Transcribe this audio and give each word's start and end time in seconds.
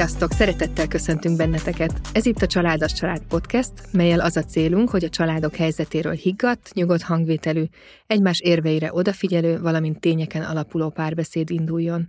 Sziasztok! 0.00 0.32
Szeretettel 0.32 0.88
köszöntünk 0.88 1.36
benneteket! 1.36 2.00
Ez 2.12 2.26
itt 2.26 2.42
a 2.42 2.46
Családas 2.46 2.92
Család 2.92 3.22
Podcast, 3.28 3.72
melyel 3.92 4.20
az 4.20 4.36
a 4.36 4.42
célunk, 4.42 4.90
hogy 4.90 5.04
a 5.04 5.08
családok 5.08 5.56
helyzetéről 5.56 6.12
higgadt, 6.12 6.70
nyugodt 6.74 7.02
hangvételű, 7.02 7.64
egymás 8.06 8.40
érveire 8.40 8.92
odafigyelő, 8.92 9.60
valamint 9.60 10.00
tényeken 10.00 10.42
alapuló 10.42 10.90
párbeszéd 10.90 11.50
induljon. 11.50 12.08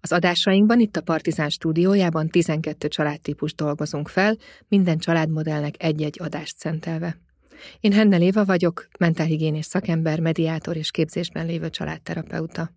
Az 0.00 0.12
adásainkban 0.12 0.80
itt 0.80 0.96
a 0.96 1.00
Partizán 1.00 1.48
stúdiójában 1.48 2.28
12 2.28 2.88
családtípus 2.88 3.54
dolgozunk 3.54 4.08
fel, 4.08 4.36
minden 4.68 4.98
családmodellnek 4.98 5.74
egy-egy 5.78 6.18
adást 6.22 6.58
szentelve. 6.58 7.18
Én 7.80 7.92
Henne 7.92 8.16
Léva 8.16 8.44
vagyok, 8.44 8.88
mentálhigiénés 8.98 9.66
szakember, 9.66 10.20
mediátor 10.20 10.76
és 10.76 10.90
képzésben 10.90 11.46
lévő 11.46 11.70
családterapeuta. 11.70 12.70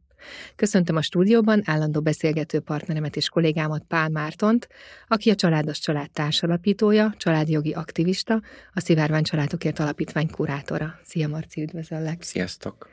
Köszöntöm 0.55 0.95
a 0.95 1.01
stúdióban 1.01 1.61
állandó 1.65 2.01
beszélgető 2.01 2.59
partneremet 2.59 3.15
és 3.15 3.29
kollégámat 3.29 3.83
Pál 3.87 4.09
Mártont, 4.09 4.67
aki 5.07 5.29
a 5.29 5.35
Családos 5.35 5.79
Család 5.79 6.11
társalapítója, 6.11 7.13
családjogi 7.17 7.73
aktivista, 7.73 8.41
a 8.73 8.79
Szivárvány 8.79 9.23
Családokért 9.23 9.79
Alapítvány 9.79 10.29
kurátora. 10.29 10.99
Szia 11.03 11.27
Marci, 11.27 11.61
üdvözöllek! 11.61 12.21
Sziasztok! 12.21 12.89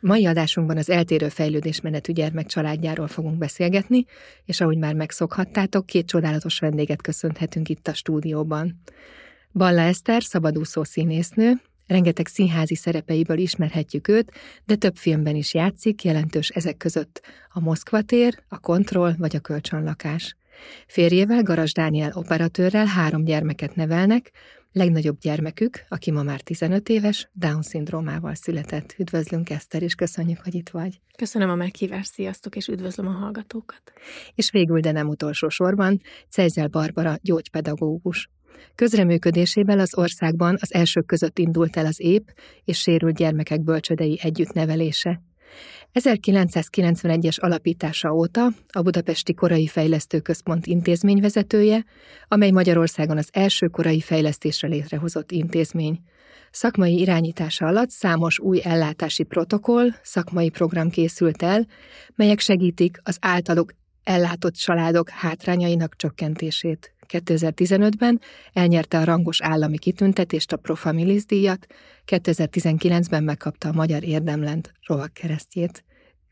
Mai 0.00 0.26
adásunkban 0.26 0.76
az 0.76 0.90
eltérő 0.90 1.28
fejlődésmenetű 1.28 2.12
gyermek 2.12 2.46
családjáról 2.46 3.06
fogunk 3.06 3.38
beszélgetni, 3.38 4.04
és 4.44 4.60
ahogy 4.60 4.78
már 4.78 4.94
megszokhattátok, 4.94 5.86
két 5.86 6.06
csodálatos 6.06 6.58
vendéget 6.58 7.02
köszönhetünk 7.02 7.68
itt 7.68 7.88
a 7.88 7.94
stúdióban. 7.94 8.80
Balla 9.52 9.80
Eszter, 9.80 10.22
szabadúszó 10.22 10.84
színésznő, 10.84 11.52
Rengeteg 11.92 12.26
színházi 12.26 12.74
szerepeiből 12.74 13.38
ismerhetjük 13.38 14.08
őt, 14.08 14.32
de 14.64 14.74
több 14.74 14.96
filmben 14.96 15.36
is 15.36 15.54
játszik, 15.54 16.04
jelentős 16.04 16.48
ezek 16.48 16.76
között 16.76 17.20
a 17.48 17.60
Moszkva 17.60 18.02
tér, 18.02 18.42
a 18.48 18.58
Kontroll 18.58 19.14
vagy 19.18 19.36
a 19.36 19.40
Kölcsönlakás. 19.40 20.36
Férjével, 20.86 21.42
Garas 21.42 21.72
Dániel 21.72 22.12
operatőrrel 22.14 22.86
három 22.86 23.24
gyermeket 23.24 23.74
nevelnek, 23.74 24.30
legnagyobb 24.72 25.18
gyermekük, 25.18 25.84
aki 25.88 26.10
ma 26.10 26.22
már 26.22 26.40
15 26.40 26.88
éves, 26.88 27.28
Down-szindrómával 27.32 28.34
született. 28.34 28.94
Üdvözlünk, 28.98 29.50
Eszter, 29.50 29.82
és 29.82 29.94
köszönjük, 29.94 30.40
hogy 30.44 30.54
itt 30.54 30.68
vagy. 30.68 31.00
Köszönöm 31.16 31.50
a 31.50 31.54
meghívást, 31.54 32.12
sziasztok, 32.12 32.56
és 32.56 32.68
üdvözlöm 32.68 33.06
a 33.06 33.10
hallgatókat. 33.10 33.82
És 34.34 34.50
végül, 34.50 34.80
de 34.80 34.92
nem 34.92 35.08
utolsó 35.08 35.48
sorban, 35.48 36.00
Cejzel 36.28 36.68
Barbara, 36.68 37.18
gyógypedagógus. 37.22 38.30
Közreműködésével 38.74 39.78
az 39.78 39.96
országban 39.96 40.56
az 40.60 40.74
elsők 40.74 41.06
között 41.06 41.38
indult 41.38 41.76
el 41.76 41.86
az 41.86 42.00
ép 42.00 42.32
és 42.64 42.78
sérült 42.78 43.16
gyermekek 43.16 43.62
bölcsödei 43.62 44.18
együttnevelése. 44.22 45.20
1991-es 45.94 47.40
alapítása 47.40 48.10
óta 48.10 48.48
a 48.72 48.82
Budapesti 48.82 49.34
Korai 49.34 49.66
Fejlesztő 49.66 50.20
Központ 50.20 50.66
intézményvezetője, 50.66 51.84
amely 52.28 52.50
Magyarországon 52.50 53.16
az 53.16 53.28
első 53.32 53.66
korai 53.66 54.00
fejlesztésre 54.00 54.68
létrehozott 54.68 55.32
intézmény. 55.32 56.00
Szakmai 56.50 57.00
irányítása 57.00 57.66
alatt 57.66 57.90
számos 57.90 58.38
új 58.38 58.60
ellátási 58.64 59.22
protokoll, 59.22 59.88
szakmai 60.02 60.48
program 60.48 60.90
készült 60.90 61.42
el, 61.42 61.66
melyek 62.14 62.40
segítik 62.40 63.00
az 63.02 63.16
általuk 63.20 63.72
ellátott 64.04 64.54
családok 64.54 65.08
hátrányainak 65.08 65.96
csökkentését. 65.96 66.94
2015-ben 67.12 68.20
elnyerte 68.52 68.98
a 68.98 69.04
rangos 69.04 69.42
állami 69.42 69.78
kitüntetést, 69.78 70.52
a 70.52 70.56
Profamilis 70.56 71.24
díjat, 71.24 71.66
2019-ben 72.06 73.24
megkapta 73.24 73.68
a 73.68 73.72
Magyar 73.72 74.04
Érdemlent 74.04 74.72
rovak 74.86 75.12
keresztjét. 75.12 75.84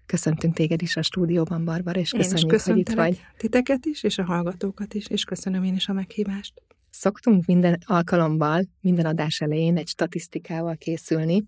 Köszöntünk 0.06 0.54
téged 0.54 0.82
is 0.82 0.96
a 0.96 1.02
stúdióban, 1.02 1.64
Barbara, 1.64 2.00
és 2.00 2.10
köszönjük, 2.10 2.60
hogy 2.62 2.78
itt 2.78 2.91
vagy. 2.91 3.20
titeket 3.36 3.86
is, 3.86 4.02
és 4.02 4.18
a 4.18 4.24
hallgatókat 4.24 4.94
is, 4.94 5.06
és 5.06 5.24
köszönöm 5.24 5.64
én 5.64 5.74
is 5.74 5.88
a 5.88 5.92
meghívást. 5.92 6.62
Szoktunk 6.91 7.45
minden 7.45 7.78
alkalommal, 7.84 8.65
minden 8.81 9.06
adás 9.06 9.41
elején 9.41 9.77
egy 9.77 9.89
statisztikával 9.89 10.77
készülni, 10.77 11.45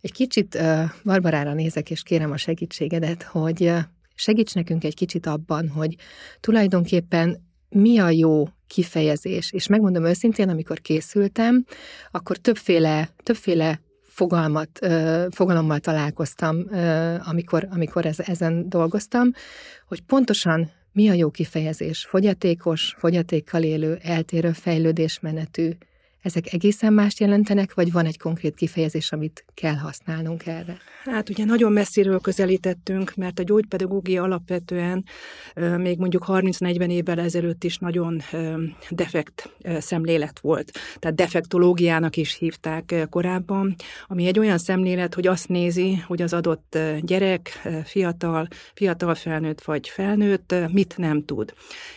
egy 0.00 0.12
kicsit 0.12 0.58
Barbarára 1.04 1.54
nézek, 1.54 1.90
és 1.90 2.02
kérem 2.02 2.30
a 2.30 2.36
segítségedet, 2.36 3.22
hogy 3.22 3.72
segíts 4.14 4.54
nekünk 4.54 4.84
egy 4.84 4.94
kicsit 4.94 5.26
abban, 5.26 5.68
hogy 5.68 5.96
tulajdonképpen 6.40 7.50
mi 7.72 7.98
a 7.98 8.10
jó 8.10 8.48
kifejezés. 8.66 9.52
És 9.52 9.66
megmondom 9.66 10.04
őszintén, 10.04 10.48
amikor 10.48 10.80
készültem, 10.80 11.64
akkor 12.10 12.36
többféle, 12.36 13.08
többféle 13.22 13.80
fogalmat, 14.02 14.78
fogalommal 15.30 15.78
találkoztam, 15.78 16.66
amikor, 17.24 17.68
amikor 17.70 18.06
ezen 18.16 18.68
dolgoztam, 18.68 19.32
hogy 19.86 20.00
pontosan 20.00 20.70
mi 20.92 21.08
a 21.08 21.12
jó 21.12 21.30
kifejezés? 21.30 22.06
Fogyatékos, 22.08 22.94
fogyatékkal 22.98 23.62
élő, 23.62 23.98
eltérő 24.02 24.52
fejlődésmenetű, 24.52 25.70
ezek 26.22 26.52
egészen 26.52 26.92
mást 26.92 27.20
jelentenek, 27.20 27.74
vagy 27.74 27.92
van 27.92 28.06
egy 28.06 28.18
konkrét 28.18 28.54
kifejezés, 28.54 29.12
amit 29.12 29.44
kell 29.54 29.74
használnunk 29.74 30.46
erre? 30.46 30.76
Hát 31.04 31.28
ugye 31.28 31.44
nagyon 31.44 31.72
messziről 31.72 32.20
közelítettünk, 32.20 33.14
mert 33.14 33.38
a 33.38 33.42
gyógypedagógia 33.42 34.22
alapvetően 34.22 35.04
még 35.76 35.98
mondjuk 35.98 36.24
30-40 36.26 36.90
évvel 36.90 37.20
ezelőtt 37.20 37.64
is 37.64 37.78
nagyon 37.78 38.22
defekt 38.90 39.56
szemlélet 39.78 40.38
volt. 40.38 40.72
Tehát 40.98 41.16
defektológiának 41.16 42.16
is 42.16 42.34
hívták 42.34 43.06
korábban, 43.10 43.74
ami 44.06 44.26
egy 44.26 44.38
olyan 44.38 44.58
szemlélet, 44.58 45.14
hogy 45.14 45.26
azt 45.26 45.48
nézi, 45.48 45.94
hogy 46.06 46.22
az 46.22 46.32
adott 46.32 46.78
gyerek, 47.00 47.68
fiatal, 47.84 48.48
fiatal 48.74 49.14
felnőtt 49.14 49.62
vagy 49.62 49.88
felnőtt 49.88 50.54
mit 50.72 50.94
nem 50.96 51.24
tud. 51.24 51.54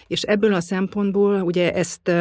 És 0.08 0.22
ebből 0.22 0.54
a 0.54 0.62
szempontból 0.62 1.42
ugye 1.42 1.74
ezt 1.74 2.12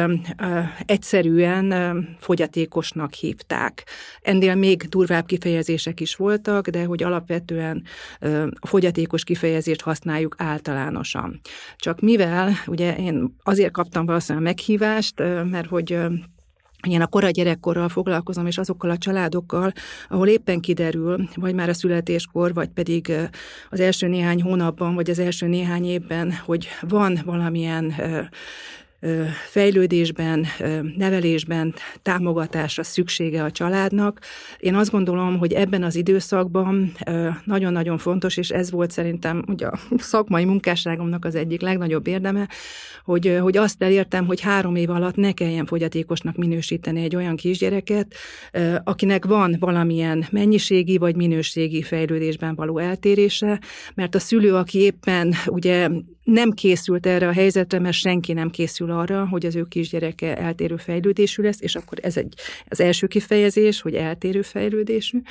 egyszerűen 0.85 1.94
fogyatékosnak 2.19 3.13
hívták. 3.13 3.83
Ennél 4.21 4.55
még 4.55 4.81
durvább 4.81 5.25
kifejezések 5.25 5.99
is 5.99 6.15
voltak, 6.15 6.67
de 6.67 6.83
hogy 6.83 7.03
alapvetően 7.03 7.83
fogyatékos 8.61 9.23
kifejezést 9.23 9.81
használjuk 9.81 10.35
általánosan. 10.37 11.41
Csak 11.75 11.99
mivel, 11.99 12.51
ugye 12.67 12.95
én 12.97 13.35
azért 13.43 13.71
kaptam 13.71 14.05
valószínűleg 14.05 14.47
a 14.47 14.49
meghívást, 14.49 15.19
mert 15.51 15.67
hogy 15.67 15.99
én 16.87 17.01
a 17.01 17.07
kora 17.07 17.29
gyerekkorral 17.29 17.89
foglalkozom, 17.89 18.45
és 18.45 18.57
azokkal 18.57 18.89
a 18.89 18.97
családokkal, 18.97 19.71
ahol 20.09 20.27
éppen 20.27 20.59
kiderül, 20.59 21.29
vagy 21.35 21.53
már 21.53 21.69
a 21.69 21.73
születéskor, 21.73 22.53
vagy 22.53 22.69
pedig 22.69 23.11
az 23.69 23.79
első 23.79 24.07
néhány 24.07 24.41
hónapban, 24.41 24.95
vagy 24.95 25.09
az 25.09 25.19
első 25.19 25.47
néhány 25.47 25.85
évben, 25.85 26.33
hogy 26.45 26.67
van 26.81 27.19
valamilyen 27.25 27.93
fejlődésben, 29.49 30.45
nevelésben 30.97 31.73
támogatásra 32.01 32.83
szüksége 32.83 33.43
a 33.43 33.51
családnak. 33.51 34.19
Én 34.59 34.75
azt 34.75 34.91
gondolom, 34.91 35.37
hogy 35.37 35.53
ebben 35.53 35.83
az 35.83 35.95
időszakban 35.95 36.91
nagyon-nagyon 37.43 37.97
fontos, 37.97 38.37
és 38.37 38.49
ez 38.49 38.71
volt 38.71 38.91
szerintem 38.91 39.43
ugye 39.47 39.67
a 39.67 39.79
szakmai 39.97 40.45
munkásságomnak 40.45 41.25
az 41.25 41.35
egyik 41.35 41.61
legnagyobb 41.61 42.07
érdeme, 42.07 42.47
hogy, 43.03 43.37
hogy 43.41 43.57
azt 43.57 43.83
elértem, 43.83 44.25
hogy 44.25 44.41
három 44.41 44.75
év 44.75 44.89
alatt 44.89 45.15
ne 45.15 45.31
kelljen 45.31 45.65
fogyatékosnak 45.65 46.35
minősíteni 46.35 47.03
egy 47.03 47.15
olyan 47.15 47.35
kisgyereket, 47.35 48.15
akinek 48.83 49.25
van 49.25 49.55
valamilyen 49.59 50.25
mennyiségi 50.31 50.97
vagy 50.97 51.15
minőségi 51.15 51.81
fejlődésben 51.81 52.55
való 52.55 52.77
eltérése, 52.77 53.59
mert 53.93 54.15
a 54.15 54.19
szülő, 54.19 54.55
aki 54.55 54.79
éppen 54.79 55.33
ugye 55.47 55.89
nem 56.25 56.51
készült 56.51 57.05
erre 57.05 57.27
a 57.27 57.33
helyzetre, 57.33 57.79
mert 57.79 57.95
senki 57.95 58.33
nem 58.33 58.49
készül 58.49 58.91
arra, 58.91 59.27
hogy 59.27 59.45
az 59.45 59.55
ő 59.55 59.63
kisgyereke 59.63 60.37
eltérő 60.37 60.75
fejlődésű 60.77 61.43
lesz, 61.43 61.61
és 61.61 61.75
akkor 61.75 61.97
ez 62.01 62.17
egy, 62.17 62.33
az 62.67 62.79
első 62.79 63.07
kifejezés, 63.07 63.81
hogy 63.81 63.93
eltérő 63.93 64.41
fejlődésű 64.41 65.21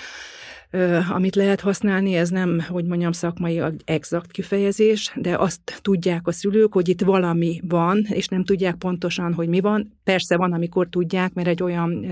amit 1.10 1.34
lehet 1.34 1.60
használni, 1.60 2.14
ez 2.14 2.28
nem, 2.28 2.60
hogy 2.68 2.84
mondjam, 2.84 3.12
szakmai 3.12 3.62
exakt 3.84 4.30
kifejezés, 4.30 5.12
de 5.16 5.36
azt 5.36 5.78
tudják 5.82 6.26
a 6.26 6.32
szülők, 6.32 6.72
hogy 6.72 6.88
itt 6.88 7.00
valami 7.00 7.60
van, 7.68 8.06
és 8.08 8.28
nem 8.28 8.44
tudják 8.44 8.74
pontosan, 8.74 9.32
hogy 9.32 9.48
mi 9.48 9.60
van. 9.60 9.92
Persze 10.04 10.36
van, 10.36 10.52
amikor 10.52 10.88
tudják, 10.88 11.34
mert 11.34 11.48
egy 11.48 11.62
olyan 11.62 12.06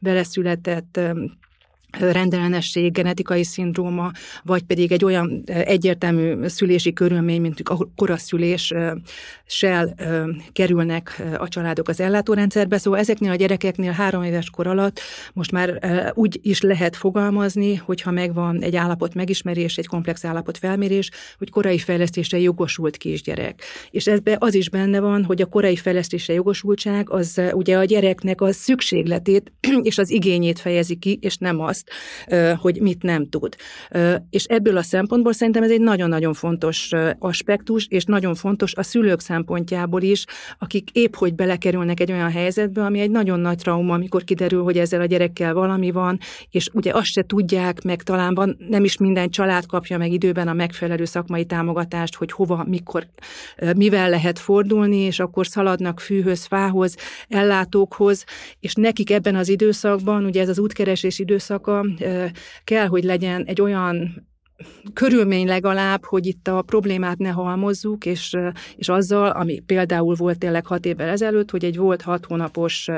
beleszületett 0.00 1.00
rendellenesség, 1.98 2.92
genetikai 2.92 3.44
szindróma, 3.44 4.10
vagy 4.42 4.62
pedig 4.62 4.92
egy 4.92 5.04
olyan 5.04 5.42
egyértelmű 5.46 6.46
szülési 6.46 6.92
körülmény, 6.92 7.40
mint 7.40 7.60
a 7.64 7.88
koraszüléssel 7.96 9.94
kerülnek 10.52 11.22
a 11.38 11.48
családok 11.48 11.88
az 11.88 12.00
ellátórendszerbe. 12.00 12.78
Szóval 12.78 12.98
ezeknél 12.98 13.30
a 13.30 13.34
gyerekeknél 13.34 13.92
három 13.92 14.22
éves 14.22 14.50
kor 14.50 14.66
alatt 14.66 15.00
most 15.32 15.52
már 15.52 15.80
úgy 16.14 16.38
is 16.42 16.60
lehet 16.60 16.96
fogalmazni, 16.96 17.74
hogyha 17.74 18.10
megvan 18.10 18.62
egy 18.62 18.76
állapot 18.76 19.14
megismerés, 19.14 19.76
egy 19.76 19.86
komplex 19.86 20.24
állapot 20.24 20.58
felmérés, 20.58 21.10
hogy 21.38 21.50
korai 21.50 21.78
fejlesztésre 21.78 22.38
jogosult 22.38 22.96
kisgyerek. 22.96 23.62
És 23.90 24.06
ebbe 24.06 24.36
az 24.38 24.54
is 24.54 24.70
benne 24.70 25.00
van, 25.00 25.24
hogy 25.24 25.42
a 25.42 25.46
korai 25.46 25.76
fejlesztésre 25.76 26.34
jogosultság 26.34 27.10
az 27.10 27.40
ugye 27.52 27.78
a 27.78 27.84
gyereknek 27.84 28.40
a 28.40 28.52
szükségletét 28.52 29.52
és 29.82 29.98
az 29.98 30.10
igényét 30.10 30.58
fejezi 30.58 30.96
ki, 30.96 31.18
és 31.20 31.36
nem 31.36 31.60
azt, 31.60 31.85
hogy 32.56 32.80
mit 32.80 33.02
nem 33.02 33.28
tud. 33.28 33.56
És 34.30 34.44
ebből 34.44 34.76
a 34.76 34.82
szempontból 34.82 35.32
szerintem 35.32 35.62
ez 35.62 35.70
egy 35.70 35.80
nagyon-nagyon 35.80 36.32
fontos 36.32 36.90
aspektus, 37.18 37.86
és 37.88 38.04
nagyon 38.04 38.34
fontos 38.34 38.74
a 38.74 38.82
szülők 38.82 39.20
szempontjából 39.20 40.02
is, 40.02 40.24
akik 40.58 40.90
épp 40.90 41.14
hogy 41.14 41.34
belekerülnek 41.34 42.00
egy 42.00 42.12
olyan 42.12 42.30
helyzetbe, 42.30 42.84
ami 42.84 43.00
egy 43.00 43.10
nagyon 43.10 43.40
nagy 43.40 43.56
trauma, 43.56 43.94
amikor 43.94 44.24
kiderül, 44.24 44.62
hogy 44.62 44.78
ezzel 44.78 45.00
a 45.00 45.04
gyerekkel 45.04 45.54
valami 45.54 45.90
van, 45.90 46.18
és 46.50 46.68
ugye 46.72 46.92
azt 46.92 47.06
se 47.06 47.22
tudják, 47.22 47.82
meg 47.82 48.02
talán 48.02 48.34
van, 48.34 48.56
nem 48.68 48.84
is 48.84 48.96
minden 48.96 49.28
család 49.28 49.66
kapja 49.66 49.98
meg 49.98 50.12
időben 50.12 50.48
a 50.48 50.52
megfelelő 50.52 51.04
szakmai 51.04 51.44
támogatást, 51.44 52.14
hogy 52.14 52.32
hova, 52.32 52.64
mikor, 52.68 53.06
mivel 53.76 54.10
lehet 54.10 54.38
fordulni, 54.38 54.96
és 54.96 55.20
akkor 55.20 55.46
szaladnak 55.46 56.00
fűhöz, 56.00 56.44
fához, 56.44 56.94
ellátókhoz, 57.28 58.24
és 58.60 58.74
nekik 58.74 59.10
ebben 59.10 59.34
az 59.34 59.48
időszakban, 59.48 60.24
ugye 60.24 60.40
ez 60.40 60.48
az 60.48 60.58
útkeresés 60.58 61.18
időszaka, 61.66 61.84
kell, 62.64 62.86
hogy 62.86 63.04
legyen 63.04 63.44
egy 63.44 63.60
olyan 63.60 64.24
körülmény 64.92 65.46
legalább, 65.46 66.04
hogy 66.04 66.26
itt 66.26 66.48
a 66.48 66.62
problémát 66.62 67.18
ne 67.18 67.28
halmozzuk, 67.28 68.06
és, 68.06 68.36
és 68.76 68.88
azzal, 68.88 69.30
ami 69.30 69.60
például 69.60 70.14
volt 70.14 70.38
tényleg 70.38 70.66
hat 70.66 70.84
évvel 70.84 71.08
ezelőtt, 71.08 71.50
hogy 71.50 71.64
egy 71.64 71.76
volt 71.76 72.02
hat 72.02 72.24
hónapos 72.24 72.88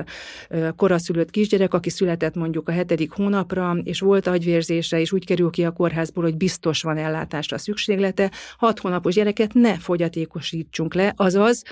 koraszülött 0.76 1.30
kisgyerek, 1.30 1.74
aki 1.74 1.90
született 1.90 2.34
mondjuk 2.34 2.68
a 2.68 2.72
hetedik 2.72 3.10
hónapra, 3.10 3.76
és 3.82 4.00
volt 4.00 4.26
agyvérzése, 4.26 5.00
és 5.00 5.12
úgy 5.12 5.26
kerül 5.26 5.50
ki 5.50 5.64
a 5.64 5.70
kórházból, 5.70 6.24
hogy 6.24 6.36
biztos 6.36 6.82
van 6.82 6.96
ellátásra 6.96 7.58
szükséglete, 7.58 8.30
hat 8.56 8.78
hónapos 8.78 9.14
gyereket 9.14 9.54
ne 9.54 9.78
fogyatékosítsunk 9.78 10.94
le, 10.94 11.12
azaz 11.16 11.62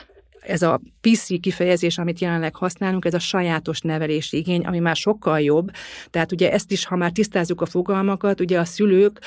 ez 0.47 0.63
a 0.63 0.81
PC 1.01 1.41
kifejezés, 1.41 1.99
amit 1.99 2.21
jelenleg 2.21 2.55
használunk, 2.55 3.05
ez 3.05 3.15
a 3.15 3.19
sajátos 3.19 3.81
nevelési 3.81 4.37
igény, 4.37 4.65
ami 4.65 4.79
már 4.79 4.97
sokkal 4.97 5.41
jobb. 5.41 5.71
Tehát 6.11 6.33
ugye 6.33 6.53
ezt 6.53 6.73
is, 6.73 6.87
ha 6.87 6.97
már 6.97 7.11
tisztázzuk 7.11 7.61
a 7.61 7.67
fogalmakat, 7.67 8.41
ugye 8.41 8.59
a 8.59 8.65
szülők 8.65 9.21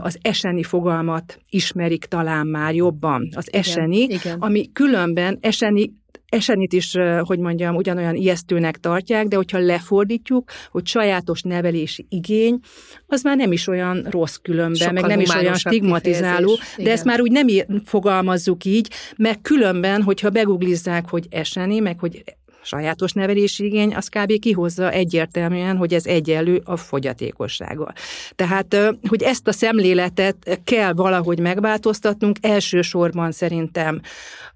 az 0.00 0.18
eseni 0.22 0.62
fogalmat 0.62 1.38
ismerik 1.48 2.04
talán 2.04 2.46
már 2.46 2.74
jobban. 2.74 3.28
Az 3.34 3.52
eseni, 3.52 3.96
igen, 3.96 4.16
igen. 4.16 4.38
ami 4.38 4.72
különben 4.72 5.38
eseni 5.40 5.92
esenit 6.30 6.72
is, 6.72 6.96
hogy 7.20 7.38
mondjam, 7.38 7.76
ugyanolyan 7.76 8.14
ijesztőnek 8.14 8.76
tartják, 8.76 9.26
de 9.26 9.36
hogyha 9.36 9.58
lefordítjuk, 9.58 10.50
hogy 10.70 10.86
sajátos 10.86 11.42
nevelési 11.42 12.06
igény, 12.08 12.58
az 13.06 13.22
már 13.22 13.36
nem 13.36 13.52
is 13.52 13.66
olyan 13.66 14.06
rossz 14.10 14.36
különben, 14.36 14.74
Sokkal 14.74 14.92
meg 14.92 15.04
nem 15.04 15.20
is 15.20 15.34
olyan 15.34 15.54
stigmatizáló, 15.54 16.58
de 16.76 16.90
ezt 16.90 17.04
már 17.04 17.20
úgy 17.20 17.30
nem 17.32 17.46
fogalmazzuk 17.84 18.64
így, 18.64 18.90
meg 19.16 19.40
különben, 19.40 20.02
hogyha 20.02 20.30
beguglizzák, 20.30 21.08
hogy 21.08 21.26
eseni, 21.30 21.78
meg 21.78 21.98
hogy 21.98 22.24
sajátos 22.62 23.12
nevelési 23.12 23.64
igény, 23.64 23.94
az 23.94 24.08
kb. 24.08 24.38
kihozza 24.38 24.90
egyértelműen, 24.90 25.76
hogy 25.76 25.94
ez 25.94 26.06
egyenlő 26.06 26.60
a 26.64 26.76
fogyatékossággal. 26.76 27.92
Tehát, 28.34 28.76
hogy 29.08 29.22
ezt 29.22 29.48
a 29.48 29.52
szemléletet 29.52 30.60
kell 30.64 30.92
valahogy 30.92 31.38
megváltoztatnunk, 31.38 32.36
elsősorban 32.40 33.32
szerintem 33.32 34.00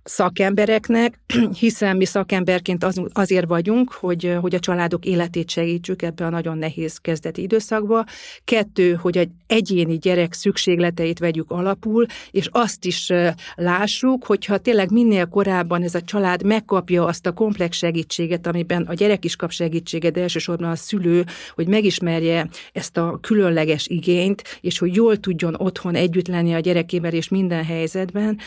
szakembereknek, 0.04 1.20
hiszen 1.60 1.96
mi 1.96 2.04
szakemberként 2.04 2.84
az, 2.84 3.00
azért 3.12 3.46
vagyunk, 3.46 3.92
hogy, 3.92 4.36
hogy 4.40 4.54
a 4.54 4.58
családok 4.58 5.04
életét 5.04 5.50
segítsük 5.50 6.02
ebbe 6.02 6.26
a 6.26 6.30
nagyon 6.30 6.58
nehéz 6.58 6.98
kezdeti 6.98 7.42
időszakba. 7.42 8.04
Kettő, 8.44 8.94
hogy 8.94 9.18
egy 9.18 9.30
egyéni 9.46 9.98
gyerek 9.98 10.32
szükségleteit 10.32 11.18
vegyük 11.18 11.50
alapul, 11.50 12.06
és 12.30 12.48
azt 12.50 12.84
is 12.84 13.12
lássuk, 13.54 14.24
hogyha 14.24 14.58
tényleg 14.58 14.90
minél 14.90 15.26
korábban 15.26 15.82
ez 15.82 15.94
a 15.94 16.02
család 16.02 16.44
megkapja 16.44 17.04
azt 17.04 17.26
a 17.26 17.32
komplex 17.32 17.76
segítséget, 17.94 18.46
amiben 18.46 18.82
a 18.82 18.94
gyerek 18.94 19.24
is 19.24 19.36
kap 19.36 19.50
segítséget, 19.50 20.12
de 20.12 20.20
elsősorban 20.20 20.70
a 20.70 20.76
szülő, 20.76 21.24
hogy 21.54 21.68
megismerje 21.68 22.48
ezt 22.72 22.96
a 22.96 23.18
különleges 23.20 23.86
igényt, 23.86 24.42
és 24.60 24.78
hogy 24.78 24.94
jól 24.94 25.16
tudjon 25.16 25.54
otthon 25.58 25.94
együtt 25.94 26.26
lenni 26.28 26.54
a 26.54 26.58
gyerekével 26.58 27.12
és 27.12 27.28
minden 27.28 27.64
helyzetben, 27.64 28.38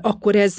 akkor 0.00 0.36
ez 0.36 0.54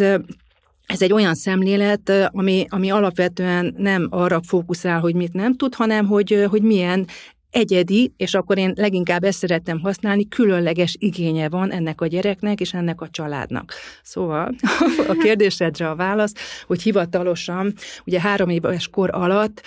ez 0.86 1.02
egy 1.02 1.14
olyan 1.14 1.36
szemlélet, 1.36 2.12
ami, 2.32 2.66
ami 2.70 2.90
alapvetően 2.90 3.74
nem 3.78 4.08
arra 4.10 4.42
fókuszál, 4.48 5.00
hogy 5.00 5.16
mit 5.16 5.34
nem 5.34 5.56
tud, 5.56 5.76
hanem 5.76 6.06
hogy, 6.06 6.46
hogy 6.50 6.62
milyen 6.62 7.08
egyedi, 7.56 8.13
és 8.18 8.34
akkor 8.34 8.57
én 8.57 8.74
leginkább 8.75 9.24
ezt 9.24 9.38
szerettem 9.38 9.80
használni, 9.80 10.28
különleges 10.28 10.96
igénye 11.00 11.50
van 11.50 11.72
ennek 11.72 12.02
a 12.02 12.07
gyereknek 12.07 12.60
és 12.60 12.74
ennek 12.74 13.02
a 13.02 13.10
családnak. 13.10 13.74
Szóval 14.04 14.56
a 15.07 15.13
kérdésedre 15.22 15.90
a 15.90 15.96
válasz, 15.96 16.34
hogy 16.66 16.81
hivatalosan, 16.81 17.74
ugye 18.06 18.22
három 18.22 18.50
éves 18.50 18.88
kor 18.88 19.10
alatt 19.13 19.62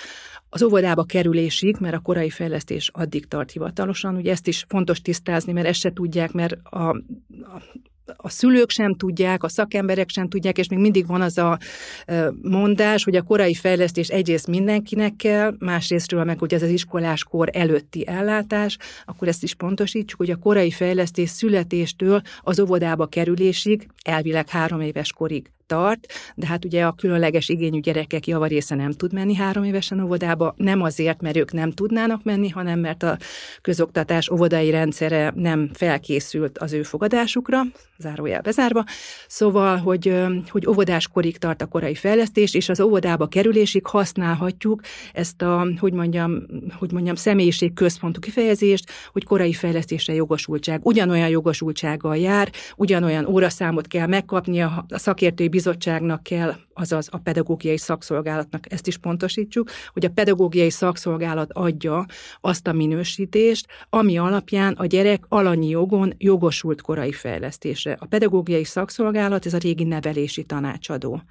az 0.49 0.62
óvodába 0.62 1.05
kerülésig, 1.05 1.76
mert 1.81 1.94
a 1.94 1.99
korai 1.99 2.31
fejlesztés 2.31 2.90
addig 2.93 3.29
tart 3.29 3.50
hivatalosan, 3.50 4.17
ugye 4.17 4.31
ezt 4.31 4.46
is 4.46 4.64
fontos 4.69 5.00
tisztázni, 5.00 5.52
mert 5.52 5.67
ezt 5.67 5.81
se 5.81 5.93
tudják, 5.93 6.32
mert 6.32 6.52
a, 6.62 6.89
a 6.89 7.62
a 8.17 8.29
szülők 8.29 8.70
sem 8.70 8.94
tudják, 8.94 9.43
a 9.43 9.48
szakemberek 9.48 10.08
sem 10.10 10.29
tudják, 10.29 10.58
és 10.58 10.69
még 10.69 10.79
mindig 10.79 11.06
van 11.06 11.20
az 11.20 11.38
a 11.38 11.58
mondás, 12.43 13.05
hogy 13.05 13.17
a 13.17 13.22
korai 13.22 13.55
fejlesztés 13.55 14.08
egyrészt 14.08 14.46
mindenkinek 14.46 15.17
kell, 15.17 15.55
másrésztről 15.58 16.24
meg, 16.24 16.38
hogy 16.38 16.55
ez 16.55 16.62
az 16.62 16.70
iskoláskor 16.70 17.48
előtti 17.53 18.06
ellátás, 18.06 18.79
akkor 19.05 19.29
ezt 19.29 19.43
is 19.43 19.55
pontosítsuk, 19.55 20.19
hogy 20.19 20.31
a 20.31 20.36
korai 20.36 20.70
fejlesztés 20.70 21.31
születéstől 21.31 22.22
az 22.41 22.60
óvodába 22.60 23.06
kerülésig, 23.06 23.88
elvileg 24.05 24.48
három 24.48 24.81
éves 24.81 25.12
korig 25.12 25.50
tart, 25.69 26.06
de 26.34 26.46
hát 26.46 26.65
ugye 26.65 26.84
a 26.84 26.93
különleges 26.93 27.48
igényű 27.48 27.81
gyerekek 27.81 28.27
javarésze 28.27 28.75
nem 28.75 28.93
tud 28.93 29.13
menni 29.13 29.34
három 29.34 29.65
évesen 29.65 30.01
óvodába, 30.01 30.55
nem 30.56 30.82
azért, 30.82 31.20
mert 31.20 31.37
ők 31.37 31.53
nem 31.53 31.70
tudnának 31.70 32.22
menni, 32.25 32.48
hanem 32.48 32.79
mert 32.79 33.03
a 33.03 33.19
közoktatás 33.60 34.31
óvodai 34.31 34.70
rendszere 34.70 35.32
nem 35.34 35.70
felkészült 35.72 36.58
az 36.58 36.72
ő 36.72 36.82
fogadásukra, 36.82 37.63
zárójel 37.98 38.41
bezárva. 38.41 38.84
Szóval, 39.27 39.77
hogy, 39.77 40.15
hogy 40.48 40.67
óvodáskorig 40.67 41.39
tart 41.39 41.63
a 41.63 41.67
korai 41.67 41.94
fejlesztés, 41.94 42.55
és 42.55 42.69
az 42.69 42.81
óvodába 42.81 43.27
kerülésig 43.27 43.87
használhatjuk 43.87 44.81
ezt 45.13 45.43
a, 45.43 45.67
hogy 45.79 45.93
mondjam, 45.93 46.46
hogy 46.79 46.93
mondjam, 46.93 47.15
személyiség 47.15 47.75
központú 47.75 48.20
kifejezést, 48.20 48.91
hogy 49.13 49.25
korai 49.25 49.53
fejlesztésre 49.53 50.15
jogosultság. 50.15 50.81
Ugyanolyan 50.82 51.29
jogosultsággal 51.29 52.17
jár, 52.17 52.51
ugyanolyan 52.77 53.27
óraszámot 53.27 53.87
kell 53.87 54.06
megkapnia, 54.06 54.87
a 54.89 54.98
szakértői 54.98 55.48
bizottságnak 55.58 56.22
kell 56.22 56.55
azaz 56.74 57.08
a 57.10 57.19
pedagógiai 57.19 57.77
szakszolgálatnak 57.77 58.72
ezt 58.72 58.86
is 58.86 58.96
pontosítsuk, 58.96 59.70
hogy 59.93 60.05
a 60.05 60.10
pedagógiai 60.10 60.70
szakszolgálat 60.70 61.50
adja 61.53 62.06
azt 62.41 62.67
a 62.67 62.72
minősítést, 62.72 63.67
ami 63.91 64.19
alapján 64.19 64.72
a 64.72 64.86
gyerek 64.86 65.24
alanyi 65.29 65.69
jogon 65.69 66.15
jogosult 66.19 66.81
korai 66.81 67.12
fejlesztésre. 67.12 67.96
A 68.00 68.06
pedagógiai 68.06 68.65
szakszolgálat, 68.65 69.46
ez 69.46 69.55
a 69.55 69.58
régi 69.58 69.84
nevelési 69.84 70.44
tanácsadó. 70.44 71.22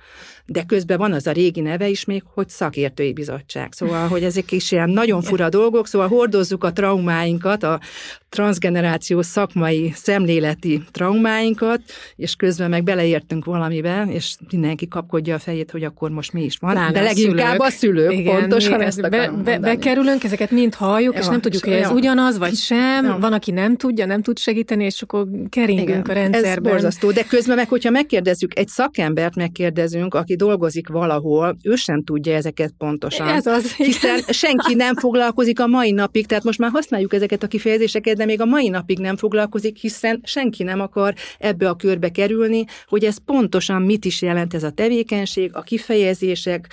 De 0.46 0.64
közben 0.64 0.98
van 0.98 1.14
az 1.14 1.28
a 1.28 1.32
régi 1.32 1.62
neve 1.62 1.88
is 1.88 2.06
még, 2.06 2.24
hogy 2.34 2.50
szakértői 2.50 3.14
bizottság. 3.14 3.74
Szóval, 3.74 4.08
hogy 4.08 4.24
ezek 4.24 4.52
is 4.52 4.72
ilyen 4.72 4.90
nagyon 4.90 5.22
fura 5.22 5.50
dolgok, 5.50 5.88
szóval 5.88 6.08
hordozzuk 6.08 6.64
a 6.64 6.74
traumáinkat, 6.74 7.64
a 7.64 7.80
transgenerációs 8.30 9.26
szakmai 9.26 9.92
szemléleti 9.96 10.84
traumáinkat, 10.92 11.82
és 12.16 12.36
közben 12.36 12.70
meg 12.70 12.84
beleértünk 12.84 13.46
valamibe, 13.46 14.08
és 14.18 14.36
mindenki 14.52 14.88
kapkodja 14.88 15.36
a 15.36 15.40
fejét, 15.40 15.72
hogy 15.72 15.84
akkor 15.84 16.10
most 16.10 16.34
mi 16.34 16.44
is 16.44 16.58
van. 16.58 16.74
Lána 16.74 16.92
de 16.92 17.02
leginkább 17.02 17.60
a 17.60 17.70
szülők, 17.70 18.12
Igen, 18.12 18.40
pontosan 18.40 18.82
ezt 18.82 19.02
be, 19.02 19.32
be, 19.44 19.60
Bekerülünk, 19.60 20.24
ezeket 20.24 20.52
mind 20.52 20.74
halljuk, 20.74 21.14
ja, 21.14 21.20
és 21.20 21.28
nem 21.28 21.42
tudjuk, 21.42 21.64
hogy 21.64 21.74
ez 21.74 21.90
ja. 21.90 21.94
ugyanaz, 21.94 22.38
vagy 22.38 22.56
sem. 22.56 23.06
Ja. 23.06 23.18
Van, 23.20 23.34
aki 23.34 23.52
nem 23.52 23.76
tudja, 23.76 24.06
nem 24.06 24.22
tud 24.22 24.40
segíteni, 24.40 24.84
és 24.84 25.02
akkor 25.02 25.28
keringünk 25.50 25.88
Igen, 25.88 26.02
a 26.02 26.14
rendszerben. 26.14 26.66
Ez 26.66 26.72
borzasztó, 26.72 27.12
de 27.12 27.24
közben 27.24 27.56
meg, 27.56 27.70
hogyha 27.70 27.90
megkérdezzük, 27.90 28.60
egy 28.60 28.68
szakembert 28.68 29.36
megkérdezünk, 29.36 30.14
aki 30.14 30.36
dolgozik 30.36 30.88
valahol, 30.88 31.58
ő 31.64 31.76
sem 31.76 32.04
tudja 32.04 32.36
ezeket 32.36 32.74
pontosan. 32.78 33.28
Ez 33.28 33.46
az. 33.46 33.76
Hiszen 33.76 34.20
senki 34.30 34.74
nem 34.76 34.96
foglalkozik 34.96 35.60
a 35.60 35.68
mai 35.68 35.92
napig, 35.92 36.26
tehát 36.26 36.44
most 36.44 36.60
már 36.60 36.72
használjuk 36.72 37.14
ezeket 37.14 37.44
a 37.44 37.48
kifejezéseket, 37.48 38.18
de 38.18 38.26
még 38.26 38.42
a 38.42 38.46
mai 38.46 38.70
napig 38.70 39.00
nem 39.00 39.18
foglalkozik, 39.18 39.78
hiszen 39.78 40.22
senki 40.24 40.64
nem 40.64 40.80
akar 40.80 41.14
ebbe 41.38 41.70
a 41.70 41.76
körbe 41.76 42.10
kerülni, 42.10 42.66
hogy 42.88 43.04
ez 43.04 43.18
pontosan 43.26 43.82
mit 43.82 44.06
is 44.08 44.22
jelent 44.22 44.54
ez 44.54 44.64
a 44.64 44.72
tevékenység, 44.72 45.52
a 45.54 45.62
kifejezések, 45.62 46.68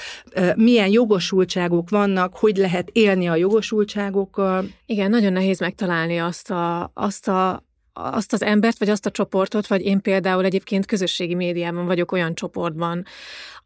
milyen 0.57 0.89
jogosultságok 0.89 1.91
vannak, 1.91 2.37
hogy 2.37 2.57
lehet 2.57 2.89
élni 2.93 3.27
a 3.29 3.37
jogosultságokkal. 3.37 4.65
Igen, 4.87 5.11
nagyon 5.11 5.33
nehéz 5.33 5.61
megtalálni 5.61 6.19
azt 6.19 6.51
a, 6.51 6.91
azt 6.95 7.29
a 7.29 7.63
azt 7.97 8.33
az 8.33 8.43
embert, 8.43 8.79
vagy 8.79 8.89
azt 8.89 9.07
a 9.07 9.11
csoportot, 9.11 9.67
vagy 9.67 9.85
én 9.85 10.01
például 10.01 10.45
egyébként 10.45 10.87
közösségi 10.87 11.35
médiában 11.35 11.87
vagyok 11.87 12.13
olyan 12.13 12.35
csoportban, 12.35 13.05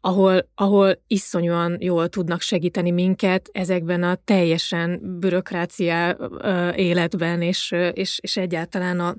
ahol, 0.01 0.49
ahol 0.55 1.01
iszonyúan 1.07 1.77
jól 1.79 2.09
tudnak 2.09 2.41
segíteni 2.41 2.91
minket 2.91 3.49
ezekben 3.51 4.03
a 4.03 4.15
teljesen 4.23 4.99
bürokrácia 5.19 6.17
életben, 6.75 7.41
és, 7.41 7.75
és, 7.93 8.19
és 8.21 8.37
egyáltalán 8.37 8.99
a 8.99 9.15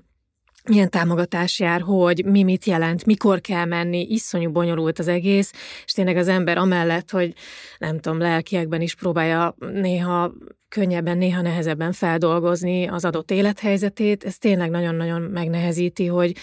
milyen 0.69 0.91
támogatás 0.91 1.59
jár, 1.59 1.81
hogy 1.81 2.25
mi 2.25 2.43
mit 2.43 2.65
jelent, 2.65 3.07
mikor 3.07 3.41
kell 3.41 3.65
menni, 3.65 4.07
iszonyú 4.09 4.51
bonyolult 4.51 4.99
az 4.99 5.09
egész, 5.09 5.53
és 5.85 5.93
tényleg 5.93 6.17
az 6.17 6.29
ember 6.29 6.59
amellett, 6.59 7.11
hogy 7.11 7.35
nem 7.79 7.99
tudom, 7.99 8.19
lelkiekben 8.19 8.81
is 8.81 8.95
próbálja 8.95 9.55
néha 9.59 10.33
könnyebben, 10.69 11.19
néha 11.19 11.41
nehezebben 11.41 11.93
feldolgozni 11.93 12.87
az 12.87 13.05
adott 13.05 13.31
élethelyzetét, 13.31 14.25
ez 14.25 14.39
tényleg 14.39 14.71
nagyon-nagyon 14.71 15.23
megnehezíti, 15.23 16.07
hogy, 16.07 16.37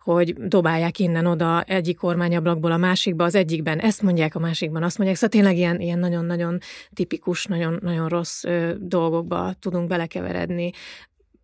hogy 0.00 0.34
dobálják 0.34 0.98
innen-oda 0.98 1.62
egyik 1.62 1.96
kormányablakból 1.96 2.72
a 2.72 2.76
másikba, 2.76 3.24
az 3.24 3.34
egyikben 3.34 3.78
ezt 3.78 4.02
mondják, 4.02 4.34
a 4.34 4.38
másikban 4.38 4.82
azt 4.82 4.98
mondják, 4.98 5.18
szóval 5.18 5.38
tényleg 5.38 5.56
ilyen, 5.56 5.80
ilyen 5.80 5.98
nagyon-nagyon 5.98 6.58
tipikus, 6.92 7.44
nagyon, 7.44 7.78
nagyon 7.82 8.08
rossz 8.08 8.44
ö, 8.44 8.72
dolgokba 8.78 9.52
tudunk 9.60 9.88
belekeveredni. 9.88 10.70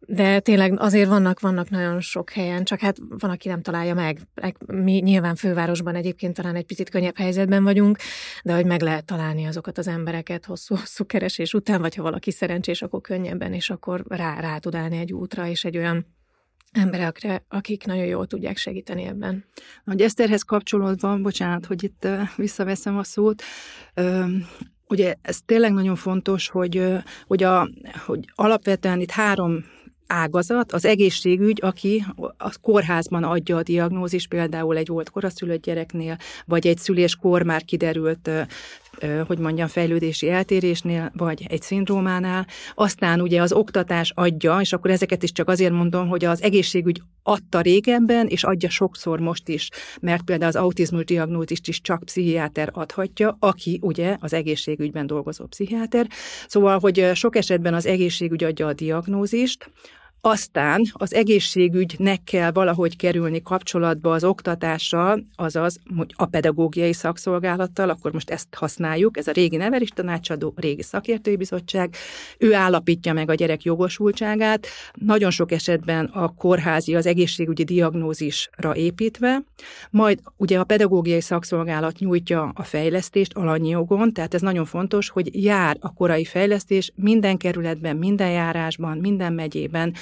De 0.06 0.40
tényleg 0.40 0.80
azért 0.80 1.08
vannak, 1.08 1.40
vannak 1.40 1.70
nagyon 1.70 2.00
sok 2.00 2.30
helyen, 2.30 2.64
csak 2.64 2.80
hát 2.80 2.96
van, 3.08 3.30
aki 3.30 3.48
nem 3.48 3.62
találja 3.62 3.94
meg. 3.94 4.18
Mi 4.66 4.92
nyilván 4.92 5.34
fővárosban 5.34 5.94
egyébként 5.94 6.34
talán 6.34 6.54
egy 6.54 6.66
picit 6.66 6.90
könnyebb 6.90 7.16
helyzetben 7.16 7.64
vagyunk, 7.64 7.98
de 8.42 8.54
hogy 8.54 8.66
meg 8.66 8.82
lehet 8.82 9.04
találni 9.04 9.44
azokat 9.44 9.78
az 9.78 9.88
embereket 9.88 10.44
hosszú-hosszú 10.44 11.06
keresés 11.06 11.54
után, 11.54 11.80
vagy 11.80 11.94
ha 11.94 12.02
valaki 12.02 12.30
szerencsés, 12.30 12.82
akkor 12.82 13.00
könnyebben, 13.00 13.52
és 13.52 13.70
akkor 13.70 14.04
rá, 14.08 14.40
rá 14.40 14.58
tud 14.58 14.74
állni 14.74 14.98
egy 14.98 15.12
útra, 15.12 15.46
és 15.46 15.64
egy 15.64 15.76
olyan 15.76 16.06
emberekre, 16.72 17.44
akik 17.48 17.86
nagyon 17.86 18.04
jól 18.04 18.26
tudják 18.26 18.56
segíteni 18.56 19.02
ebben. 19.02 19.44
Hogy 19.84 20.00
Eszterhez 20.00 20.42
kapcsolódva, 20.42 21.18
bocsánat, 21.18 21.66
hogy 21.66 21.82
itt 21.84 22.08
visszaveszem 22.36 22.98
a 22.98 23.04
szót, 23.04 23.42
ugye 24.88 25.14
ez 25.22 25.38
tényleg 25.46 25.72
nagyon 25.72 25.96
fontos, 25.96 26.48
hogy, 26.48 26.86
hogy, 27.26 27.42
a, 27.42 27.68
hogy 28.06 28.24
alapvetően 28.34 29.00
itt 29.00 29.10
három 29.10 29.64
ágazat, 30.06 30.72
az 30.72 30.84
egészségügy, 30.84 31.58
aki 31.62 32.04
a 32.36 32.58
kórházban 32.60 33.24
adja 33.24 33.56
a 33.56 33.62
diagnózis, 33.62 34.26
például 34.26 34.76
egy 34.76 34.88
volt 34.88 35.10
koraszülött 35.10 35.62
gyereknél, 35.62 36.16
vagy 36.46 36.66
egy 36.66 36.78
szüléskor 36.78 37.42
már 37.42 37.64
kiderült 37.64 38.30
hogy 39.26 39.38
mondjam, 39.38 39.68
fejlődési 39.68 40.30
eltérésnél, 40.30 41.12
vagy 41.16 41.46
egy 41.48 41.62
szindrómánál. 41.62 42.46
Aztán 42.74 43.20
ugye 43.20 43.42
az 43.42 43.52
oktatás 43.52 44.12
adja, 44.14 44.60
és 44.60 44.72
akkor 44.72 44.90
ezeket 44.90 45.22
is 45.22 45.32
csak 45.32 45.48
azért 45.48 45.72
mondom, 45.72 46.08
hogy 46.08 46.24
az 46.24 46.42
egészségügy 46.42 47.02
adta 47.22 47.60
régebben, 47.60 48.26
és 48.26 48.44
adja 48.44 48.68
sokszor 48.70 49.20
most 49.20 49.48
is, 49.48 49.68
mert 50.00 50.22
például 50.22 50.50
az 50.50 50.56
autizmus 50.56 51.04
diagnózist 51.04 51.68
is 51.68 51.80
csak 51.80 52.04
pszichiáter 52.04 52.70
adhatja, 52.72 53.36
aki 53.40 53.78
ugye 53.82 54.16
az 54.20 54.32
egészségügyben 54.32 55.06
dolgozó 55.06 55.46
pszichiáter. 55.46 56.06
Szóval, 56.46 56.78
hogy 56.78 57.10
sok 57.14 57.36
esetben 57.36 57.74
az 57.74 57.86
egészségügy 57.86 58.44
adja 58.44 58.66
a 58.66 58.72
diagnózist, 58.72 59.70
aztán 60.26 60.82
az 60.92 61.14
egészségügynek 61.14 62.24
kell 62.24 62.52
valahogy 62.52 62.96
kerülni 62.96 63.42
kapcsolatba 63.42 64.12
az 64.12 64.24
oktatással, 64.24 65.24
azaz 65.34 65.78
a 66.14 66.26
pedagógiai 66.26 66.92
szakszolgálattal, 66.92 67.90
akkor 67.90 68.12
most 68.12 68.30
ezt 68.30 68.54
használjuk, 68.54 69.16
ez 69.16 69.26
a 69.26 69.32
régi 69.32 69.56
nevelés 69.56 69.88
tanácsadó, 69.88 70.52
régi 70.56 70.82
szakértői 70.82 71.36
bizottság, 71.36 71.94
ő 72.38 72.54
állapítja 72.54 73.12
meg 73.12 73.30
a 73.30 73.34
gyerek 73.34 73.62
jogosultságát, 73.62 74.66
nagyon 74.92 75.30
sok 75.30 75.52
esetben 75.52 76.04
a 76.04 76.28
kórházi, 76.28 76.94
az 76.94 77.06
egészségügyi 77.06 77.64
diagnózisra 77.64 78.76
építve, 78.76 79.42
majd 79.90 80.20
ugye 80.36 80.58
a 80.58 80.64
pedagógiai 80.64 81.20
szakszolgálat 81.20 81.98
nyújtja 81.98 82.52
a 82.54 82.62
fejlesztést 82.62 83.32
alanyi 83.36 83.68
jogon, 83.68 84.12
tehát 84.12 84.34
ez 84.34 84.40
nagyon 84.40 84.64
fontos, 84.64 85.08
hogy 85.08 85.42
jár 85.44 85.76
a 85.80 85.92
korai 85.92 86.24
fejlesztés 86.24 86.92
minden 86.94 87.36
kerületben, 87.36 87.96
minden 87.96 88.30
járásban, 88.30 88.98
minden 88.98 89.32
megyében, 89.32 89.94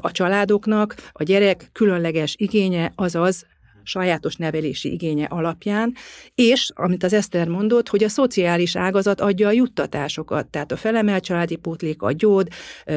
a 0.00 0.10
családoknak. 0.10 0.94
A 1.12 1.22
gyerek 1.22 1.68
különleges 1.72 2.34
igénye, 2.38 2.92
azaz 2.94 3.46
sajátos 3.90 4.36
nevelési 4.36 4.92
igénye 4.92 5.24
alapján, 5.24 5.94
és, 6.34 6.70
amit 6.74 7.04
az 7.04 7.12
Eszter 7.12 7.48
mondott, 7.48 7.88
hogy 7.88 8.04
a 8.04 8.08
szociális 8.08 8.76
ágazat 8.76 9.20
adja 9.20 9.48
a 9.48 9.52
juttatásokat, 9.52 10.46
tehát 10.46 10.72
a 10.72 10.76
felemelt 10.76 11.24
családi 11.24 11.56
pótlék, 11.56 12.02
a 12.02 12.12
gyód, 12.12 12.48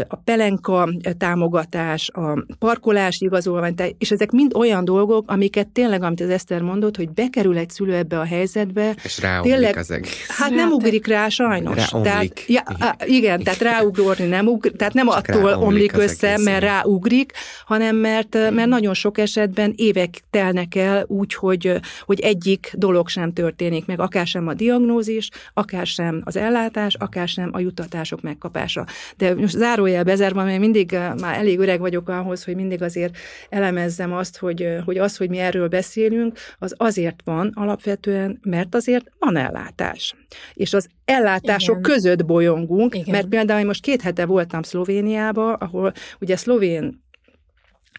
a 0.07 0.15
pelenka 0.15 0.89
támogatás, 1.17 2.09
a 2.09 2.45
parkolás 2.59 3.21
igazolvány, 3.21 3.75
és 3.97 4.11
ezek 4.11 4.31
mind 4.31 4.55
olyan 4.55 4.85
dolgok, 4.85 5.31
amiket 5.31 5.67
tényleg, 5.67 6.03
amit 6.03 6.21
az 6.21 6.29
Eszter 6.29 6.61
mondott, 6.61 6.97
hogy 6.97 7.09
bekerül 7.09 7.57
egy 7.57 7.69
szülő 7.69 7.93
ebbe 7.93 8.19
a 8.19 8.25
helyzetbe. 8.25 8.95
És 9.03 9.21
ráugrik 9.21 9.51
tényleg, 9.51 9.77
az 9.77 9.91
egész. 9.91 10.27
Hát 10.27 10.51
nem 10.51 10.71
ugrik 10.71 11.07
rá 11.07 11.29
sajnos. 11.29 11.91
Rá 11.91 12.01
tehát, 12.01 12.43
ja, 12.47 12.63
igen, 13.05 13.43
tehát 13.43 13.61
ráugorni 13.61 14.25
nem 14.25 14.47
ugrik, 14.47 14.75
tehát 14.75 14.93
nem 14.93 15.07
Csak 15.07 15.17
attól 15.17 15.53
omlik 15.53 15.97
össze, 15.97 16.37
mert 16.37 16.63
ráugrik, 16.63 17.31
hanem 17.65 17.95
mert, 17.95 18.33
mert 18.33 18.67
nagyon 18.67 18.93
sok 18.93 19.17
esetben 19.17 19.73
évek 19.75 20.21
telnek 20.29 20.75
el 20.75 20.82
úgy, 21.07 21.33
hogy, 21.33 21.79
hogy 22.01 22.19
egyik 22.19 22.71
dolog 22.73 23.07
sem 23.07 23.33
történik 23.33 23.85
meg, 23.85 23.99
akár 23.99 24.27
sem 24.27 24.47
a 24.47 24.53
diagnózis, 24.53 25.29
akár 25.53 25.85
sem 25.85 26.21
az 26.25 26.35
ellátás, 26.37 26.95
akár 26.95 27.27
sem 27.27 27.49
a 27.51 27.59
juttatások 27.59 28.21
megkapása. 28.21 28.85
De 29.17 29.35
most 29.35 29.55
zárójel 29.55 30.03
bezárva, 30.03 30.43
mert 30.43 30.59
mindig 30.59 30.91
már 31.19 31.37
elég 31.37 31.59
öreg 31.59 31.79
vagyok 31.79 32.09
ahhoz, 32.09 32.43
hogy 32.43 32.55
mindig 32.55 32.81
azért 32.81 33.17
elemezzem 33.49 34.13
azt, 34.13 34.37
hogy, 34.37 34.67
hogy 34.85 34.97
az, 34.97 35.17
hogy 35.17 35.29
mi 35.29 35.37
erről 35.37 35.67
beszélünk, 35.67 36.37
az 36.59 36.73
azért 36.77 37.21
van 37.23 37.51
alapvetően, 37.53 38.39
mert 38.41 38.75
azért 38.75 39.05
van 39.19 39.35
ellátás. 39.35 40.15
És 40.53 40.73
az 40.73 40.87
ellátások 41.05 41.77
Igen. 41.77 41.93
között 41.93 42.25
bolyongunk, 42.25 42.95
Igen. 42.95 43.05
mert 43.09 43.27
például 43.27 43.65
most 43.65 43.81
két 43.81 44.01
hete 44.01 44.25
voltam 44.25 44.61
Szlovéniába, 44.61 45.53
ahol 45.53 45.93
ugye 46.19 46.35
szlovén 46.35 47.02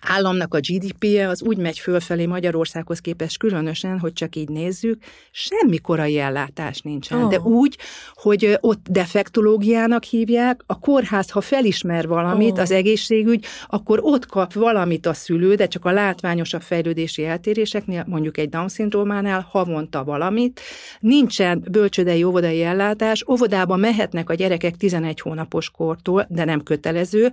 államnak 0.06 0.54
a 0.54 0.58
GDP-je 0.58 1.28
az 1.28 1.42
úgy 1.42 1.56
megy 1.56 1.78
fölfelé 1.78 2.26
Magyarországhoz 2.26 2.98
képest 2.98 3.38
különösen, 3.38 3.98
hogy 3.98 4.12
csak 4.12 4.36
így 4.36 4.48
nézzük, 4.48 5.02
semmi 5.30 5.78
korai 5.78 6.18
ellátás 6.18 6.80
nincsen. 6.80 7.22
Oh. 7.22 7.30
De 7.30 7.40
úgy, 7.40 7.78
hogy 8.14 8.58
ott 8.60 8.86
defektológiának 8.88 10.04
hívják, 10.04 10.60
a 10.66 10.78
kórház, 10.78 11.30
ha 11.30 11.40
felismer 11.40 12.08
valamit, 12.08 12.52
oh. 12.52 12.60
az 12.60 12.70
egészségügy, 12.70 13.44
akkor 13.66 13.98
ott 14.02 14.26
kap 14.26 14.52
valamit 14.52 15.06
a 15.06 15.14
szülő, 15.14 15.54
de 15.54 15.66
csak 15.66 15.84
a 15.84 15.90
látványosabb 15.90 16.62
fejlődési 16.62 17.24
eltéréseknél, 17.24 18.04
mondjuk 18.08 18.38
egy 18.38 18.48
Down-szindrómánál 18.48 19.46
havonta 19.50 20.04
valamit. 20.04 20.60
Nincsen 21.00 21.64
bölcsödei 21.70 22.24
óvodai 22.24 22.62
ellátás, 22.62 23.24
óvodába 23.30 23.76
mehetnek 23.76 24.30
a 24.30 24.34
gyerekek 24.34 24.76
11 24.76 25.20
hónapos 25.20 25.70
kortól, 25.70 26.26
de 26.28 26.44
nem 26.44 26.62
kötelező 26.62 27.30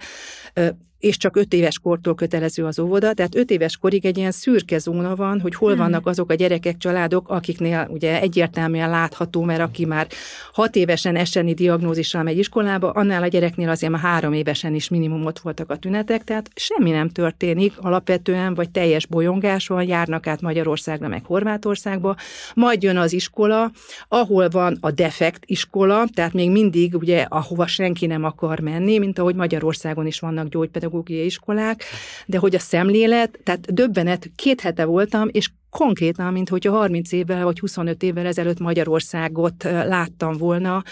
és 1.01 1.17
csak 1.17 1.35
öt 1.35 1.53
éves 1.53 1.79
kortól 1.79 2.15
kötelező 2.15 2.65
az 2.65 2.79
óvoda, 2.79 3.13
tehát 3.13 3.35
öt 3.35 3.51
éves 3.51 3.77
korig 3.77 4.05
egy 4.05 4.17
ilyen 4.17 4.31
szürke 4.31 4.77
zóna 4.77 5.15
van, 5.15 5.39
hogy 5.39 5.55
hol 5.55 5.71
hmm. 5.71 5.79
vannak 5.79 6.07
azok 6.07 6.29
a 6.31 6.33
gyerekek, 6.33 6.77
családok, 6.77 7.29
akiknél 7.29 7.87
ugye 7.89 8.21
egyértelműen 8.21 8.89
látható, 8.89 9.43
mert 9.43 9.61
aki 9.61 9.85
már 9.85 10.07
hat 10.53 10.75
évesen 10.75 11.15
eseni 11.15 11.53
diagnózissal 11.53 12.23
megy 12.23 12.37
iskolába, 12.37 12.89
annál 12.91 13.23
a 13.23 13.27
gyereknél 13.27 13.69
azért 13.69 13.91
már 13.91 14.01
három 14.01 14.33
évesen 14.33 14.73
is 14.73 14.89
minimum 14.89 15.25
ott 15.25 15.39
voltak 15.39 15.69
a 15.69 15.77
tünetek, 15.77 16.23
tehát 16.23 16.49
semmi 16.55 16.91
nem 16.91 17.09
történik 17.09 17.73
alapvetően, 17.77 18.53
vagy 18.53 18.69
teljes 18.69 19.05
bolyongás 19.05 19.67
van, 19.67 19.83
járnak 19.83 20.27
át 20.27 20.41
Magyarországra, 20.41 21.07
meg 21.07 21.25
Horvátországba, 21.25 22.15
majd 22.55 22.83
jön 22.83 22.97
az 22.97 23.13
iskola, 23.13 23.71
ahol 24.07 24.49
van 24.49 24.77
a 24.81 24.91
defekt 24.91 25.43
iskola, 25.45 26.05
tehát 26.13 26.33
még 26.33 26.51
mindig 26.51 26.95
ugye 26.95 27.25
ahova 27.29 27.67
senki 27.67 28.05
nem 28.05 28.23
akar 28.23 28.59
menni, 28.59 28.97
mint 28.97 29.19
ahogy 29.19 29.35
Magyarországon 29.35 30.07
is 30.07 30.19
vannak 30.19 30.47
gyógypedagógusok, 30.47 30.90
pedagógiai 30.91 31.25
iskolák, 31.25 31.83
de 32.25 32.37
hogy 32.37 32.55
a 32.55 32.59
szemlélet, 32.59 33.39
tehát 33.43 33.73
döbbenet, 33.73 34.31
két 34.35 34.61
hete 34.61 34.85
voltam, 34.85 35.27
és 35.31 35.49
konkrétan, 35.69 36.33
mint 36.33 36.49
hogyha 36.49 36.71
30 36.71 37.11
évvel 37.11 37.43
vagy 37.43 37.59
25 37.59 38.03
évvel 38.03 38.25
ezelőtt 38.25 38.59
Magyarországot 38.59 39.63
láttam 39.63 40.37
volna 40.37 40.83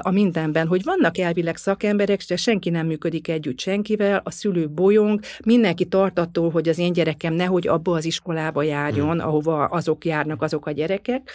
a 0.00 0.10
mindenben, 0.10 0.66
hogy 0.66 0.82
vannak 0.84 1.18
elvileg 1.18 1.56
szakemberek, 1.56 2.22
de 2.28 2.36
senki 2.36 2.70
nem 2.70 2.86
működik 2.86 3.28
együtt 3.28 3.60
senkivel, 3.60 4.20
a 4.24 4.30
szülő 4.30 4.68
bolyong, 4.68 5.20
mindenki 5.44 5.84
tart 5.84 6.18
attól, 6.18 6.50
hogy 6.50 6.68
az 6.68 6.78
én 6.78 6.92
gyerekem 6.92 7.34
nehogy 7.34 7.66
abba 7.68 7.92
az 7.92 8.04
iskolába 8.04 8.62
járjon, 8.62 9.18
hmm. 9.18 9.28
ahova 9.28 9.64
azok 9.64 10.04
járnak, 10.04 10.42
azok 10.42 10.66
a 10.66 10.70
gyerekek. 10.70 11.30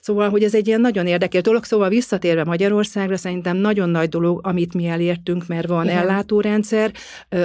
Szóval, 0.00 0.30
hogy 0.30 0.42
ez 0.42 0.54
egy 0.54 0.66
ilyen 0.66 0.80
nagyon 0.80 1.06
érdekes 1.06 1.42
dolog, 1.42 1.64
szóval 1.64 1.88
visszatérve 1.88 2.44
Magyarországra, 2.44 3.16
szerintem 3.16 3.56
nagyon 3.56 3.88
nagy 3.88 4.08
dolog, 4.08 4.40
amit 4.42 4.74
mi 4.74 4.86
elértünk, 4.86 5.46
mert 5.46 5.66
van 5.66 5.84
Igen. 5.84 5.96
ellátórendszer. 5.96 6.92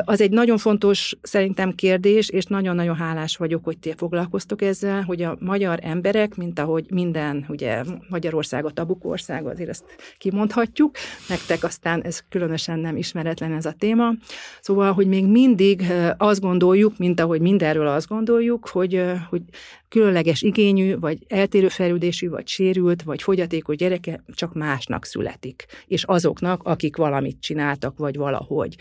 Az 0.05 0.21
egy 0.21 0.31
nagyon 0.31 0.57
fontos 0.57 1.15
szerintem 1.21 1.71
kérdés, 1.71 2.29
és 2.29 2.45
nagyon-nagyon 2.45 2.95
hálás 2.95 3.37
vagyok, 3.37 3.63
hogy 3.63 3.77
ti 3.77 3.93
foglalkoztok 3.97 4.61
ezzel, 4.61 5.01
hogy 5.01 5.21
a 5.21 5.37
magyar 5.39 5.79
emberek, 5.81 6.35
mint 6.35 6.59
ahogy 6.59 6.85
minden, 6.89 7.45
ugye 7.49 7.83
Magyarország 8.09 8.65
a 8.65 8.71
tabuk 8.71 9.05
ország, 9.05 9.45
azért 9.45 9.69
ezt 9.69 9.83
kimondhatjuk, 10.17 10.95
nektek 11.29 11.63
aztán 11.63 12.01
ez 12.01 12.19
különösen 12.29 12.79
nem 12.79 12.97
ismeretlen 12.97 13.53
ez 13.53 13.65
a 13.65 13.75
téma. 13.79 14.13
Szóval, 14.61 14.93
hogy 14.93 15.07
még 15.07 15.25
mindig 15.25 15.83
azt 16.17 16.41
gondoljuk, 16.41 16.97
mint 16.97 17.19
ahogy 17.19 17.41
mindenről 17.41 17.87
azt 17.87 18.07
gondoljuk, 18.07 18.67
hogy, 18.67 19.03
hogy 19.29 19.41
különleges 19.89 20.41
igényű, 20.41 20.99
vagy 20.99 21.17
eltérő 21.27 21.67
fejlődésű, 21.67 22.29
vagy 22.29 22.47
sérült, 22.47 23.03
vagy 23.03 23.21
fogyatékos 23.21 23.75
gyereke 23.75 24.23
csak 24.33 24.53
másnak 24.53 25.05
születik, 25.05 25.65
és 25.87 26.03
azoknak, 26.03 26.63
akik 26.63 26.95
valamit 26.95 27.37
csináltak, 27.39 27.97
vagy 27.97 28.15
valahogy. 28.15 28.75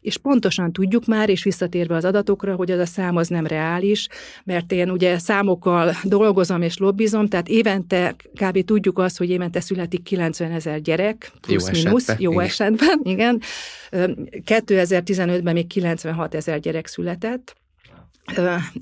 És 0.00 0.16
pontosan 0.16 0.72
tudjuk 0.72 1.06
már, 1.06 1.28
és 1.28 1.42
visszatérve 1.42 1.96
az 1.96 2.04
adatokra, 2.04 2.54
hogy 2.54 2.70
az 2.70 2.78
a 2.78 2.86
szám 2.86 3.16
az 3.16 3.28
nem 3.28 3.46
reális, 3.46 4.08
mert 4.44 4.72
én 4.72 4.90
ugye 4.90 5.18
számokkal 5.18 5.94
dolgozom 6.02 6.62
és 6.62 6.78
lobbizom, 6.78 7.26
tehát 7.26 7.48
évente 7.48 8.14
kb. 8.34 8.64
tudjuk 8.64 8.98
azt, 8.98 9.18
hogy 9.18 9.30
évente 9.30 9.60
születik 9.60 10.02
90 10.02 10.50
ezer 10.50 10.80
gyerek, 10.80 11.30
plusz-minusz, 11.40 12.08
jó, 12.18 12.32
jó 12.32 12.38
esetben, 12.38 13.00
igen. 13.02 13.40
2015-ben 13.90 15.54
még 15.54 15.66
96 15.66 16.34
ezer 16.34 16.60
gyerek 16.60 16.86
született, 16.86 17.54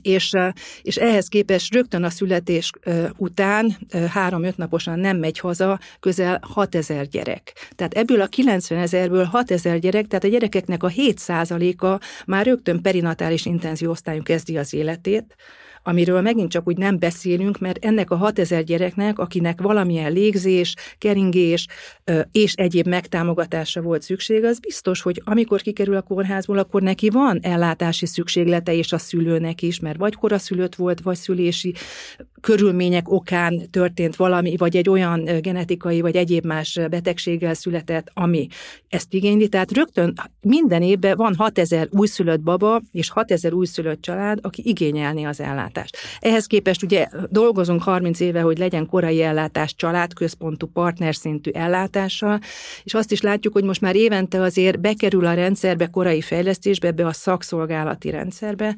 és, 0.03 0.37
és 0.83 0.97
ehhez 0.97 1.29
képest 1.29 1.75
rögtön 1.75 2.05
a 2.05 2.11
születés 2.11 2.71
után 3.17 3.79
három-öt 4.11 4.57
naposan 4.57 4.99
nem 4.99 5.17
megy 5.17 5.39
haza 5.39 5.79
közel 6.01 6.39
6000 6.43 7.07
gyerek. 7.07 7.53
Tehát 7.75 7.95
ebből 7.95 8.21
a 8.21 8.27
90 8.27 8.79
ezerből 8.79 9.25
6000 9.25 9.79
gyerek, 9.79 10.07
tehát 10.07 10.25
a 10.25 10.29
gyerekeknek 10.29 10.83
a 10.83 10.89
7%-a 10.89 12.05
már 12.27 12.47
rögtön 12.47 12.83
perinatális 12.83 13.47
intenzió 13.47 13.91
osztályon 13.91 14.23
kezdi 14.23 14.57
az 14.57 14.75
életét, 14.75 15.37
amiről 15.83 16.21
megint 16.21 16.51
csak 16.51 16.69
úgy 16.69 16.77
nem 16.77 16.99
beszélünk, 16.99 17.59
mert 17.59 17.85
ennek 17.85 18.11
a 18.11 18.17
6000 18.17 18.65
gyereknek, 18.65 19.19
akinek 19.19 19.61
valamilyen 19.61 20.13
légzés, 20.13 20.75
keringés 20.99 21.67
és 22.33 22.53
egyéb 22.55 22.87
megtámogatásra 22.87 23.83
volt 23.83 24.03
szükség, 24.03 24.45
az 24.45 24.59
biztos, 24.59 25.03
hogy 25.03 25.23
amikor 25.25 25.61
kikerül 25.61 25.97
a 25.97 26.03
kórházból, 26.03 26.59
akkor 26.59 26.83
neki 26.83 27.11
van 27.11 27.39
ellátási 27.43 28.07
szükséglete, 28.07 28.75
és 28.75 28.93
a 28.93 28.99
szülőnek 28.99 29.63
is, 29.63 29.81
mert 29.81 29.99
vagy 29.99 30.15
koraszülött 30.15 30.75
volt, 30.75 31.01
vagy 31.01 31.17
szülési 31.17 31.75
körülmények 32.41 33.11
okán 33.11 33.71
történt 33.71 34.17
valami, 34.17 34.57
vagy 34.57 34.77
egy 34.77 34.89
olyan 34.89 35.25
genetikai, 35.41 36.01
vagy 36.01 36.17
egyéb 36.17 36.45
más 36.45 36.81
betegséggel 36.91 37.55
született, 37.55 38.11
ami 38.15 38.47
ezt 38.89 39.15
igényli. 39.15 39.49
Tehát 39.49 39.73
rögtön 39.73 40.15
minden 40.41 40.83
évben 40.83 41.17
van 41.17 41.35
6000 41.35 41.89
újszülött 41.91 42.41
baba 42.41 42.81
és 42.93 43.11
6000 43.11 43.53
újszülött 43.53 44.03
család, 44.03 44.39
aki 44.43 44.63
igényelni 44.65 45.25
az 45.25 45.41
ellátást. 45.41 45.72
Ehhez 46.21 46.47
képest 46.47 46.83
ugye 46.83 47.07
dolgozunk 47.29 47.83
30 47.83 48.21
éve, 48.21 48.41
hogy 48.41 48.59
legyen 48.59 48.87
korai 48.87 49.23
ellátás 49.23 49.75
családközpontú, 49.75 50.67
partnerszintű 50.67 51.51
ellátással, 51.51 52.41
és 52.85 52.95
azt 52.95 53.13
is 53.13 53.21
látjuk, 53.21 53.53
hogy 53.53 53.65
most 53.65 53.81
már 53.81 53.97
évente 53.97 54.41
azért 54.41 54.81
bekerül 54.81 55.27
a 55.27 55.35
rendszerbe, 55.35 55.87
korai 55.87 56.21
fejlesztésbe, 56.21 56.89
ebbe 56.89 57.07
a 57.07 57.13
szakszolgálati 57.13 58.11
rendszerbe, 58.11 58.75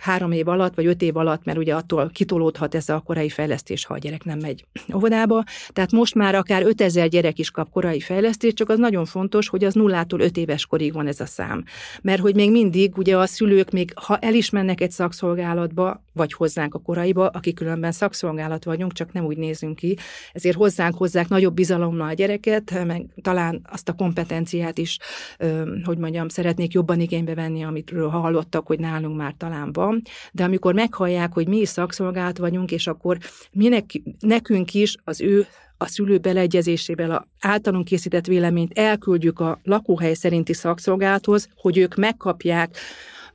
három 0.00 0.32
év 0.32 0.48
alatt, 0.48 0.74
vagy 0.74 0.86
öt 0.86 1.02
év 1.02 1.16
alatt, 1.16 1.44
mert 1.44 1.58
ugye 1.58 1.74
attól 1.74 2.10
kitolódhat 2.12 2.74
ez 2.74 2.88
a 2.88 3.00
korai 3.00 3.28
fejlesztés, 3.28 3.84
ha 3.84 3.94
a 3.94 3.98
gyerek 3.98 4.24
nem 4.24 4.38
megy 4.38 4.64
óvodába. 4.96 5.44
Tehát 5.72 5.92
most 5.92 6.14
már 6.14 6.34
akár 6.34 6.62
5000 6.62 7.08
gyerek 7.08 7.38
is 7.38 7.50
kap 7.50 7.70
korai 7.70 8.00
fejlesztést, 8.00 8.56
csak 8.56 8.68
az 8.68 8.78
nagyon 8.78 9.04
fontos, 9.04 9.48
hogy 9.48 9.64
az 9.64 9.74
nullától 9.74 10.20
öt 10.20 10.36
éves 10.36 10.66
korig 10.66 10.92
van 10.92 11.06
ez 11.06 11.20
a 11.20 11.26
szám. 11.26 11.64
Mert 12.02 12.20
hogy 12.20 12.34
még 12.34 12.50
mindig 12.50 12.98
ugye 12.98 13.16
a 13.16 13.26
szülők 13.26 13.70
még, 13.70 13.92
ha 13.94 14.16
el 14.16 14.34
is 14.34 14.50
mennek 14.50 14.80
egy 14.80 14.90
szakszolgálatba, 14.90 16.02
vagy 16.12 16.32
hozzánk 16.32 16.74
a 16.74 16.78
koraiba, 16.78 17.26
akik 17.26 17.54
különben 17.54 17.92
szakszolgálat 17.92 18.64
vagyunk, 18.64 18.92
csak 18.92 19.12
nem 19.12 19.24
úgy 19.24 19.36
nézünk 19.36 19.76
ki, 19.76 19.96
ezért 20.32 20.56
hozzánk 20.56 20.94
hozzák 20.94 21.28
nagyobb 21.28 21.54
bizalommal 21.54 22.08
a 22.08 22.12
gyereket, 22.12 22.84
meg 22.86 23.06
talán 23.22 23.60
azt 23.70 23.88
a 23.88 23.92
kompetenciát 23.92 24.78
is, 24.78 24.98
hogy 25.84 25.98
mondjam, 25.98 26.28
szeretnék 26.28 26.72
jobban 26.72 27.00
igénybe 27.00 27.34
venni, 27.34 27.64
amitről 27.64 28.08
hallottak, 28.08 28.66
hogy 28.66 28.78
nálunk 28.78 29.16
már 29.16 29.27
talán 29.36 29.72
van, 29.72 30.02
de 30.32 30.44
amikor 30.44 30.74
meghallják, 30.74 31.32
hogy 31.32 31.48
mi 31.48 31.56
is 31.56 31.68
szakszolgálat 31.68 32.38
vagyunk, 32.38 32.70
és 32.70 32.86
akkor 32.86 33.18
minek, 33.52 33.84
nekünk 34.20 34.74
is 34.74 34.96
az 35.04 35.20
ő 35.20 35.46
a 35.76 35.86
szülő 35.86 36.18
beleegyezésével 36.18 37.10
a 37.10 37.26
általunk 37.40 37.84
készített 37.84 38.26
véleményt 38.26 38.78
elküldjük 38.78 39.40
a 39.40 39.60
lakóhely 39.64 40.14
szerinti 40.14 40.52
szakszolgálathoz, 40.52 41.48
hogy 41.56 41.78
ők 41.78 41.94
megkapják 41.94 42.76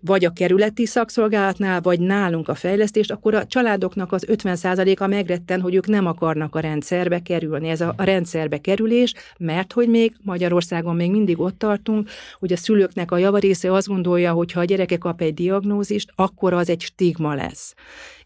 vagy 0.06 0.26
a 0.26 0.34
kerületi 0.34 0.86
szakszolgálatnál, 0.86 1.82
vagy 1.82 2.00
nálunk 2.00 2.48
a 2.48 2.56
fejlesztést, 2.56 3.12
akkor 3.12 3.34
a 3.34 3.46
családoknak 3.46 4.12
az 4.12 4.26
50%-a 4.28 5.08
megretten, 5.08 5.62
hogy 5.62 5.76
ők 5.76 5.88
nem 5.88 6.06
akarnak 6.06 6.56
a 6.56 6.60
rendszerbe 6.60 7.20
kerülni. 7.20 7.70
Ez 7.70 7.82
a, 7.82 7.94
a 7.98 8.04
rendszerbe 8.04 8.58
kerülés, 8.58 9.14
mert 9.38 9.74
hogy 9.74 9.90
még 9.90 10.14
Magyarországon 10.22 10.96
még 10.96 11.12
mindig 11.12 11.40
ott 11.40 11.58
tartunk, 11.58 12.10
hogy 12.40 12.52
a 12.52 12.58
szülőknek 12.58 13.12
a 13.12 13.18
javarésze 13.18 13.74
azt 13.74 13.88
gondolja, 13.88 14.32
hogy 14.32 14.52
ha 14.52 14.60
a 14.60 14.66
gyereke 14.66 14.98
kap 14.98 15.22
egy 15.22 15.34
diagnózist, 15.34 16.12
akkor 16.16 16.54
az 16.54 16.70
egy 16.70 16.82
stigma 16.82 17.34
lesz. 17.34 17.74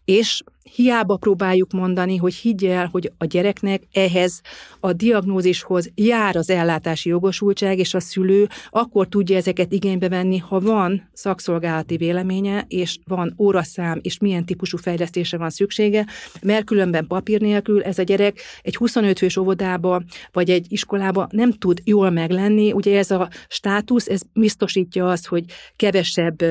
És 0.08 0.42
hiába 0.74 1.16
próbáljuk 1.16 1.72
mondani, 1.72 2.16
hogy 2.16 2.34
higgy 2.34 2.64
el, 2.64 2.88
hogy 2.92 3.12
a 3.18 3.24
gyereknek 3.24 3.82
ehhez 3.92 4.40
a 4.80 4.92
diagnózishoz 4.92 5.90
jár 5.94 6.36
az 6.36 6.50
ellátási 6.50 7.08
jogosultság, 7.08 7.78
és 7.78 7.94
a 7.94 8.00
szülő 8.00 8.48
akkor 8.70 9.08
tudja 9.08 9.36
ezeket 9.36 9.72
igénybe 9.72 10.08
venni, 10.08 10.38
ha 10.38 10.60
van 10.60 11.08
szakszolgálati 11.12 11.96
véleménye, 11.96 12.64
és 12.68 12.98
van 13.04 13.34
óraszám, 13.38 13.98
és 14.02 14.18
milyen 14.18 14.44
típusú 14.44 14.76
fejlesztésre 14.76 15.38
van 15.38 15.50
szüksége, 15.50 16.06
mert 16.42 16.64
különben 16.64 17.06
papír 17.06 17.40
nélkül 17.40 17.82
ez 17.82 17.98
a 17.98 18.02
gyerek 18.02 18.40
egy 18.62 18.76
25 18.76 19.18
fős 19.18 19.36
óvodába, 19.36 20.02
vagy 20.32 20.50
egy 20.50 20.66
iskolába 20.68 21.28
nem 21.30 21.52
tud 21.52 21.80
jól 21.84 22.10
meglenni. 22.10 22.72
Ugye 22.72 22.98
ez 22.98 23.10
a 23.10 23.28
státusz, 23.48 24.08
ez 24.08 24.20
biztosítja 24.32 25.08
azt, 25.08 25.26
hogy 25.26 25.44
kevesebb 25.76 26.42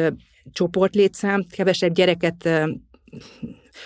csoportlétszám, 0.52 1.46
kevesebb 1.50 1.94
gyereket 1.94 2.50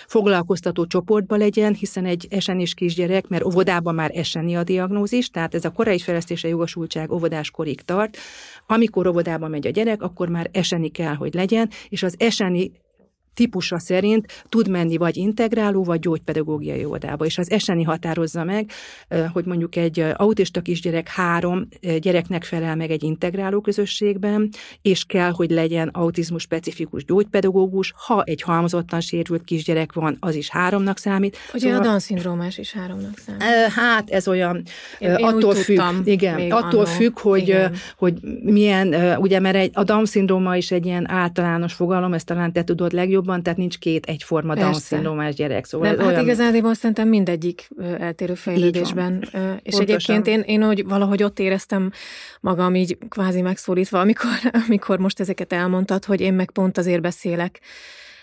foglalkoztató 0.06 0.86
csoportba 0.86 1.36
legyen, 1.36 1.74
hiszen 1.74 2.04
egy 2.04 2.26
esenis 2.30 2.74
kisgyerek, 2.74 3.28
mert 3.28 3.44
óvodában 3.44 3.94
már 3.94 4.10
eseni 4.14 4.56
a 4.56 4.64
diagnózis, 4.64 5.28
tehát 5.28 5.54
ez 5.54 5.64
a 5.64 5.70
korai 5.70 5.98
fejlesztése 5.98 6.48
jogosultság 6.48 7.12
óvodás 7.12 7.50
korig 7.50 7.80
tart. 7.80 8.16
Amikor 8.66 9.06
óvodába 9.06 9.48
megy 9.48 9.66
a 9.66 9.70
gyerek, 9.70 10.02
akkor 10.02 10.28
már 10.28 10.48
eseni 10.52 10.88
kell, 10.88 11.14
hogy 11.14 11.34
legyen, 11.34 11.70
és 11.88 12.02
az 12.02 12.14
eseni 12.18 12.72
típusa 13.34 13.78
szerint 13.78 14.44
tud 14.48 14.68
menni 14.68 14.96
vagy 14.96 15.16
integráló, 15.16 15.84
vagy 15.84 16.00
gyógypedagógiai 16.00 16.84
óvodába. 16.84 17.24
És 17.24 17.38
az 17.38 17.50
eseni 17.50 17.82
határozza 17.82 18.44
meg, 18.44 18.70
hogy 19.32 19.44
mondjuk 19.44 19.76
egy 19.76 20.00
autista 20.16 20.60
kisgyerek 20.60 21.08
három 21.08 21.68
gyereknek 22.00 22.44
felel 22.44 22.76
meg 22.76 22.90
egy 22.90 23.02
integráló 23.02 23.60
közösségben, 23.60 24.48
és 24.82 25.04
kell, 25.04 25.30
hogy 25.30 25.50
legyen 25.50 25.88
autizmus 25.88 26.42
specifikus 26.42 27.04
gyógypedagógus. 27.04 27.92
Ha 27.96 28.22
egy 28.22 28.42
halmozottan 28.42 29.00
sérült 29.00 29.44
kisgyerek 29.44 29.92
van, 29.92 30.16
az 30.20 30.34
is 30.34 30.48
háromnak 30.48 30.98
számít. 30.98 31.36
Ugye 31.54 31.66
szóval, 31.66 31.80
a 31.80 31.82
Down-szindrómás 31.82 32.58
is 32.58 32.72
háromnak 32.72 33.18
számít. 33.18 33.42
Hát 33.74 34.10
ez 34.10 34.28
olyan, 34.28 34.62
én, 34.98 35.10
attól 35.14 35.54
én 35.54 35.62
függ, 35.62 35.80
igen, 36.04 36.50
attól 36.50 36.80
annó. 36.80 36.84
függ, 36.84 37.18
hogy, 37.18 37.40
igen. 37.42 37.74
hogy 37.96 38.14
milyen, 38.42 39.16
ugye, 39.18 39.40
mert 39.40 39.56
egy, 39.56 39.70
a 39.74 39.84
Down-szindróma 39.84 40.56
is 40.56 40.70
egy 40.70 40.86
ilyen 40.86 41.10
általános 41.10 41.72
fogalom, 41.72 42.12
ezt 42.12 42.26
talán 42.26 42.52
te 42.52 42.64
tudod 42.64 42.92
legjobb, 42.92 43.21
jobban, 43.22 43.42
tehát 43.42 43.58
nincs 43.58 43.78
két 43.78 44.06
egyforma 44.06 44.54
Down-szindrómás 44.54 45.34
gyerek. 45.34 45.64
Szóval 45.64 45.86
Nem, 45.86 45.96
hát 45.96 46.06
olyan... 46.06 46.16
hát 46.16 46.24
igazán 46.24 46.74
szerintem 46.74 47.08
mindegyik 47.08 47.68
eltérő 47.98 48.34
fejlődésben. 48.34 49.18
És 49.22 49.30
Pontosan. 49.32 49.80
egyébként 49.80 50.26
én, 50.26 50.40
én 50.40 50.62
hogy 50.62 50.84
valahogy 50.86 51.22
ott 51.22 51.38
éreztem 51.38 51.90
magam 52.40 52.74
így 52.74 52.98
kvázi 53.08 53.40
megszólítva, 53.40 54.00
amikor, 54.00 54.30
amikor 54.68 54.98
most 54.98 55.20
ezeket 55.20 55.52
elmondtad, 55.52 56.04
hogy 56.04 56.20
én 56.20 56.34
meg 56.34 56.50
pont 56.50 56.78
azért 56.78 57.00
beszélek, 57.00 57.60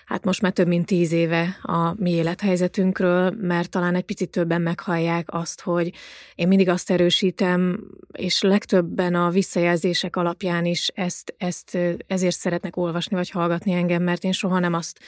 hát 0.09 0.23
most 0.23 0.41
már 0.41 0.51
több 0.51 0.67
mint 0.67 0.85
tíz 0.85 1.11
éve 1.11 1.57
a 1.61 1.93
mi 1.97 2.11
élethelyzetünkről, 2.11 3.31
mert 3.41 3.69
talán 3.69 3.95
egy 3.95 4.03
picit 4.03 4.29
többen 4.29 4.61
meghallják 4.61 5.33
azt, 5.33 5.61
hogy 5.61 5.93
én 6.35 6.47
mindig 6.47 6.69
azt 6.69 6.91
erősítem, 6.91 7.83
és 8.11 8.41
legtöbben 8.41 9.15
a 9.15 9.29
visszajelzések 9.29 10.15
alapján 10.15 10.65
is 10.65 10.87
ezt, 10.87 11.33
ezt 11.37 11.77
ezért 12.07 12.35
szeretnek 12.35 12.77
olvasni 12.77 13.15
vagy 13.15 13.29
hallgatni 13.29 13.71
engem, 13.71 14.03
mert 14.03 14.23
én 14.23 14.31
soha 14.31 14.59
nem 14.59 14.73
azt 14.73 14.99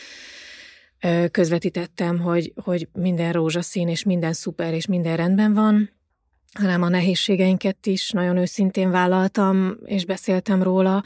közvetítettem, 1.31 2.19
hogy, 2.19 2.53
hogy 2.63 2.87
minden 2.93 3.31
rózsaszín, 3.31 3.87
és 3.87 4.03
minden 4.03 4.33
szuper, 4.33 4.73
és 4.73 4.85
minden 4.85 5.17
rendben 5.17 5.53
van, 5.53 5.89
hanem 6.53 6.81
a 6.81 6.89
nehézségeinket 6.89 7.85
is 7.85 8.09
nagyon 8.09 8.37
őszintén 8.37 8.91
vállaltam, 8.91 9.77
és 9.85 10.05
beszéltem 10.05 10.63
róla, 10.63 11.03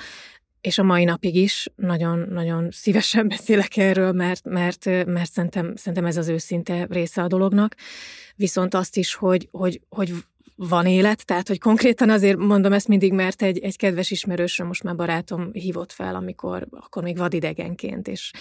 és 0.66 0.78
a 0.78 0.84
mai 0.84 1.04
napig 1.04 1.36
is 1.36 1.70
nagyon-nagyon 1.76 2.68
szívesen 2.72 3.28
beszélek 3.36 3.78
erről, 3.78 4.12
mert, 4.12 4.44
mert, 4.44 4.86
mert 4.86 5.32
szerintem, 5.32 5.76
szerintem 5.76 6.06
ez 6.06 6.18
az 6.18 6.28
őszinte 6.28 6.88
része 6.90 7.22
a 7.22 7.28
dolognak. 7.28 7.76
Viszont 8.36 8.74
azt 8.74 8.98
is, 8.98 9.14
hogy, 9.14 9.48
hogy, 9.52 9.82
hogy 9.90 10.14
van 10.56 10.86
élet, 10.86 11.26
tehát 11.26 11.48
hogy 11.48 11.60
konkrétan 11.60 12.10
azért 12.10 12.38
mondom 12.38 12.74
ezt 12.74 12.88
mindig, 12.88 13.14
mert 13.14 13.42
egy, 13.42 13.60
egy 13.60 13.78
kedves 13.78 14.12
ismerősöm, 14.12 14.68
most 14.68 14.84
már 14.84 14.96
barátom 14.96 15.50
hívott 15.52 15.92
fel, 15.92 16.16
amikor 16.16 16.68
akkor 16.72 17.04
még 17.04 17.18
vadidegenként, 17.18 18.08
és, 18.08 18.32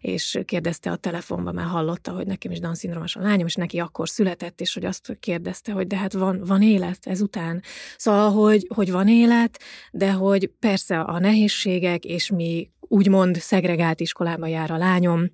és 0.00 0.38
kérdezte 0.44 0.90
a 0.90 0.96
telefonban, 0.96 1.54
mert 1.54 1.68
hallotta, 1.68 2.12
hogy 2.12 2.26
nekem 2.26 2.50
is 2.50 2.58
Down 2.58 2.74
szindrómás 2.74 3.16
a 3.16 3.20
lányom, 3.20 3.46
és 3.46 3.54
neki 3.54 3.78
akkor 3.78 4.08
született, 4.08 4.60
és 4.60 4.74
hogy 4.74 4.84
azt 4.84 5.16
kérdezte, 5.20 5.72
hogy 5.72 5.86
de 5.86 5.96
hát 5.96 6.12
van, 6.12 6.42
van 6.44 6.62
élet 6.62 6.98
ezután. 7.06 7.62
Szóval, 7.96 8.30
hogy, 8.30 8.66
hogy 8.74 8.90
van 8.90 9.08
élet, 9.08 9.58
de 9.90 10.12
hogy 10.12 10.50
persze 10.58 11.00
a 11.00 11.18
nehézségek, 11.18 12.04
és 12.04 12.30
mi 12.30 12.70
úgymond 12.80 13.36
szegregált 13.36 14.00
iskolába 14.00 14.46
jár 14.46 14.70
a 14.70 14.76
lányom, 14.76 15.30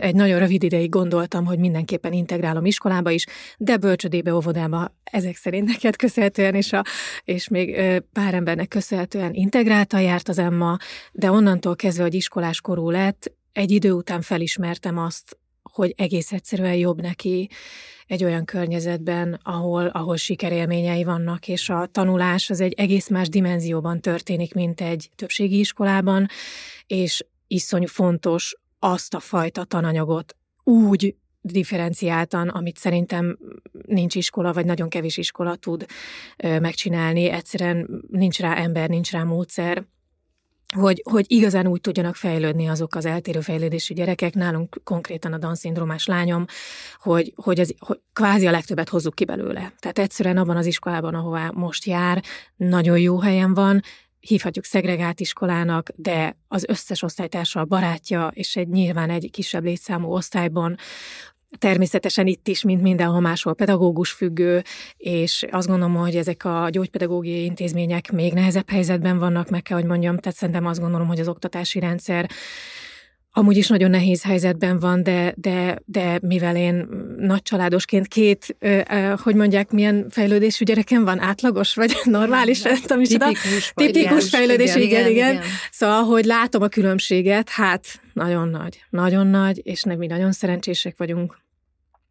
egy 0.00 0.14
nagyon 0.14 0.38
rövid 0.38 0.62
ideig 0.62 0.88
gondoltam, 0.88 1.44
hogy 1.44 1.58
mindenképpen 1.58 2.12
integrálom 2.12 2.64
iskolába 2.64 3.10
is, 3.10 3.26
de 3.58 3.76
bölcsödébe, 3.76 4.34
óvodába 4.34 4.94
ezek 5.04 5.36
szerint 5.36 5.66
neked 5.66 5.96
köszönhetően, 5.96 6.54
és, 6.54 6.72
a, 6.72 6.84
és 7.24 7.48
még 7.48 7.80
pár 8.12 8.34
embernek 8.34 8.68
köszönhetően 8.68 9.34
integrálta 9.34 9.98
járt 9.98 10.28
az 10.28 10.38
Emma, 10.38 10.76
de 11.12 11.30
onnantól 11.30 11.76
kezdve, 11.76 12.02
hogy 12.02 12.14
iskolás 12.14 12.60
korú 12.60 12.90
lett, 12.90 13.32
egy 13.52 13.70
idő 13.70 13.92
után 13.92 14.20
felismertem 14.20 14.98
azt, 14.98 15.38
hogy 15.62 15.94
egész 15.96 16.32
egyszerűen 16.32 16.74
jobb 16.74 17.00
neki 17.00 17.50
egy 18.06 18.24
olyan 18.24 18.44
környezetben, 18.44 19.40
ahol, 19.42 19.86
ahol 19.86 20.16
sikerélményei 20.16 21.04
vannak, 21.04 21.48
és 21.48 21.68
a 21.68 21.88
tanulás 21.92 22.50
az 22.50 22.60
egy 22.60 22.72
egész 22.72 23.08
más 23.08 23.28
dimenzióban 23.28 24.00
történik, 24.00 24.54
mint 24.54 24.80
egy 24.80 25.10
többségi 25.16 25.58
iskolában, 25.58 26.26
és 26.86 27.24
iszonyú 27.46 27.86
fontos 27.86 28.54
azt 28.80 29.14
a 29.14 29.20
fajta 29.20 29.64
tananyagot 29.64 30.36
úgy 30.64 31.14
differenciáltan, 31.40 32.48
amit 32.48 32.78
szerintem 32.78 33.38
nincs 33.86 34.14
iskola, 34.14 34.52
vagy 34.52 34.64
nagyon 34.64 34.88
kevés 34.88 35.16
iskola 35.16 35.56
tud 35.56 35.86
megcsinálni. 36.36 37.28
Egyszerűen 37.28 38.04
nincs 38.08 38.40
rá 38.40 38.54
ember, 38.54 38.88
nincs 38.88 39.10
rá 39.10 39.22
módszer, 39.22 39.84
hogy, 40.74 41.02
hogy 41.10 41.24
igazán 41.28 41.66
úgy 41.66 41.80
tudjanak 41.80 42.16
fejlődni 42.16 42.66
azok 42.66 42.94
az 42.94 43.04
eltérő 43.04 43.40
fejlődésű 43.40 43.94
gyerekek, 43.94 44.34
nálunk 44.34 44.80
konkrétan 44.84 45.32
a 45.32 45.38
Down-szindrómás 45.38 46.06
lányom, 46.06 46.44
hogy, 46.98 47.32
hogy, 47.36 47.60
az, 47.60 47.74
hogy 47.78 48.00
kvázi 48.12 48.46
a 48.46 48.50
legtöbbet 48.50 48.88
hozzuk 48.88 49.14
ki 49.14 49.24
belőle. 49.24 49.72
Tehát 49.78 49.98
egyszerűen 49.98 50.36
abban 50.36 50.56
az 50.56 50.66
iskolában, 50.66 51.14
ahová 51.14 51.50
most 51.54 51.84
jár, 51.84 52.22
nagyon 52.56 52.98
jó 52.98 53.20
helyen 53.20 53.54
van, 53.54 53.82
hívhatjuk 54.20 54.64
szegregált 54.64 55.20
iskolának, 55.20 55.88
de 55.96 56.36
az 56.48 56.64
összes 56.68 57.02
osztálytársa 57.02 57.60
a 57.60 57.64
barátja, 57.64 58.30
és 58.34 58.56
egy 58.56 58.68
nyilván 58.68 59.10
egy 59.10 59.30
kisebb 59.32 59.64
létszámú 59.64 60.12
osztályban. 60.12 60.76
Természetesen 61.58 62.26
itt 62.26 62.48
is, 62.48 62.62
mint 62.62 62.82
mindenhol 62.82 63.20
máshol 63.20 63.54
pedagógus 63.54 64.10
függő, 64.10 64.62
és 64.96 65.46
azt 65.50 65.68
gondolom, 65.68 65.94
hogy 65.94 66.16
ezek 66.16 66.44
a 66.44 66.68
gyógypedagógiai 66.70 67.44
intézmények 67.44 68.12
még 68.12 68.32
nehezebb 68.32 68.70
helyzetben 68.70 69.18
vannak, 69.18 69.50
meg 69.50 69.62
kell, 69.62 69.76
hogy 69.76 69.86
mondjam, 69.86 70.18
tehát 70.18 70.38
szerintem 70.38 70.66
azt 70.66 70.80
gondolom, 70.80 71.06
hogy 71.06 71.20
az 71.20 71.28
oktatási 71.28 71.78
rendszer 71.78 72.30
amúgy 73.32 73.56
is 73.56 73.68
nagyon 73.68 73.90
nehéz 73.90 74.22
helyzetben 74.22 74.78
van, 74.78 75.02
de, 75.02 75.34
de, 75.36 75.78
de 75.84 76.18
mivel 76.22 76.56
én 76.56 76.88
nagy 77.16 77.42
családosként 77.42 78.06
két, 78.06 78.56
hogy 79.22 79.34
mondják, 79.34 79.70
milyen 79.70 80.06
fejlődésű 80.10 80.64
gyerekem 80.64 81.04
van, 81.04 81.20
átlagos 81.20 81.74
vagy 81.74 81.96
normális, 82.04 82.62
nem 82.62 82.80
tudom 82.80 83.02
tipikus, 83.02 83.72
tipikus 83.74 84.28
fejlődés, 84.28 84.74
igen, 84.74 84.82
igen, 84.82 85.10
igen, 85.10 85.32
igen. 85.32 85.42
Szóval, 85.70 86.02
hogy 86.02 86.24
látom 86.24 86.62
a 86.62 86.68
különbséget, 86.68 87.48
hát 87.48 88.00
nagyon 88.12 88.48
nagy, 88.48 88.84
nagyon 88.90 89.26
nagy, 89.26 89.60
és 89.62 89.84
mi 89.84 90.06
nagyon 90.06 90.32
szerencsések 90.32 90.96
vagyunk, 90.96 91.38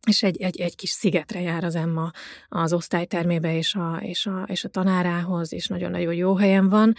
és 0.08 0.24
egy, 0.24 0.42
egy, 0.42 0.60
egy 0.60 0.76
kis 0.76 0.90
szigetre 0.90 1.42
jár 1.42 1.64
az 1.64 1.76
Emma 1.76 2.12
az 2.50 2.74
osztálytermébe 2.74 3.58
és 3.58 3.76
a, 3.76 4.00
és 4.02 4.26
a, 4.26 4.44
és 4.48 4.64
a 4.64 4.68
tanárához, 4.68 5.54
és 5.54 5.68
nagyon-nagyon 5.68 6.14
jó 6.14 6.36
helyen 6.36 6.70
van, 6.70 6.94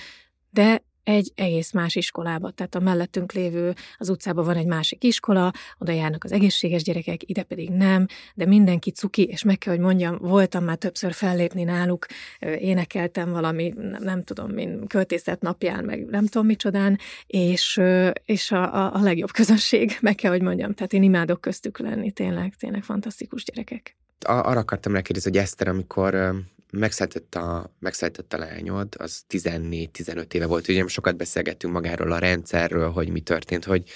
de 0.50 0.82
egy 1.04 1.32
egész 1.34 1.72
más 1.72 1.94
iskolába. 1.94 2.50
Tehát 2.50 2.74
a 2.74 2.80
mellettünk 2.80 3.32
lévő, 3.32 3.74
az 3.98 4.08
utcában 4.08 4.44
van 4.44 4.56
egy 4.56 4.66
másik 4.66 5.04
iskola, 5.04 5.52
oda 5.78 5.92
járnak 5.92 6.24
az 6.24 6.32
egészséges 6.32 6.82
gyerekek, 6.82 7.28
ide 7.28 7.42
pedig 7.42 7.70
nem, 7.70 8.06
de 8.34 8.46
mindenki 8.46 8.90
cuki, 8.90 9.24
és 9.24 9.42
meg 9.42 9.58
kell, 9.58 9.72
hogy 9.74 9.82
mondjam, 9.82 10.18
voltam 10.18 10.64
már 10.64 10.76
többször 10.76 11.12
fellépni 11.12 11.62
náluk, 11.62 12.06
énekeltem 12.40 13.30
valami, 13.30 13.74
nem, 13.76 14.02
nem 14.02 14.24
tudom, 14.24 14.50
mint 14.50 14.88
költészet 14.88 15.40
napján, 15.40 15.84
meg 15.84 16.04
nem 16.04 16.26
tudom 16.26 16.46
micsodán, 16.46 16.98
és, 17.26 17.80
és 18.24 18.50
a, 18.50 18.94
a, 18.94 19.00
legjobb 19.02 19.30
közönség, 19.30 19.96
meg 20.00 20.14
kell, 20.14 20.30
hogy 20.30 20.42
mondjam. 20.42 20.74
Tehát 20.74 20.92
én 20.92 21.02
imádok 21.02 21.40
köztük 21.40 21.78
lenni, 21.78 22.10
tényleg, 22.10 22.54
tényleg 22.58 22.82
fantasztikus 22.82 23.44
gyerekek. 23.44 23.96
Arra 24.26 24.60
akartam 24.60 24.92
megkérdezni, 24.92 25.30
hogy 25.30 25.40
Eszter, 25.40 25.68
amikor 25.68 26.34
megszületett 26.72 27.34
a, 27.34 27.74
megszületett 27.78 28.32
a 28.32 28.38
lányod, 28.38 28.94
az 28.98 29.22
14-15 29.30 30.32
éve 30.34 30.46
volt, 30.46 30.68
ugye 30.68 30.86
sokat 30.86 31.16
beszélgettünk 31.16 31.72
magáról 31.72 32.12
a 32.12 32.18
rendszerről, 32.18 32.90
hogy 32.90 33.08
mi 33.08 33.20
történt, 33.20 33.64
hogy, 33.64 33.88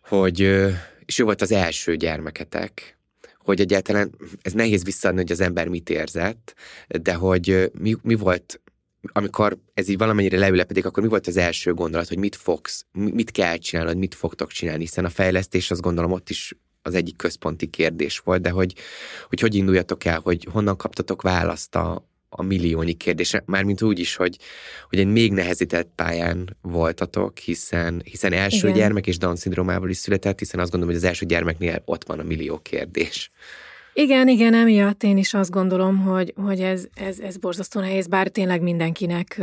hogy 0.00 0.40
és 1.04 1.18
ő 1.18 1.24
volt 1.24 1.42
az 1.42 1.52
első 1.52 1.96
gyermeketek, 1.96 2.98
hogy 3.38 3.60
egyáltalán 3.60 4.14
ez 4.42 4.52
nehéz 4.52 4.84
visszaadni, 4.84 5.20
hogy 5.20 5.32
az 5.32 5.40
ember 5.40 5.68
mit 5.68 5.90
érzett, 5.90 6.54
de 7.02 7.14
hogy 7.14 7.70
mi, 7.78 7.94
mi 8.02 8.14
volt, 8.14 8.60
amikor 9.12 9.58
ez 9.74 9.88
így 9.88 9.98
valamennyire 9.98 10.38
leülepedik, 10.38 10.84
akkor 10.84 11.02
mi 11.02 11.08
volt 11.08 11.26
az 11.26 11.36
első 11.36 11.74
gondolat, 11.74 12.08
hogy 12.08 12.18
mit 12.18 12.36
fogsz, 12.36 12.84
mit 12.92 13.30
kell 13.30 13.56
csinálnod, 13.56 13.96
mit 13.96 14.14
fogtok 14.14 14.50
csinálni, 14.50 14.80
hiszen 14.80 15.04
a 15.04 15.10
fejlesztés 15.10 15.70
azt 15.70 15.80
gondolom 15.80 16.12
ott 16.12 16.30
is 16.30 16.54
az 16.86 16.94
egyik 16.94 17.16
központi 17.16 17.66
kérdés 17.66 18.18
volt, 18.18 18.42
de 18.42 18.50
hogy 18.50 18.74
hogy, 19.28 19.40
hogy 19.40 19.54
induljatok 19.54 20.04
el, 20.04 20.20
hogy 20.20 20.46
honnan 20.50 20.76
kaptatok 20.76 21.22
választ 21.22 21.74
a, 21.74 22.08
a 22.28 22.42
milliónyi 22.42 22.92
kérdésre, 22.92 23.42
mármint 23.46 23.82
úgy 23.82 23.98
is, 23.98 24.16
hogy, 24.16 24.38
hogy 24.88 24.98
egy 24.98 25.06
még 25.06 25.32
nehezített 25.32 25.88
pályán 25.94 26.56
voltatok, 26.62 27.38
hiszen, 27.38 28.02
hiszen 28.04 28.32
első 28.32 28.68
Igen. 28.68 28.78
gyermek 28.78 29.06
és 29.06 29.18
Down 29.18 29.36
szindrómával 29.36 29.88
is 29.88 29.96
született, 29.96 30.38
hiszen 30.38 30.60
azt 30.60 30.70
gondolom, 30.70 30.94
hogy 30.94 31.04
az 31.04 31.08
első 31.08 31.26
gyermeknél 31.26 31.82
ott 31.84 32.04
van 32.04 32.18
a 32.18 32.22
millió 32.22 32.58
kérdés. 32.58 33.30
Igen, 33.96 34.28
igen, 34.28 34.54
emiatt 34.54 35.02
én 35.02 35.16
is 35.16 35.34
azt 35.34 35.50
gondolom, 35.50 35.98
hogy, 35.98 36.32
hogy 36.36 36.60
ez, 36.60 36.86
ez, 36.94 37.18
ez 37.18 37.36
borzasztó 37.36 37.80
nehéz, 37.80 38.06
bár 38.06 38.28
tényleg 38.28 38.62
mindenkinek, 38.62 39.40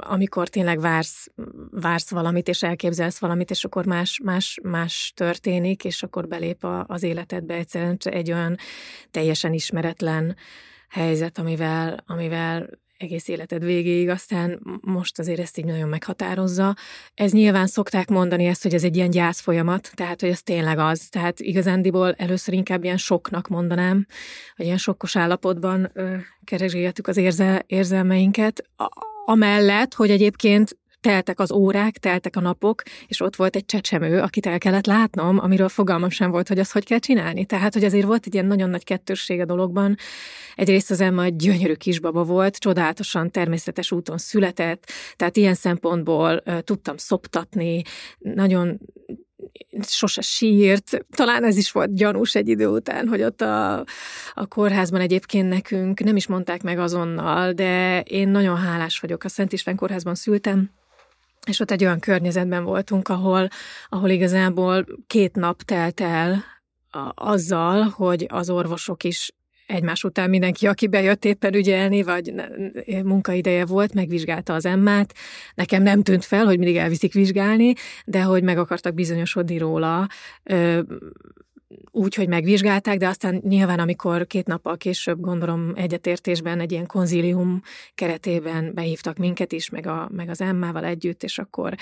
amikor 0.00 0.48
tényleg 0.48 0.80
vársz, 0.80 1.26
vársz 1.70 2.10
valamit, 2.10 2.48
és 2.48 2.62
elképzelsz 2.62 3.18
valamit, 3.18 3.50
és 3.50 3.64
akkor 3.64 3.86
más, 3.86 4.20
más, 4.24 4.58
más 4.62 5.12
történik, 5.16 5.84
és 5.84 6.02
akkor 6.02 6.28
belép 6.28 6.64
a, 6.64 6.84
az 6.88 7.02
életedbe 7.02 7.54
egyszerűen 7.54 7.96
egy 8.04 8.32
olyan 8.32 8.56
teljesen 9.10 9.52
ismeretlen 9.52 10.36
helyzet, 10.88 11.38
amivel, 11.38 12.04
amivel 12.06 12.68
egész 13.00 13.28
életed 13.28 13.64
végéig, 13.64 14.08
aztán 14.08 14.60
most 14.80 15.18
azért 15.18 15.40
ezt 15.40 15.58
így 15.58 15.64
nagyon 15.64 15.88
meghatározza. 15.88 16.76
Ez 17.14 17.32
nyilván 17.32 17.66
szokták 17.66 18.08
mondani 18.08 18.44
ezt, 18.44 18.62
hogy 18.62 18.74
ez 18.74 18.84
egy 18.84 18.96
ilyen 18.96 19.10
gyász 19.10 19.40
folyamat, 19.40 19.90
tehát 19.94 20.20
hogy 20.20 20.30
ez 20.30 20.42
tényleg 20.42 20.78
az. 20.78 21.08
Tehát 21.08 21.40
igazándiból 21.40 22.12
először 22.12 22.54
inkább 22.54 22.84
ilyen 22.84 22.96
soknak 22.96 23.48
mondanám, 23.48 24.06
hogy 24.56 24.64
ilyen 24.64 24.78
sokkos 24.78 25.16
állapotban 25.16 25.92
keresgéltük 26.44 27.06
az 27.06 27.16
érzel, 27.16 27.62
érzelmeinket, 27.66 28.64
a, 28.76 28.88
amellett, 29.24 29.94
hogy 29.94 30.10
egyébként 30.10 30.78
teltek 31.00 31.40
az 31.40 31.52
órák, 31.52 31.98
teltek 31.98 32.36
a 32.36 32.40
napok, 32.40 32.82
és 33.06 33.20
ott 33.20 33.36
volt 33.36 33.56
egy 33.56 33.64
csecsemő, 33.64 34.20
akit 34.20 34.46
el 34.46 34.58
kellett 34.58 34.86
látnom, 34.86 35.38
amiről 35.38 35.68
fogalmam 35.68 36.10
sem 36.10 36.30
volt, 36.30 36.48
hogy 36.48 36.58
azt 36.58 36.72
hogy 36.72 36.84
kell 36.84 36.98
csinálni. 36.98 37.44
Tehát, 37.44 37.72
hogy 37.72 37.84
azért 37.84 38.06
volt 38.06 38.26
egy 38.26 38.34
ilyen 38.34 38.46
nagyon 38.46 38.70
nagy 38.70 38.84
kettősség 38.84 39.40
a 39.40 39.44
dologban. 39.44 39.96
Egyrészt 40.54 40.90
az 40.90 41.00
Emma 41.00 41.24
egy 41.24 41.36
gyönyörű 41.36 41.74
kisbaba 41.74 42.24
volt, 42.24 42.56
csodálatosan 42.56 43.30
természetes 43.30 43.92
úton 43.92 44.18
született, 44.18 44.90
tehát 45.16 45.36
ilyen 45.36 45.54
szempontból 45.54 46.42
uh, 46.46 46.58
tudtam 46.58 46.96
szoptatni, 46.96 47.82
nagyon 48.18 48.80
sose 49.86 50.20
sírt. 50.20 51.04
Talán 51.16 51.44
ez 51.44 51.56
is 51.56 51.72
volt 51.72 51.94
gyanús 51.94 52.34
egy 52.34 52.48
idő 52.48 52.66
után, 52.66 53.08
hogy 53.08 53.22
ott 53.22 53.40
a, 53.40 53.84
a 54.34 54.46
kórházban 54.48 55.00
egyébként 55.00 55.48
nekünk 55.48 56.00
nem 56.00 56.16
is 56.16 56.26
mondták 56.26 56.62
meg 56.62 56.78
azonnal, 56.78 57.52
de 57.52 58.00
én 58.00 58.28
nagyon 58.28 58.56
hálás 58.56 58.98
vagyok. 58.98 59.24
A 59.24 59.28
Szent 59.28 59.52
István 59.52 59.76
kórházban 59.76 60.14
szültem, 60.14 60.70
és 61.46 61.60
ott 61.60 61.70
egy 61.70 61.84
olyan 61.84 62.00
környezetben 62.00 62.64
voltunk, 62.64 63.08
ahol, 63.08 63.48
ahol 63.88 64.10
igazából 64.10 64.86
két 65.06 65.36
nap 65.36 65.62
telt 65.62 66.00
el 66.00 66.44
azzal, 67.14 67.82
hogy 67.82 68.26
az 68.28 68.50
orvosok 68.50 69.04
is 69.04 69.32
egymás 69.66 70.04
után 70.04 70.30
mindenki, 70.30 70.66
aki 70.66 70.86
bejött 70.86 71.24
éppen 71.24 71.54
ügyelni, 71.54 72.02
vagy 72.02 72.34
munkaideje 73.04 73.64
volt, 73.64 73.94
megvizsgálta 73.94 74.54
az 74.54 74.66
emmát. 74.66 75.14
Nekem 75.54 75.82
nem 75.82 76.02
tűnt 76.02 76.24
fel, 76.24 76.44
hogy 76.44 76.58
mindig 76.58 76.76
elviszik 76.76 77.12
vizsgálni, 77.12 77.72
de 78.04 78.22
hogy 78.22 78.42
meg 78.42 78.58
akartak 78.58 78.94
bizonyosodni 78.94 79.58
róla, 79.58 80.06
úgy, 81.90 82.14
hogy 82.14 82.28
megvizsgálták, 82.28 82.98
de 82.98 83.08
aztán 83.08 83.40
nyilván, 83.44 83.78
amikor 83.78 84.26
két 84.26 84.46
nappal 84.46 84.76
később, 84.76 85.20
gondolom 85.20 85.72
egyetértésben 85.74 86.60
egy 86.60 86.72
ilyen 86.72 86.86
konzílium 86.86 87.62
keretében 87.94 88.74
behívtak 88.74 89.16
minket 89.16 89.52
is, 89.52 89.68
meg, 89.68 89.86
a, 89.86 90.08
meg 90.12 90.28
az 90.28 90.40
Emmával 90.40 90.84
együtt, 90.84 91.22
és 91.22 91.38
akkor 91.38 91.74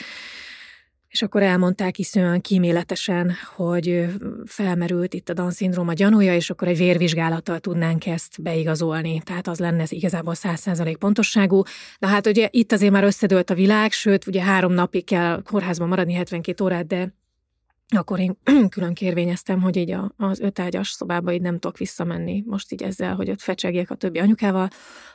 és 1.09 1.22
akkor 1.22 1.42
elmondták 1.42 1.98
iszonyúan 1.98 2.40
kíméletesen, 2.40 3.33
hogy 3.57 4.07
felmerült 4.44 5.14
itt 5.14 5.29
a 5.29 5.33
Down-szindróma 5.33 5.92
gyanúja, 5.92 6.35
és 6.35 6.51
akkor 6.51 6.68
egy 6.68 6.77
vérvizsgálattal 6.77 7.59
tudnánk 7.59 8.07
ezt 8.07 8.42
beigazolni. 8.42 9.20
Tehát 9.24 9.48
az 9.48 9.59
lenne 9.59 9.83
ez 9.83 9.92
igazából 9.92 10.35
100% 10.37 10.96
pontosságú. 10.98 11.62
De 11.98 12.07
hát 12.07 12.27
ugye 12.27 12.48
itt 12.51 12.72
azért 12.72 12.92
már 12.92 13.05
összedőlt 13.05 13.51
a 13.51 13.55
világ, 13.55 13.92
sőt, 13.92 14.27
ugye 14.27 14.42
három 14.42 14.72
napig 14.72 15.05
kell 15.05 15.42
kórházban 15.42 15.88
maradni 15.88 16.12
72 16.12 16.64
órát, 16.64 16.87
de 16.87 17.14
akkor 17.96 18.18
én 18.20 18.38
külön 18.68 18.94
kérvényeztem, 18.94 19.62
hogy 19.62 19.77
így 19.77 19.90
a, 19.90 20.12
az 20.16 20.40
ötágyas 20.40 20.88
szobába 20.88 21.33
így 21.33 21.40
nem 21.40 21.59
tudok 21.59 21.79
visszamenni. 21.79 22.44
Most 22.46 22.72
így 22.72 22.83
ezzel, 22.83 23.14
hogy 23.14 23.31
ott 23.31 23.40
fecsegjek 23.40 23.90
a 23.90 23.94
többi 23.94 24.18
anyukával, 24.18 24.68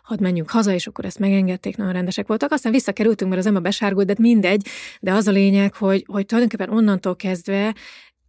hadd 0.03 0.21
menjünk 0.21 0.49
haza, 0.49 0.73
és 0.73 0.88
akkor 0.88 1.05
ezt 1.05 1.19
megengedték, 1.19 1.77
nagyon 1.77 1.93
rendesek 1.93 2.27
voltak. 2.27 2.51
Aztán 2.51 2.71
visszakerültünk, 2.71 3.29
mert 3.29 3.41
az 3.41 3.47
ember 3.47 3.62
besárgult, 3.62 4.07
de 4.07 4.15
mindegy, 4.17 4.67
de 4.99 5.13
az 5.13 5.27
a 5.27 5.31
lényeg, 5.31 5.73
hogy, 5.73 6.03
hogy 6.07 6.25
tulajdonképpen 6.25 6.75
onnantól 6.75 7.15
kezdve 7.15 7.75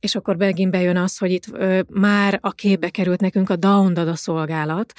és 0.04 0.14
akkor 0.14 0.36
megint 0.36 0.70
bejön 0.70 0.96
az, 0.96 1.18
hogy 1.18 1.30
itt 1.30 1.44
ö, 1.52 1.80
már 1.88 2.38
a 2.42 2.52
képbe 2.52 2.88
került 2.88 3.20
nekünk 3.20 3.50
a 3.50 3.56
Down 3.56 4.16
szolgálat, 4.16 4.92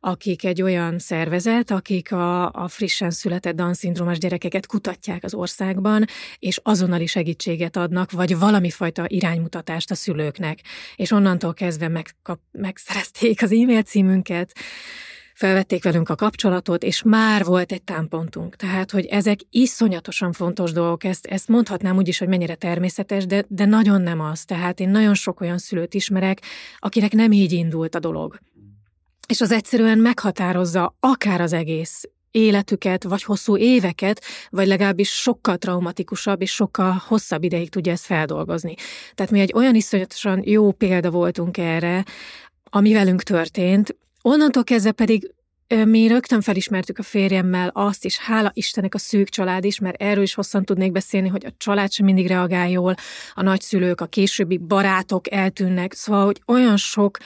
akik 0.00 0.44
egy 0.44 0.62
olyan 0.62 0.98
szervezet, 0.98 1.70
akik 1.70 2.12
a, 2.12 2.52
a 2.52 2.68
frissen 2.68 3.10
született 3.10 3.56
Down-szindrómás 3.56 4.18
gyerekeket 4.18 4.66
kutatják 4.66 5.24
az 5.24 5.34
országban, 5.34 6.04
és 6.38 6.60
azonnali 6.62 7.06
segítséget 7.06 7.76
adnak, 7.76 8.10
vagy 8.10 8.38
valami 8.38 8.70
fajta 8.70 9.04
iránymutatást 9.06 9.90
a 9.90 9.94
szülőknek. 9.94 10.58
És 10.96 11.10
onnantól 11.10 11.54
kezdve 11.54 11.88
megkap, 11.88 12.40
megszerezték 12.52 13.42
az 13.42 13.52
e-mail 13.52 13.82
címünket, 13.82 14.52
felvették 15.38 15.84
velünk 15.84 16.08
a 16.08 16.14
kapcsolatot, 16.14 16.82
és 16.82 17.02
már 17.02 17.44
volt 17.44 17.72
egy 17.72 17.82
támpontunk. 17.82 18.56
Tehát, 18.56 18.90
hogy 18.90 19.06
ezek 19.06 19.38
iszonyatosan 19.50 20.32
fontos 20.32 20.72
dolgok, 20.72 21.04
ezt, 21.04 21.26
ezt 21.26 21.48
mondhatnám 21.48 21.96
úgy 21.96 22.08
is, 22.08 22.18
hogy 22.18 22.28
mennyire 22.28 22.54
természetes, 22.54 23.26
de, 23.26 23.44
de 23.48 23.64
nagyon 23.64 24.00
nem 24.00 24.20
az. 24.20 24.44
Tehát 24.44 24.80
én 24.80 24.88
nagyon 24.88 25.14
sok 25.14 25.40
olyan 25.40 25.58
szülőt 25.58 25.94
ismerek, 25.94 26.42
akinek 26.78 27.12
nem 27.12 27.32
így 27.32 27.52
indult 27.52 27.94
a 27.94 27.98
dolog. 27.98 28.38
És 29.28 29.40
az 29.40 29.50
egyszerűen 29.50 29.98
meghatározza 29.98 30.96
akár 31.00 31.40
az 31.40 31.52
egész 31.52 32.04
életüket, 32.30 33.04
vagy 33.04 33.22
hosszú 33.22 33.56
éveket, 33.56 34.24
vagy 34.50 34.66
legalábbis 34.66 35.10
sokkal 35.10 35.56
traumatikusabb 35.56 36.42
és 36.42 36.54
sokkal 36.54 37.02
hosszabb 37.06 37.42
ideig 37.42 37.70
tudja 37.70 37.92
ezt 37.92 38.04
feldolgozni. 38.04 38.74
Tehát 39.14 39.32
mi 39.32 39.40
egy 39.40 39.52
olyan 39.54 39.74
iszonyatosan 39.74 40.42
jó 40.44 40.72
példa 40.72 41.10
voltunk 41.10 41.56
erre, 41.56 42.04
ami 42.70 42.92
velünk 42.92 43.22
történt, 43.22 43.96
Onnantól 44.22 44.64
kezdve 44.64 44.92
pedig 44.92 45.34
mi 45.84 46.06
rögtön 46.06 46.40
felismertük 46.40 46.98
a 46.98 47.02
férjemmel 47.02 47.70
azt, 47.74 48.04
és 48.04 48.18
hála 48.18 48.50
Istennek 48.54 48.94
a 48.94 48.98
szűk 48.98 49.28
család 49.28 49.64
is, 49.64 49.78
mert 49.78 50.02
erről 50.02 50.22
is 50.22 50.34
hosszan 50.34 50.64
tudnék 50.64 50.92
beszélni, 50.92 51.28
hogy 51.28 51.46
a 51.46 51.54
család 51.56 51.92
sem 51.92 52.06
mindig 52.06 52.26
reagál 52.26 52.70
jól, 52.70 52.94
a 53.34 53.42
nagyszülők, 53.42 54.00
a 54.00 54.06
későbbi 54.06 54.58
barátok 54.58 55.32
eltűnnek, 55.32 55.92
szóval, 55.92 56.24
hogy 56.24 56.42
olyan 56.46 56.76
sok 56.76 57.18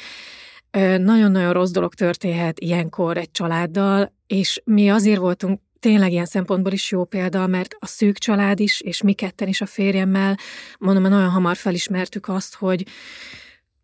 nagyon-nagyon 0.98 1.52
rossz 1.52 1.70
dolog 1.70 1.94
történhet 1.94 2.60
ilyenkor 2.60 3.16
egy 3.16 3.30
családdal, 3.30 4.12
és 4.26 4.62
mi 4.64 4.90
azért 4.90 5.18
voltunk 5.20 5.60
tényleg 5.80 6.12
ilyen 6.12 6.26
szempontból 6.26 6.72
is 6.72 6.90
jó 6.90 7.04
példa, 7.04 7.46
mert 7.46 7.76
a 7.78 7.86
szűk 7.86 8.18
család 8.18 8.60
is, 8.60 8.80
és 8.80 9.02
mi 9.02 9.12
ketten 9.12 9.48
is 9.48 9.60
a 9.60 9.66
férjemmel, 9.66 10.36
mondom, 10.78 11.02
nagyon 11.02 11.28
hamar 11.28 11.56
felismertük 11.56 12.28
azt, 12.28 12.54
hogy 12.54 12.84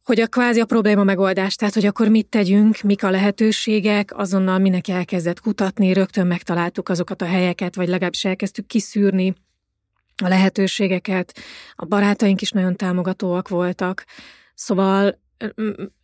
hogy 0.08 0.20
a 0.20 0.26
kvázi 0.26 0.60
a 0.60 0.64
probléma 0.64 1.04
megoldás, 1.04 1.54
tehát 1.54 1.74
hogy 1.74 1.86
akkor 1.86 2.08
mit 2.08 2.26
tegyünk, 2.26 2.80
mik 2.80 3.04
a 3.04 3.10
lehetőségek, 3.10 4.18
azonnal 4.18 4.58
mindenki 4.58 4.92
elkezdett 4.92 5.40
kutatni, 5.40 5.92
rögtön 5.92 6.26
megtaláltuk 6.26 6.88
azokat 6.88 7.22
a 7.22 7.26
helyeket, 7.26 7.74
vagy 7.74 7.88
legalábbis 7.88 8.24
elkezdtük 8.24 8.66
kiszűrni 8.66 9.34
a 10.24 10.28
lehetőségeket, 10.28 11.38
a 11.74 11.84
barátaink 11.84 12.40
is 12.40 12.50
nagyon 12.50 12.76
támogatóak 12.76 13.48
voltak, 13.48 14.04
szóval 14.54 15.18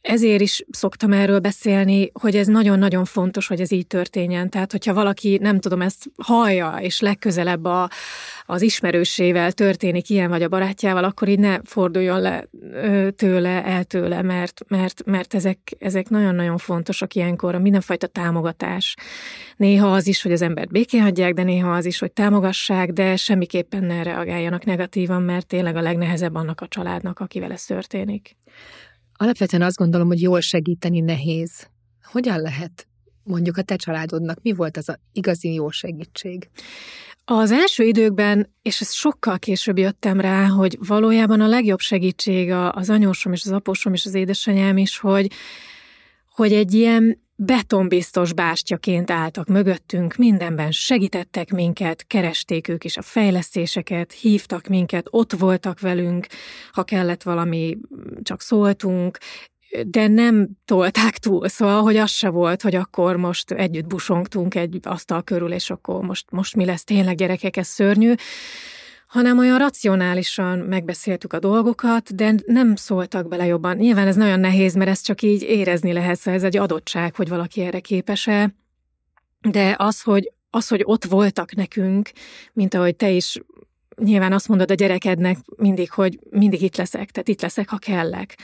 ezért 0.00 0.40
is 0.40 0.64
szoktam 0.70 1.12
erről 1.12 1.38
beszélni, 1.38 2.10
hogy 2.12 2.36
ez 2.36 2.46
nagyon-nagyon 2.46 3.04
fontos, 3.04 3.46
hogy 3.46 3.60
ez 3.60 3.72
így 3.72 3.86
történjen. 3.86 4.50
Tehát, 4.50 4.72
hogyha 4.72 4.94
valaki, 4.94 5.38
nem 5.42 5.60
tudom, 5.60 5.80
ezt 5.82 6.04
hallja, 6.16 6.76
és 6.80 7.00
legközelebb 7.00 7.64
a, 7.64 7.90
az 8.46 8.62
ismerősével 8.62 9.52
történik 9.52 10.08
ilyen, 10.10 10.28
vagy 10.28 10.42
a 10.42 10.48
barátjával, 10.48 11.04
akkor 11.04 11.28
így 11.28 11.38
ne 11.38 11.58
forduljon 11.62 12.20
le 12.20 12.48
tőle, 13.16 13.64
el 13.64 13.84
tőle, 13.84 14.22
mert, 14.22 14.60
mert, 14.68 15.04
mert 15.04 15.34
ezek, 15.34 15.58
ezek 15.78 16.08
nagyon-nagyon 16.08 16.58
fontosak 16.58 17.14
ilyenkor, 17.14 17.54
a 17.54 17.58
mindenfajta 17.58 18.06
támogatás. 18.06 18.96
Néha 19.56 19.92
az 19.92 20.06
is, 20.06 20.22
hogy 20.22 20.32
az 20.32 20.42
embert 20.42 20.70
békén 20.70 21.02
hagyják, 21.02 21.34
de 21.34 21.42
néha 21.42 21.74
az 21.74 21.84
is, 21.84 21.98
hogy 21.98 22.12
támogassák, 22.12 22.90
de 22.90 23.16
semmiképpen 23.16 23.84
ne 23.84 24.02
reagáljanak 24.02 24.64
negatívan, 24.64 25.22
mert 25.22 25.46
tényleg 25.46 25.76
a 25.76 25.80
legnehezebb 25.80 26.34
annak 26.34 26.60
a 26.60 26.68
családnak, 26.68 27.20
akivel 27.20 27.52
ez 27.52 27.64
történik. 27.64 28.36
Alapvetően 29.16 29.62
azt 29.62 29.76
gondolom, 29.76 30.06
hogy 30.06 30.22
jól 30.22 30.40
segíteni 30.40 31.00
nehéz. 31.00 31.68
Hogyan 32.02 32.40
lehet 32.40 32.86
mondjuk 33.22 33.56
a 33.56 33.62
te 33.62 33.76
családodnak, 33.76 34.38
mi 34.42 34.52
volt 34.52 34.76
az 34.76 34.88
a 34.88 34.98
igazi 35.12 35.52
jó 35.52 35.70
segítség? 35.70 36.48
Az 37.24 37.50
első 37.50 37.84
időkben, 37.84 38.54
és 38.62 38.80
ez 38.80 38.92
sokkal 38.92 39.38
később 39.38 39.78
jöttem 39.78 40.20
rá, 40.20 40.46
hogy 40.46 40.78
valójában 40.86 41.40
a 41.40 41.46
legjobb 41.46 41.80
segítség 41.80 42.50
az 42.50 42.90
anyósom 42.90 43.32
és 43.32 43.44
az 43.44 43.52
apósom 43.52 43.92
és 43.92 44.06
az 44.06 44.14
édesanyám 44.14 44.76
is, 44.76 44.98
hogy, 44.98 45.32
hogy 46.34 46.52
egy 46.52 46.74
ilyen 46.74 47.22
betonbiztos 47.36 48.32
bástyaként 48.32 49.10
álltak 49.10 49.46
mögöttünk, 49.46 50.16
mindenben 50.16 50.70
segítettek 50.70 51.52
minket, 51.52 52.06
keresték 52.06 52.68
ők 52.68 52.84
is 52.84 52.96
a 52.96 53.02
fejlesztéseket, 53.02 54.12
hívtak 54.12 54.66
minket, 54.66 55.06
ott 55.10 55.32
voltak 55.32 55.80
velünk, 55.80 56.26
ha 56.72 56.84
kellett 56.84 57.22
valami, 57.22 57.78
csak 58.22 58.40
szóltunk, 58.40 59.18
de 59.86 60.06
nem 60.06 60.48
tolták 60.64 61.18
túl, 61.18 61.48
szóval, 61.48 61.82
hogy 61.82 61.96
az 61.96 62.10
se 62.10 62.28
volt, 62.28 62.62
hogy 62.62 62.74
akkor 62.74 63.16
most 63.16 63.50
együtt 63.50 63.86
busongtunk 63.86 64.54
egy 64.54 64.78
asztal 64.82 65.22
körül, 65.22 65.52
és 65.52 65.70
akkor 65.70 66.04
most, 66.04 66.30
most 66.30 66.56
mi 66.56 66.64
lesz? 66.64 66.84
Tényleg 66.84 67.16
gyerekek, 67.16 67.56
ez 67.56 67.66
szörnyű, 67.66 68.14
hanem 69.14 69.38
olyan 69.38 69.58
racionálisan 69.58 70.58
megbeszéltük 70.58 71.32
a 71.32 71.38
dolgokat, 71.38 72.14
de 72.14 72.34
nem 72.46 72.76
szóltak 72.76 73.28
bele 73.28 73.46
jobban. 73.46 73.76
Nyilván 73.76 74.06
ez 74.06 74.16
nagyon 74.16 74.40
nehéz, 74.40 74.74
mert 74.74 74.90
ezt 74.90 75.04
csak 75.04 75.22
így 75.22 75.42
érezni 75.42 75.92
lehet, 75.92 76.16
szóval 76.16 76.34
ez 76.34 76.42
egy 76.42 76.56
adottság, 76.56 77.14
hogy 77.14 77.28
valaki 77.28 77.60
erre 77.60 77.80
képes-e, 77.80 78.54
de 79.40 79.74
az, 79.78 80.02
hogy, 80.02 80.32
az, 80.50 80.68
hogy 80.68 80.82
ott 80.84 81.04
voltak 81.04 81.54
nekünk, 81.54 82.10
mint 82.52 82.74
ahogy 82.74 82.96
te 82.96 83.10
is 83.10 83.38
nyilván 83.96 84.32
azt 84.32 84.48
mondod 84.48 84.70
a 84.70 84.74
gyerekednek 84.74 85.38
mindig, 85.56 85.90
hogy 85.90 86.18
mindig 86.30 86.62
itt 86.62 86.76
leszek, 86.76 87.10
tehát 87.10 87.28
itt 87.28 87.42
leszek, 87.42 87.68
ha 87.68 87.76
kellek. 87.76 88.38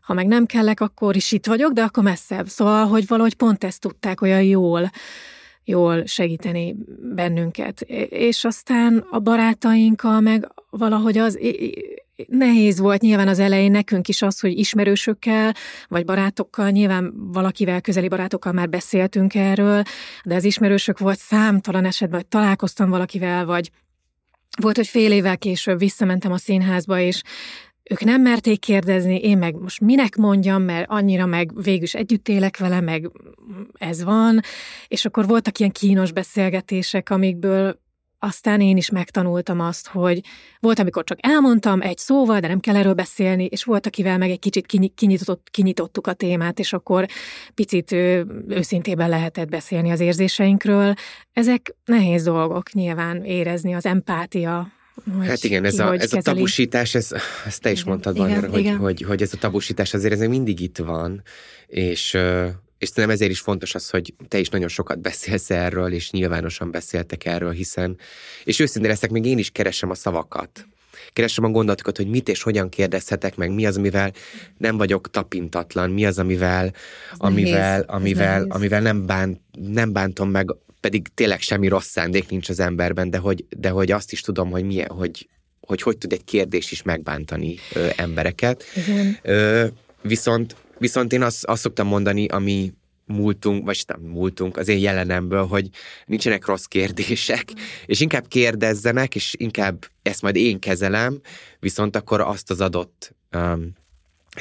Ha 0.00 0.14
meg 0.14 0.26
nem 0.26 0.46
kellek, 0.46 0.80
akkor 0.80 1.16
is 1.16 1.32
itt 1.32 1.46
vagyok, 1.46 1.72
de 1.72 1.82
akkor 1.82 2.02
messzebb. 2.02 2.46
Szóval, 2.48 2.86
hogy 2.86 3.06
valahogy 3.06 3.34
pont 3.34 3.64
ezt 3.64 3.80
tudták 3.80 4.20
olyan 4.20 4.42
jól, 4.42 4.90
jól 5.66 6.06
segíteni 6.06 6.76
bennünket. 7.14 7.80
És 8.08 8.44
aztán 8.44 9.06
a 9.10 9.18
barátainkkal 9.18 10.20
meg 10.20 10.52
valahogy 10.70 11.18
az 11.18 11.38
nehéz 12.28 12.78
volt 12.78 13.00
nyilván 13.00 13.28
az 13.28 13.38
elején 13.38 13.70
nekünk 13.70 14.08
is 14.08 14.22
az, 14.22 14.40
hogy 14.40 14.58
ismerősökkel, 14.58 15.54
vagy 15.88 16.04
barátokkal, 16.04 16.70
nyilván 16.70 17.12
valakivel, 17.32 17.80
közeli 17.80 18.08
barátokkal 18.08 18.52
már 18.52 18.68
beszéltünk 18.68 19.34
erről, 19.34 19.82
de 20.24 20.34
az 20.34 20.44
ismerősök 20.44 20.98
volt 20.98 21.18
számtalan 21.18 21.84
esetben, 21.84 22.18
hogy 22.18 22.28
találkoztam 22.28 22.90
valakivel, 22.90 23.44
vagy 23.46 23.70
volt, 24.60 24.76
hogy 24.76 24.86
fél 24.86 25.12
évvel 25.12 25.38
később 25.38 25.78
visszamentem 25.78 26.32
a 26.32 26.38
színházba, 26.38 27.00
és 27.00 27.22
ők 27.90 28.04
nem 28.04 28.22
merték 28.22 28.60
kérdezni, 28.60 29.18
én 29.18 29.38
meg 29.38 29.54
most 29.54 29.80
minek 29.80 30.16
mondjam, 30.16 30.62
mert 30.62 30.90
annyira 30.90 31.26
meg 31.26 31.62
végül 31.62 31.82
is 31.82 31.94
együtt 31.94 32.28
élek 32.28 32.58
vele, 32.58 32.80
meg 32.80 33.10
ez 33.72 34.04
van, 34.04 34.40
és 34.88 35.04
akkor 35.04 35.26
voltak 35.26 35.58
ilyen 35.58 35.72
kínos 35.72 36.12
beszélgetések, 36.12 37.10
amikből 37.10 37.84
aztán 38.18 38.60
én 38.60 38.76
is 38.76 38.90
megtanultam 38.90 39.60
azt, 39.60 39.88
hogy 39.88 40.20
volt, 40.60 40.78
amikor 40.78 41.04
csak 41.04 41.18
elmondtam 41.20 41.80
egy 41.80 41.98
szóval, 41.98 42.40
de 42.40 42.48
nem 42.48 42.60
kell 42.60 42.76
erről 42.76 42.94
beszélni, 42.94 43.44
és 43.44 43.64
volt, 43.64 43.86
akivel 43.86 44.18
meg 44.18 44.30
egy 44.30 44.38
kicsit 44.38 44.66
kinyitott, 44.94 45.48
kinyitottuk 45.50 46.06
a 46.06 46.12
témát, 46.12 46.58
és 46.58 46.72
akkor 46.72 47.06
picit 47.54 47.92
őszintében 48.48 49.08
lehetett 49.08 49.48
beszélni 49.48 49.90
az 49.90 50.00
érzéseinkről. 50.00 50.94
Ezek 51.32 51.74
nehéz 51.84 52.24
dolgok 52.24 52.72
nyilván 52.72 53.24
érezni, 53.24 53.74
az 53.74 53.86
empátia, 53.86 54.68
hogy 55.18 55.26
hát 55.26 55.44
igen, 55.44 55.64
ez, 55.64 55.78
a, 55.78 55.94
ez 55.94 56.12
a 56.12 56.20
tabusítás, 56.20 56.94
ez, 56.94 57.10
ezt 57.46 57.60
te 57.60 57.70
is 57.70 57.78
igen, 57.78 57.90
mondtad, 57.90 58.16
igen, 58.16 58.28
Bajnara, 58.28 58.52
hogy, 58.52 58.76
hogy, 58.78 59.02
hogy 59.02 59.22
ez 59.22 59.32
a 59.32 59.36
tabusítás 59.36 59.94
azért 59.94 60.12
ez 60.12 60.20
mindig 60.20 60.60
itt 60.60 60.78
van, 60.78 61.22
és 61.66 62.18
és 62.78 62.88
szerintem 62.88 63.10
ezért 63.10 63.30
is 63.30 63.40
fontos 63.40 63.74
az, 63.74 63.90
hogy 63.90 64.14
te 64.28 64.38
is 64.38 64.48
nagyon 64.48 64.68
sokat 64.68 64.98
beszélsz 64.98 65.50
erről, 65.50 65.92
és 65.92 66.10
nyilvánosan 66.10 66.70
beszéltek 66.70 67.24
erről, 67.24 67.50
hiszen, 67.50 67.98
és 68.44 68.58
őszintén 68.58 68.90
leszek, 68.90 69.10
még 69.10 69.24
én 69.24 69.38
is 69.38 69.50
keresem 69.50 69.90
a 69.90 69.94
szavakat. 69.94 70.66
Keresem 71.12 71.44
a 71.44 71.48
gondolatokat, 71.48 71.96
hogy 71.96 72.06
mit 72.06 72.28
és 72.28 72.42
hogyan 72.42 72.68
kérdezhetek 72.68 73.36
meg, 73.36 73.54
mi 73.54 73.66
az, 73.66 73.76
amivel 73.76 74.12
nem 74.58 74.76
vagyok 74.76 75.10
tapintatlan, 75.10 75.90
mi 75.90 76.06
az, 76.06 76.18
amivel, 76.18 76.72
amivel, 77.16 77.84
amivel, 77.86 78.46
amivel 78.48 78.80
nem, 78.80 79.06
bánt, 79.06 79.40
nem 79.58 79.92
bántom 79.92 80.30
meg, 80.30 80.54
pedig 80.86 81.08
tényleg 81.14 81.40
semmi 81.40 81.68
rossz 81.68 81.88
szándék 81.88 82.28
nincs 82.28 82.48
az 82.48 82.60
emberben, 82.60 83.10
de 83.10 83.18
hogy, 83.18 83.44
de 83.56 83.68
hogy 83.68 83.90
azt 83.90 84.12
is 84.12 84.20
tudom, 84.20 84.50
hogy 84.50 84.64
milyen, 84.64 84.88
hogy, 84.88 85.28
hogy 85.60 85.82
hogy 85.82 85.98
tud 85.98 86.12
egy 86.12 86.24
kérdés 86.24 86.72
is 86.72 86.82
megbántani 86.82 87.56
ö, 87.74 87.88
embereket. 87.96 88.64
Igen. 88.74 89.18
Ö, 89.22 89.66
viszont, 90.02 90.56
viszont 90.78 91.12
én 91.12 91.22
azt, 91.22 91.44
azt 91.44 91.60
szoktam 91.60 91.86
mondani, 91.86 92.26
ami 92.26 92.72
múltunk, 93.06 93.64
vagy 93.64 93.84
nem 93.86 94.00
múltunk, 94.00 94.56
az 94.56 94.68
én 94.68 94.78
jelenemből, 94.78 95.46
hogy 95.46 95.68
nincsenek 96.04 96.46
rossz 96.46 96.64
kérdések, 96.64 97.44
és 97.86 98.00
inkább 98.00 98.28
kérdezzenek, 98.28 99.14
és 99.14 99.34
inkább 99.38 99.86
ezt 100.02 100.22
majd 100.22 100.36
én 100.36 100.58
kezelem, 100.58 101.20
viszont 101.60 101.96
akkor 101.96 102.20
azt 102.20 102.50
az 102.50 102.60
adott 102.60 103.14
um, 103.32 103.72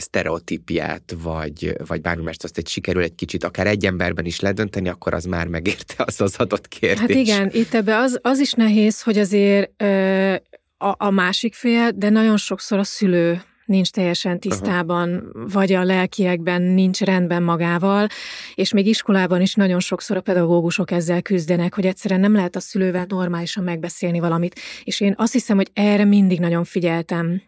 sztereotípiát, 0.01 1.15
vagy, 1.23 1.75
vagy 1.87 2.01
bármi 2.01 2.23
mást 2.23 2.43
azt 2.43 2.57
egy 2.57 2.67
sikerül 2.67 3.01
egy 3.01 3.15
kicsit 3.15 3.43
akár 3.43 3.67
egy 3.67 3.85
emberben 3.85 4.25
is 4.25 4.39
ledönteni, 4.39 4.89
akkor 4.89 5.13
az 5.13 5.25
már 5.25 5.47
megérte 5.47 6.03
az 6.05 6.21
az 6.21 6.35
adott 6.37 6.67
kérdés. 6.67 6.99
Hát 6.99 7.09
igen, 7.09 7.49
itt 7.53 7.73
ebbe 7.73 7.97
az, 7.97 8.19
az 8.21 8.39
is 8.39 8.51
nehéz, 8.51 9.01
hogy 9.01 9.17
azért 9.17 9.71
ö, 9.77 10.35
a, 10.77 10.95
a 10.97 11.09
másik 11.09 11.53
fél, 11.53 11.91
de 11.91 12.09
nagyon 12.09 12.37
sokszor 12.37 12.77
a 12.79 12.83
szülő 12.83 13.41
nincs 13.65 13.89
teljesen 13.89 14.39
tisztában, 14.39 15.31
Aha. 15.33 15.47
vagy 15.47 15.73
a 15.73 15.83
lelkiekben 15.83 16.61
nincs 16.61 17.01
rendben 17.01 17.43
magával, 17.43 18.07
és 18.55 18.73
még 18.73 18.87
iskolában 18.87 19.41
is 19.41 19.53
nagyon 19.53 19.79
sokszor 19.79 20.17
a 20.17 20.21
pedagógusok 20.21 20.91
ezzel 20.91 21.21
küzdenek, 21.21 21.75
hogy 21.75 21.85
egyszerűen 21.85 22.19
nem 22.19 22.33
lehet 22.33 22.55
a 22.55 22.59
szülővel 22.59 23.05
normálisan 23.07 23.63
megbeszélni 23.63 24.19
valamit. 24.19 24.59
És 24.83 24.99
én 24.99 25.13
azt 25.17 25.33
hiszem, 25.33 25.55
hogy 25.55 25.69
erre 25.73 26.05
mindig 26.05 26.39
nagyon 26.39 26.63
figyeltem 26.63 27.41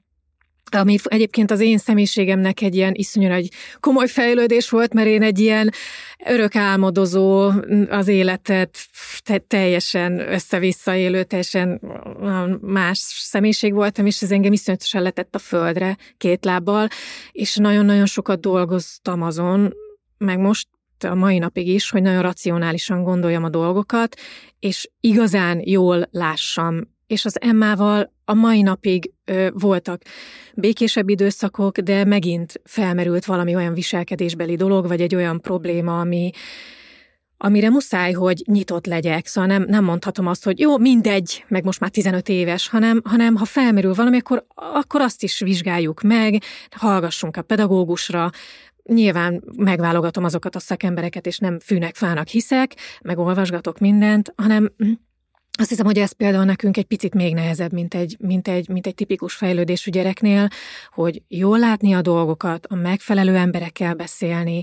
ami 0.75 0.95
egyébként 1.03 1.51
az 1.51 1.59
én 1.59 1.77
személyiségemnek 1.77 2.61
egy 2.61 2.75
ilyen 2.75 2.93
iszonyú 2.93 3.31
egy 3.31 3.51
komoly 3.79 4.07
fejlődés 4.07 4.69
volt, 4.69 4.93
mert 4.93 5.07
én 5.07 5.21
egy 5.21 5.39
ilyen 5.39 5.71
örök 6.25 6.55
álmodozó, 6.55 7.51
az 7.89 8.07
életet 8.07 8.77
te- 9.23 9.37
teljesen 9.37 10.19
össze-vissza 10.19 10.95
élő, 10.95 11.23
teljesen 11.23 11.81
más 12.61 12.97
személyiség 12.97 13.73
voltam, 13.73 14.05
és 14.05 14.21
ez 14.21 14.31
engem 14.31 14.53
iszonyatosan 14.53 15.01
letett 15.01 15.35
a 15.35 15.39
földre 15.39 15.97
két 16.17 16.45
lábbal, 16.45 16.87
és 17.31 17.55
nagyon-nagyon 17.55 18.05
sokat 18.05 18.39
dolgoztam 18.39 19.21
azon, 19.21 19.73
meg 20.17 20.39
most 20.39 20.67
a 20.99 21.15
mai 21.15 21.37
napig 21.37 21.67
is, 21.67 21.89
hogy 21.89 22.01
nagyon 22.01 22.21
racionálisan 22.21 23.03
gondoljam 23.03 23.43
a 23.43 23.49
dolgokat, 23.49 24.15
és 24.59 24.89
igazán 24.99 25.61
jól 25.63 26.07
lássam 26.11 26.95
és 27.07 27.25
az 27.25 27.41
Emmával 27.41 28.13
a 28.25 28.33
mai 28.33 28.61
napig 28.61 29.11
ö, 29.25 29.47
voltak 29.53 30.01
békésebb 30.53 31.09
időszakok, 31.09 31.77
de 31.77 32.05
megint 32.05 32.61
felmerült 32.63 33.25
valami 33.25 33.55
olyan 33.55 33.73
viselkedésbeli 33.73 34.55
dolog, 34.55 34.87
vagy 34.87 35.01
egy 35.01 35.15
olyan 35.15 35.41
probléma, 35.41 35.99
ami, 35.99 36.29
amire 37.37 37.69
muszáj, 37.69 38.11
hogy 38.11 38.43
nyitott 38.45 38.85
legyek. 38.85 39.25
Szóval 39.25 39.49
nem, 39.49 39.65
nem 39.67 39.83
mondhatom 39.83 40.27
azt, 40.27 40.43
hogy 40.43 40.59
jó, 40.59 40.77
mindegy, 40.77 41.45
meg 41.47 41.63
most 41.63 41.79
már 41.79 41.89
15 41.89 42.29
éves, 42.29 42.69
hanem, 42.69 43.01
hanem 43.03 43.35
ha 43.35 43.45
felmerül 43.45 43.93
valami, 43.93 44.17
akkor, 44.17 44.45
akkor 44.55 45.01
azt 45.01 45.23
is 45.23 45.39
vizsgáljuk 45.39 46.01
meg, 46.01 46.41
hallgassunk 46.69 47.37
a 47.37 47.41
pedagógusra, 47.41 48.29
Nyilván 48.93 49.43
megválogatom 49.55 50.23
azokat 50.23 50.55
a 50.55 50.59
szakembereket, 50.59 51.25
és 51.25 51.37
nem 51.37 51.59
fűnek, 51.59 51.95
fának 51.95 52.27
hiszek, 52.27 52.75
meg 53.01 53.17
olvasgatok 53.17 53.79
mindent, 53.79 54.33
hanem 54.35 54.71
azt 55.57 55.69
hiszem, 55.69 55.85
hogy 55.85 55.97
ez 55.97 56.11
például 56.11 56.43
nekünk 56.43 56.77
egy 56.77 56.85
picit 56.85 57.13
még 57.13 57.33
nehezebb, 57.33 57.73
mint 57.73 57.93
egy, 57.93 58.15
mint 58.19 58.47
egy, 58.47 58.69
mint 58.69 58.87
egy 58.87 58.95
tipikus 58.95 59.33
fejlődésű 59.33 59.91
gyereknél, 59.91 60.47
hogy 60.91 61.21
jól 61.27 61.59
látni 61.59 61.93
a 61.93 62.01
dolgokat, 62.01 62.65
a 62.65 62.75
megfelelő 62.75 63.35
emberekkel 63.35 63.93
beszélni, 63.93 64.61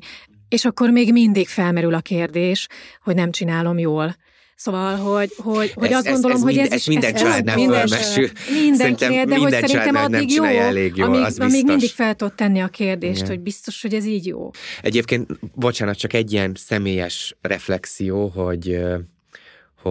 és 0.48 0.64
akkor 0.64 0.90
még 0.90 1.12
mindig 1.12 1.48
felmerül 1.48 1.94
a 1.94 2.00
kérdés, 2.00 2.66
hogy 3.02 3.14
nem 3.14 3.30
csinálom 3.30 3.78
jól. 3.78 4.16
Szóval, 4.56 4.96
hogy, 4.96 5.32
hogy, 5.36 5.72
hogy 5.72 5.90
ez, 5.90 5.96
azt 5.96 6.06
gondolom, 6.08 6.36
ez, 6.36 6.42
hogy 6.42 6.58
ez, 6.58 6.70
ez 6.70 6.78
is... 6.78 6.86
minden 6.86 7.14
családnál 7.14 7.58
fölmesül. 7.58 8.28
Mindenkinél, 8.62 9.24
de 9.24 9.36
hogy 9.36 9.52
szerintem 9.52 9.96
addig 9.96 10.32
jó, 10.32 10.44
elég 10.44 10.96
jó 10.96 11.04
amíg, 11.04 11.20
az 11.20 11.38
amíg 11.38 11.64
mindig 11.64 11.90
fel 11.90 12.14
tudod 12.14 12.34
tenni 12.34 12.60
a 12.60 12.68
kérdést, 12.68 13.16
Igen. 13.16 13.28
hogy 13.28 13.40
biztos, 13.40 13.82
hogy 13.82 13.94
ez 13.94 14.04
így 14.04 14.26
jó. 14.26 14.50
Egyébként, 14.82 15.30
bocsánat, 15.54 15.96
csak 15.96 16.12
egy 16.12 16.32
ilyen 16.32 16.52
személyes 16.54 17.36
reflexió, 17.40 18.26
hogy 18.26 18.78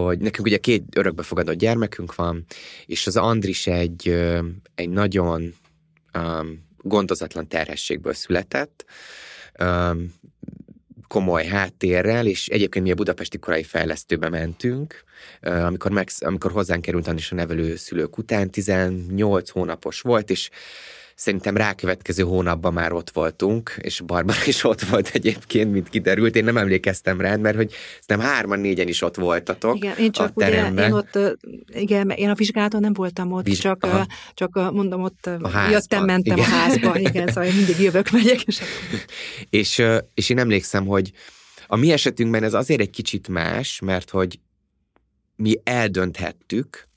hogy 0.02 0.18
nekünk 0.18 0.46
ugye 0.46 0.56
két 0.56 0.84
örökbefogadott 0.96 1.56
gyermekünk 1.56 2.14
van, 2.14 2.44
és 2.86 3.06
az 3.06 3.16
Andris 3.16 3.66
egy, 3.66 4.08
egy 4.74 4.88
nagyon 4.88 5.54
um, 6.18 6.66
gondozatlan 6.78 7.48
terhességből 7.48 8.14
született, 8.14 8.84
um, 9.60 10.14
komoly 11.08 11.44
háttérrel, 11.44 12.26
és 12.26 12.46
egyébként 12.46 12.84
mi 12.84 12.90
a 12.90 12.94
budapesti 12.94 13.38
korai 13.38 13.62
fejlesztőbe 13.62 14.28
mentünk, 14.28 15.04
amikor, 15.40 15.90
meg, 15.90 16.08
amikor 16.20 16.50
hozzánk 16.50 16.82
került 16.82 17.06
Andris 17.06 17.32
a 17.32 17.34
nevelő 17.34 17.76
szülők 17.76 18.18
után, 18.18 18.50
18 18.50 19.50
hónapos 19.50 20.00
volt, 20.00 20.30
és 20.30 20.50
Szerintem 21.14 21.56
rákövetkező 21.56 22.22
hónapban 22.22 22.72
már 22.72 22.92
ott 22.92 23.10
voltunk, 23.10 23.76
és 23.80 24.00
Barbara 24.00 24.38
is 24.46 24.64
ott 24.64 24.80
volt 24.80 25.10
egyébként, 25.12 25.72
mint 25.72 25.88
kiderült. 25.88 26.36
Én 26.36 26.44
nem 26.44 26.56
emlékeztem 26.56 27.20
rá, 27.20 27.36
mert 27.36 27.56
hogy 27.56 27.72
nem 28.06 28.20
hárman, 28.20 28.60
négyen 28.60 28.88
is 28.88 29.02
ott 29.02 29.16
voltatok 29.16 29.76
Igen, 29.76 29.96
én 29.96 30.12
csak 30.12 30.28
a 30.28 30.30
ugye, 30.34 30.70
én 30.70 30.92
ott, 30.92 31.18
igen, 31.66 32.10
én 32.10 32.28
a 32.28 32.34
vizsgálaton 32.34 32.80
nem 32.80 32.92
voltam 32.92 33.32
ott, 33.32 33.44
Viz... 33.44 33.58
csak, 33.58 33.84
Aha. 33.84 34.06
csak 34.34 34.72
mondom, 34.72 35.02
ott 35.02 35.26
a 35.26 35.68
jöttem, 35.70 36.04
mentem 36.04 36.36
igen. 36.36 36.50
a 36.50 36.54
házba, 36.54 36.98
igen, 36.98 37.26
szóval 37.32 37.52
mindig 37.52 37.80
jövök, 37.80 38.10
megyek. 38.10 38.42
És, 38.42 38.60
és, 39.60 39.82
és 40.14 40.30
én 40.30 40.38
emlékszem, 40.38 40.86
hogy 40.86 41.12
a 41.66 41.76
mi 41.76 41.92
esetünkben 41.92 42.42
ez 42.42 42.54
azért 42.54 42.80
egy 42.80 42.90
kicsit 42.90 43.28
más, 43.28 43.80
mert 43.80 44.10
hogy 44.10 44.38
mi 45.36 45.54
eldönthettük, 45.62 46.88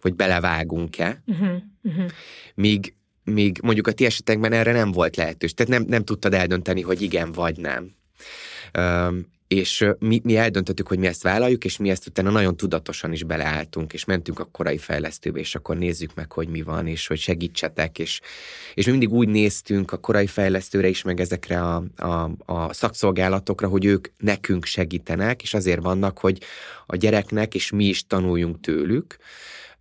hogy 0.00 0.14
belevágunk-e, 0.14 1.22
uh-huh, 1.26 1.48
uh-huh. 1.82 2.10
míg 2.54 2.94
míg 3.24 3.58
mondjuk 3.62 3.86
a 3.86 3.92
ti 3.92 4.04
esetekben 4.04 4.52
erre 4.52 4.72
nem 4.72 4.92
volt 4.92 5.16
lehetős. 5.16 5.54
Tehát 5.54 5.72
nem, 5.72 5.84
nem 5.88 6.04
tudtad 6.04 6.34
eldönteni, 6.34 6.80
hogy 6.80 7.02
igen 7.02 7.32
vagy 7.32 7.56
nem. 7.58 7.94
Um, 8.78 9.30
és 9.52 9.84
mi, 9.98 10.20
mi 10.24 10.36
eldöntöttük, 10.36 10.88
hogy 10.88 10.98
mi 10.98 11.06
ezt 11.06 11.22
vállaljuk, 11.22 11.64
és 11.64 11.76
mi 11.76 11.90
ezt 11.90 12.06
utána 12.06 12.30
nagyon 12.30 12.56
tudatosan 12.56 13.12
is 13.12 13.22
beleálltunk, 13.22 13.92
és 13.92 14.04
mentünk 14.04 14.38
a 14.38 14.44
korai 14.44 14.78
fejlesztőbe, 14.78 15.38
és 15.38 15.54
akkor 15.54 15.76
nézzük 15.76 16.14
meg, 16.14 16.32
hogy 16.32 16.48
mi 16.48 16.62
van, 16.62 16.86
és 16.86 17.06
hogy 17.06 17.18
segítsetek, 17.18 17.98
és, 17.98 18.20
és 18.74 18.84
mi 18.84 18.90
mindig 18.90 19.12
úgy 19.12 19.28
néztünk 19.28 19.92
a 19.92 19.96
korai 19.96 20.26
fejlesztőre 20.26 20.88
is, 20.88 21.02
meg 21.02 21.20
ezekre 21.20 21.62
a, 21.62 21.84
a, 21.96 22.30
a 22.44 22.72
szakszolgálatokra, 22.72 23.68
hogy 23.68 23.84
ők 23.84 24.08
nekünk 24.18 24.64
segítenek, 24.64 25.42
és 25.42 25.54
azért 25.54 25.82
vannak, 25.82 26.18
hogy 26.18 26.38
a 26.86 26.96
gyereknek, 26.96 27.54
és 27.54 27.70
mi 27.70 27.84
is 27.84 28.06
tanuljunk 28.06 28.60
tőlük, 28.60 29.16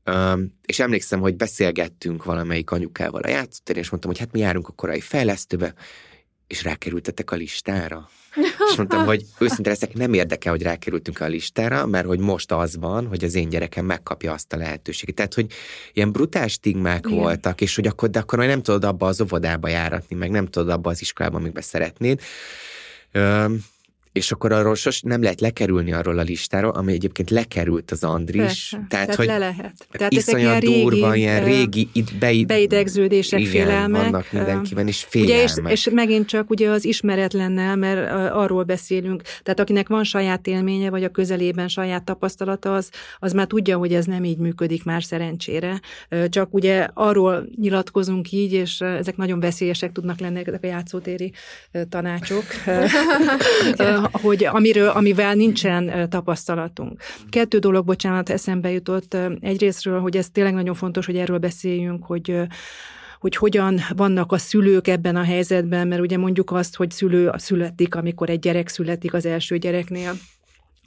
Um, 0.06 0.60
és 0.66 0.80
emlékszem, 0.80 1.20
hogy 1.20 1.36
beszélgettünk 1.36 2.24
valamelyik 2.24 2.72
anyukával 2.72 3.22
a 3.22 3.30
játszótéren, 3.30 3.82
és 3.82 3.90
mondtam, 3.90 4.12
hogy 4.12 4.20
hát 4.20 4.32
mi 4.32 4.40
járunk 4.40 4.68
a 4.68 4.72
korai 4.72 5.00
fejlesztőbe, 5.00 5.74
és 6.48 6.64
rákerültetek 6.64 7.32
a 7.32 7.36
listára. 7.36 8.10
És 8.70 8.76
mondtam, 8.78 9.06
hogy 9.06 9.26
őszinte 9.40 9.70
leszek, 9.70 9.94
nem 9.94 10.14
érdekel, 10.14 10.52
hogy 10.52 10.62
rákerültünk 10.62 11.20
a 11.20 11.26
listára, 11.26 11.86
mert 11.86 12.06
hogy 12.06 12.20
most 12.20 12.52
az 12.52 12.78
van, 12.78 13.08
hogy 13.08 13.24
az 13.24 13.36
én 13.36 13.50
gyerekem 13.50 13.86
megkapja 13.86 14.34
azt 14.34 14.54
a 14.54 14.58
lehetőséget. 14.58 15.16
Tehát, 15.16 15.34
hogy 15.34 15.46
ilyen 15.94 16.12
brutál 16.12 16.48
stigmák 16.48 17.06
Igen. 17.06 17.18
voltak, 17.18 17.62
és 17.62 17.76
hogy 17.76 17.88
akkor, 17.88 18.10
de 18.10 18.20
akkor 18.20 18.38
majd 18.38 18.50
nem 18.50 18.62
tudod 18.62 18.84
abba 18.84 19.08
az 19.08 19.22
óvodába 19.22 19.68
járatni, 19.68 20.16
meg 20.16 20.30
nem 20.32 20.46
tudod 20.48 20.70
abba 20.70 20.90
az 20.90 21.02
iskolába, 21.02 21.38
amikbe 21.38 21.62
szeretnéd. 21.62 22.22
Um, 23.14 23.66
és 24.12 24.32
akkor 24.32 24.52
arról 24.52 24.76
sos 24.76 25.02
nem 25.02 25.21
lehet 25.21 25.41
lekerülni 25.41 25.93
arról 25.93 26.19
a 26.19 26.21
listáról, 26.21 26.71
ami 26.71 26.93
egyébként 26.93 27.30
lekerült 27.30 27.91
az 27.91 28.04
Andris. 28.04 28.41
Persze, 28.41 28.86
tehát, 28.89 28.89
tehát 28.89 29.15
hogy 29.15 29.26
le 29.26 29.38
lehet. 29.38 29.88
Tehát 29.91 30.13
iszonyat 30.13 30.63
ilyen 30.63 30.82
durva, 30.82 31.12
régi, 31.12 31.21
ilyen 31.21 31.43
régi 31.43 31.89
itt 31.93 32.13
beid... 32.19 32.47
beidegződések, 32.47 33.39
igen, 33.39 33.52
félelmek. 33.52 34.02
vannak 34.02 34.32
mindenkiben, 34.32 34.88
és 34.88 35.04
félelmek. 35.04 35.58
Ugye, 35.58 35.71
és, 35.71 35.86
és 35.86 35.89
megint 35.93 36.28
csak 36.28 36.50
ugye 36.50 36.69
az 36.69 36.86
ismeretlennel, 36.86 37.76
mert 37.76 38.12
arról 38.32 38.64
beszélünk, 38.64 39.22
tehát 39.43 39.59
akinek 39.59 39.88
van 39.88 40.03
saját 40.03 40.47
élménye, 40.47 40.89
vagy 40.89 41.03
a 41.03 41.09
közelében 41.09 41.68
saját 41.68 42.03
tapasztalata, 42.03 42.76
az, 42.76 42.89
az 43.20 43.34
már 43.34 43.47
tudja, 43.47 43.78
hogy 43.78 43.93
ez 43.93 44.05
nem 44.05 44.24
így 44.24 44.38
működik 44.38 44.84
már 44.84 45.03
szerencsére. 45.03 45.80
Csak 46.30 46.53
ugye 46.53 46.88
arról 46.93 47.47
nyilatkozunk 47.55 48.32
így, 48.32 48.53
és 48.53 48.82
ezek 48.82 49.18
nagyon 49.18 49.39
veszélyesek 49.39 49.91
tudnak 49.91 50.20
lenni 50.20 50.41
ezek 50.45 50.64
a 50.64 50.68
játszótéri 50.68 51.32
tanácsok. 51.89 52.43
Hogy 54.12 54.43
amiről, 54.45 54.89
amivel 54.89 55.34
nincsen 55.34 56.10
tapasztalatunk. 56.10 57.02
Kettő 57.30 57.58
dolog, 57.58 57.86
bocsánat, 57.86 58.30
eszembe 58.30 58.72
jutott. 58.72 59.18
Egyrésztről, 59.39 59.99
hogy 59.99 60.18
ez 60.18 60.30
tényleg 60.30 60.54
nagyon 60.54 60.76
fontos, 60.76 61.06
hogy 61.06 61.18
erről 61.18 61.38
beszéljünk, 61.38 62.06
hogy 62.06 62.36
hogy 63.20 63.36
hogyan 63.36 63.80
vannak 63.95 64.32
a 64.32 64.38
szülők 64.38 64.88
ebben 64.88 65.16
a 65.16 65.24
helyzetben, 65.24 65.88
mert 65.88 66.02
ugye 66.02 66.18
mondjuk 66.18 66.52
azt, 66.52 66.76
hogy 66.76 66.91
szülő 66.91 67.32
születik, 67.36 67.95
amikor 67.95 68.30
egy 68.30 68.39
gyerek 68.39 68.68
születik 68.68 69.14
az 69.14 69.26
első 69.26 69.58
gyereknél, 69.58 70.12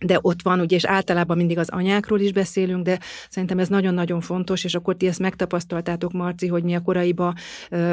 de 0.05 0.19
ott 0.21 0.43
van, 0.43 0.61
ugye, 0.61 0.77
és 0.77 0.85
általában 0.85 1.37
mindig 1.37 1.59
az 1.59 1.69
anyákról 1.69 2.21
is 2.21 2.33
beszélünk, 2.33 2.85
de 2.85 2.99
szerintem 3.29 3.59
ez 3.59 3.69
nagyon-nagyon 3.69 4.21
fontos, 4.21 4.65
és 4.65 4.75
akkor 4.75 4.97
ti 4.97 5.07
ezt 5.07 5.19
megtapasztaltátok, 5.19 6.13
Marci, 6.13 6.47
hogy 6.47 6.63
mi 6.63 6.75
a 6.75 6.81
koraiba 6.81 7.35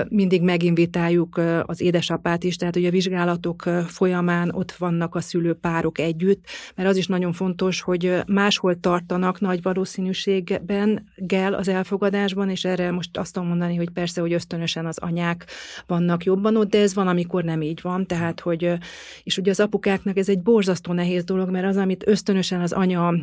mindig 0.09 0.41
meginvitáljuk 0.41 1.41
az 1.65 1.81
édesapát 1.81 2.43
is, 2.43 2.55
tehát 2.55 2.73
hogy 2.73 2.85
a 2.85 2.89
vizsgálatok 2.89 3.63
folyamán 3.87 4.51
ott 4.53 4.71
vannak 4.71 5.15
a 5.15 5.21
szülőpárok 5.21 5.99
együtt, 5.99 6.45
mert 6.75 6.89
az 6.89 6.97
is 6.97 7.07
nagyon 7.07 7.33
fontos, 7.33 7.81
hogy 7.81 8.21
máshol 8.27 8.79
tartanak 8.79 9.39
nagy 9.39 9.61
valószínűségben 9.61 11.05
gel 11.15 11.53
az 11.53 11.67
elfogadásban, 11.67 12.49
és 12.49 12.65
erre 12.65 12.91
most 12.91 13.17
azt 13.17 13.33
tudom 13.33 13.47
mondani, 13.47 13.75
hogy 13.75 13.89
persze, 13.89 14.21
hogy 14.21 14.33
ösztönösen 14.33 14.85
az 14.85 14.97
anyák 14.97 15.45
vannak 15.87 16.23
jobban 16.23 16.57
ott, 16.57 16.69
de 16.69 16.81
ez 16.81 16.93
van, 16.93 17.07
amikor 17.07 17.43
nem 17.43 17.61
így 17.61 17.79
van, 17.81 18.05
tehát, 18.05 18.39
hogy, 18.39 18.73
és 19.23 19.37
ugye 19.37 19.51
az 19.51 19.59
apukáknak 19.59 20.17
ez 20.17 20.29
egy 20.29 20.39
borzasztó 20.39 20.93
nehéz 20.93 21.23
dolog, 21.23 21.49
mert 21.49 21.65
az, 21.65 21.77
amit 21.77 22.00
ösztönösen 22.05 22.61
az 22.61 22.71
anya 22.71 23.13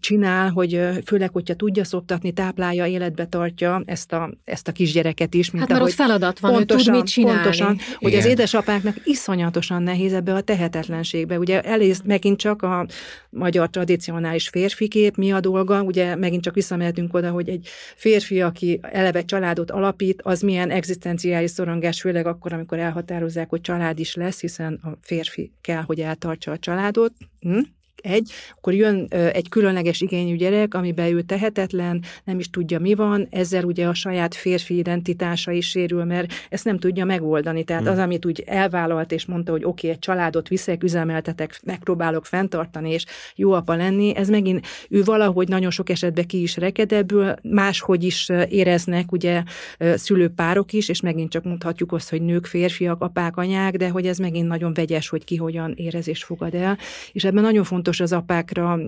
csinál, 0.00 0.50
hogy 0.50 0.80
főleg, 1.04 1.32
hogyha 1.32 1.54
tudja 1.54 1.84
szoptatni, 1.84 2.32
táplálja, 2.32 2.86
életbe 2.86 3.26
tartja 3.26 3.82
ezt 3.84 4.12
a, 4.12 4.30
ezt 4.44 4.68
a 4.68 4.72
kisgyereket 4.72 5.34
is. 5.34 5.50
Mint 5.50 5.64
hát 5.64 5.72
mert 5.72 5.82
ott 5.82 5.92
feladat 5.92 6.38
van, 6.38 6.52
pontosan, 6.52 6.84
tud 6.84 7.02
mit 7.02 7.12
csinálni. 7.12 7.40
Pontosan, 7.40 7.78
hogy 7.96 8.14
az 8.14 8.24
édesapáknak 8.24 8.96
iszonyatosan 9.04 9.82
nehéz 9.82 10.12
ebbe 10.12 10.34
a 10.34 10.40
tehetetlenségbe. 10.40 11.38
Ugye 11.38 11.60
elészt 11.60 12.04
megint 12.04 12.38
csak 12.38 12.62
a 12.62 12.86
magyar 13.30 13.70
tradicionális 13.70 14.48
férfi 14.48 14.88
kép, 14.88 15.16
mi 15.16 15.32
a 15.32 15.40
dolga, 15.40 15.82
ugye 15.82 16.16
megint 16.16 16.42
csak 16.42 16.54
visszamehetünk 16.54 17.14
oda, 17.14 17.30
hogy 17.30 17.48
egy 17.48 17.68
férfi, 17.96 18.40
aki 18.40 18.80
eleve 18.82 19.24
családot 19.24 19.70
alapít, 19.70 20.22
az 20.22 20.40
milyen 20.40 20.70
egzisztenciális 20.70 21.50
szorongás, 21.50 22.00
főleg 22.00 22.26
akkor, 22.26 22.52
amikor 22.52 22.78
elhatározzák, 22.78 23.48
hogy 23.48 23.60
család 23.60 23.98
is 23.98 24.14
lesz, 24.14 24.40
hiszen 24.40 24.80
a 24.82 24.88
férfi 25.00 25.52
kell, 25.60 25.82
hogy 25.82 26.00
eltartsa 26.00 26.50
a 26.50 26.58
családot. 26.58 27.12
Hm? 27.40 27.58
Egy, 28.02 28.32
akkor 28.56 28.74
jön 28.74 29.06
egy 29.32 29.48
különleges 29.48 30.00
igényű 30.00 30.36
gyerek, 30.36 30.74
amiben 30.74 31.12
ő 31.12 31.22
tehetetlen, 31.22 32.02
nem 32.24 32.38
is 32.38 32.50
tudja 32.50 32.78
mi 32.78 32.94
van, 32.94 33.26
ezzel 33.30 33.64
ugye 33.64 33.86
a 33.86 33.94
saját 33.94 34.34
férfi 34.34 34.76
identitása 34.76 35.50
is 35.50 35.68
sérül, 35.68 36.04
mert 36.04 36.32
ezt 36.48 36.64
nem 36.64 36.78
tudja 36.78 37.04
megoldani. 37.04 37.64
Tehát 37.64 37.82
hmm. 37.82 37.92
az, 37.92 37.98
amit 37.98 38.26
úgy 38.26 38.42
elvállalt 38.46 39.12
és 39.12 39.26
mondta, 39.26 39.52
hogy 39.52 39.64
oké, 39.64 39.70
okay, 39.70 39.90
egy 39.90 39.98
családot 39.98 40.48
viszek, 40.48 40.82
üzemeltetek, 40.82 41.60
megpróbálok 41.64 42.26
fenntartani 42.26 42.90
és 42.90 43.04
jó 43.34 43.52
apa 43.52 43.74
lenni, 43.74 44.16
ez 44.16 44.28
megint 44.28 44.66
ő 44.88 45.02
valahogy 45.02 45.48
nagyon 45.48 45.70
sok 45.70 45.90
esetben 45.90 46.26
ki 46.26 46.42
is 46.42 46.56
reked 46.56 46.92
ebből, 46.92 47.36
máshogy 47.42 48.04
is 48.04 48.28
éreznek 48.48 49.12
ugye 49.12 49.42
szülőpárok 49.78 50.72
is, 50.72 50.88
és 50.88 51.00
megint 51.00 51.30
csak 51.30 51.44
mondhatjuk 51.44 51.92
azt, 51.92 52.10
hogy 52.10 52.22
nők, 52.22 52.46
férfiak, 52.46 53.02
apák, 53.02 53.36
anyák, 53.36 53.76
de 53.76 53.88
hogy 53.88 54.06
ez 54.06 54.18
megint 54.18 54.48
nagyon 54.48 54.72
vegyes, 54.74 55.08
hogy 55.08 55.24
ki 55.24 55.36
hogyan 55.36 55.72
érez 55.76 56.08
és 56.08 56.24
fogad 56.24 56.54
el. 56.54 56.78
És 57.12 57.24
ebben 57.24 57.42
nagyon 57.42 57.64
fontos 57.64 57.87
fontos 57.88 58.00
az 58.00 58.12
apákra 58.12 58.78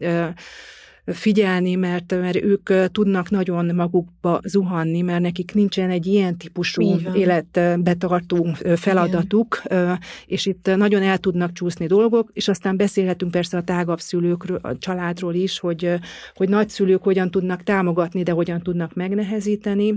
figyelni, 1.06 1.74
mert, 1.74 2.10
mert 2.20 2.36
ők 2.36 2.70
tudnak 2.92 3.30
nagyon 3.30 3.74
magukba 3.74 4.40
zuhanni, 4.44 5.00
mert 5.00 5.20
nekik 5.20 5.54
nincsen 5.54 5.90
egy 5.90 6.06
ilyen 6.06 6.36
típusú 6.36 7.00
életbetartó 7.14 8.46
feladatuk, 8.76 9.62
Igen. 9.64 9.98
és 10.26 10.46
itt 10.46 10.70
nagyon 10.76 11.02
el 11.02 11.18
tudnak 11.18 11.52
csúszni 11.52 11.86
dolgok, 11.86 12.30
és 12.32 12.48
aztán 12.48 12.76
beszélhetünk 12.76 13.30
persze 13.30 13.56
a 13.56 13.62
tágabb 13.62 14.00
szülőkről, 14.00 14.58
a 14.62 14.78
családról 14.78 15.34
is, 15.34 15.58
hogy, 15.58 15.94
hogy 16.34 16.48
nagyszülők 16.48 17.02
hogyan 17.02 17.30
tudnak 17.30 17.62
támogatni, 17.62 18.22
de 18.22 18.32
hogyan 18.32 18.60
tudnak 18.60 18.94
megnehezíteni 18.94 19.94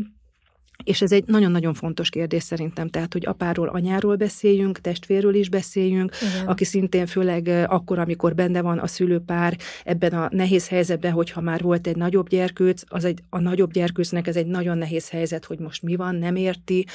és 0.83 1.01
ez 1.01 1.11
egy 1.11 1.23
nagyon-nagyon 1.25 1.73
fontos 1.73 2.09
kérdés 2.09 2.43
szerintem, 2.43 2.89
tehát, 2.89 3.13
hogy 3.13 3.25
apáról, 3.25 3.67
anyáról 3.67 4.15
beszéljünk, 4.15 4.79
testvérről 4.79 5.35
is 5.35 5.49
beszéljünk, 5.49 6.15
Igen. 6.21 6.47
aki 6.47 6.65
szintén 6.65 7.05
főleg 7.05 7.47
akkor, 7.67 7.99
amikor 7.99 8.35
benne 8.35 8.61
van 8.61 8.79
a 8.79 8.87
szülőpár 8.87 9.57
ebben 9.83 10.13
a 10.13 10.27
nehéz 10.31 10.67
helyzetben, 10.67 11.11
hogyha 11.11 11.41
már 11.41 11.61
volt 11.61 11.87
egy 11.87 11.95
nagyobb 11.95 12.29
gyerkőc, 12.29 12.81
az 12.87 13.05
egy, 13.05 13.19
a 13.29 13.39
nagyobb 13.39 13.71
gyerkőcnek 13.71 14.27
ez 14.27 14.35
egy 14.35 14.45
nagyon 14.45 14.77
nehéz 14.77 15.09
helyzet, 15.09 15.45
hogy 15.45 15.59
most 15.59 15.83
mi 15.83 15.95
van, 15.95 16.15
nem 16.15 16.35
érti, 16.35 16.85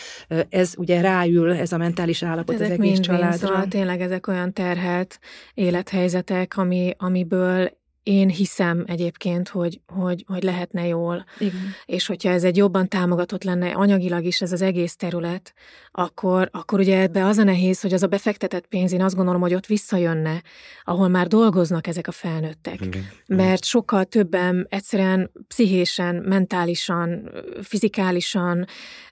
ez 0.48 0.74
ugye 0.76 1.00
ráül, 1.00 1.52
ez 1.52 1.72
a 1.72 1.76
mentális 1.76 2.22
állapot 2.22 2.54
ezek 2.54 2.78
az 2.78 2.84
egész 2.84 3.00
családra. 3.00 3.46
Szóval 3.46 3.66
tényleg 3.66 4.00
ezek 4.00 4.26
olyan 4.26 4.52
terhelt 4.52 5.18
élethelyzetek, 5.54 6.56
ami, 6.56 6.94
amiből 6.98 7.77
én 8.08 8.28
hiszem 8.28 8.84
egyébként, 8.86 9.48
hogy, 9.48 9.80
hogy, 9.86 10.24
hogy 10.26 10.42
lehetne 10.42 10.86
jól. 10.86 11.24
Igen. 11.38 11.74
És 11.84 12.06
hogyha 12.06 12.30
ez 12.30 12.44
egy 12.44 12.56
jobban 12.56 12.88
támogatott 12.88 13.44
lenne 13.44 13.70
anyagilag 13.70 14.24
is 14.24 14.40
ez 14.40 14.52
az 14.52 14.62
egész 14.62 14.96
terület, 14.96 15.54
akkor, 15.90 16.48
akkor 16.52 16.78
ugye 16.78 17.00
ebbe 17.00 17.24
az 17.24 17.38
a 17.38 17.44
nehéz, 17.44 17.80
hogy 17.80 17.92
az 17.92 18.02
a 18.02 18.06
befektetett 18.06 18.66
pénz, 18.66 18.92
én 18.92 19.02
azt 19.02 19.14
gondolom, 19.14 19.40
hogy 19.40 19.54
ott 19.54 19.66
visszajönne, 19.66 20.42
ahol 20.84 21.08
már 21.08 21.26
dolgoznak 21.26 21.86
ezek 21.86 22.06
a 22.08 22.12
felnőttek. 22.12 22.80
Igen. 22.80 23.08
Mert 23.26 23.64
sokkal 23.64 24.04
többen 24.04 24.66
egyszerűen 24.70 25.30
pszichésen, 25.48 26.14
mentálisan, 26.14 27.30
fizikálisan 27.62 28.66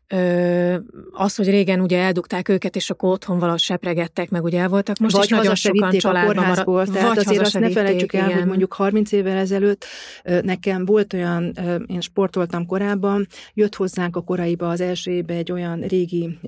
Ö, 0.08 0.76
az, 1.10 1.36
hogy 1.36 1.48
régen 1.48 1.80
ugye 1.80 1.98
eldugták 1.98 2.48
őket, 2.48 2.76
és 2.76 2.90
akkor 2.90 3.10
otthon 3.10 3.38
valahogy 3.38 3.60
sepregettek, 3.60 4.30
meg 4.30 4.44
ugye 4.44 4.60
el 4.60 4.68
voltak, 4.68 4.98
most 4.98 5.14
vagy 5.14 5.24
is 5.24 5.30
nagyon 5.30 5.54
sokan 5.54 5.90
családban 5.90 6.36
a 6.36 6.46
maradt. 6.46 6.92
Tehát 6.92 7.08
vagy 7.08 7.18
azért 7.18 7.40
azt 7.40 7.58
ne 7.58 7.70
felejtsük 7.70 8.12
el, 8.12 8.26
igen. 8.26 8.38
hogy 8.38 8.46
mondjuk 8.46 8.72
30 8.72 9.12
évvel 9.12 9.36
ezelőtt 9.36 9.84
nekem 10.42 10.84
volt 10.84 11.12
olyan, 11.12 11.52
én 11.86 12.00
sportoltam 12.00 12.66
korábban, 12.66 13.26
jött 13.54 13.74
hozzánk 13.74 14.16
a 14.16 14.20
koraiba 14.20 14.68
az 14.68 14.80
első 14.80 15.10
évben 15.10 15.36
egy 15.36 15.52
olyan 15.52 15.80
régi 15.80 16.38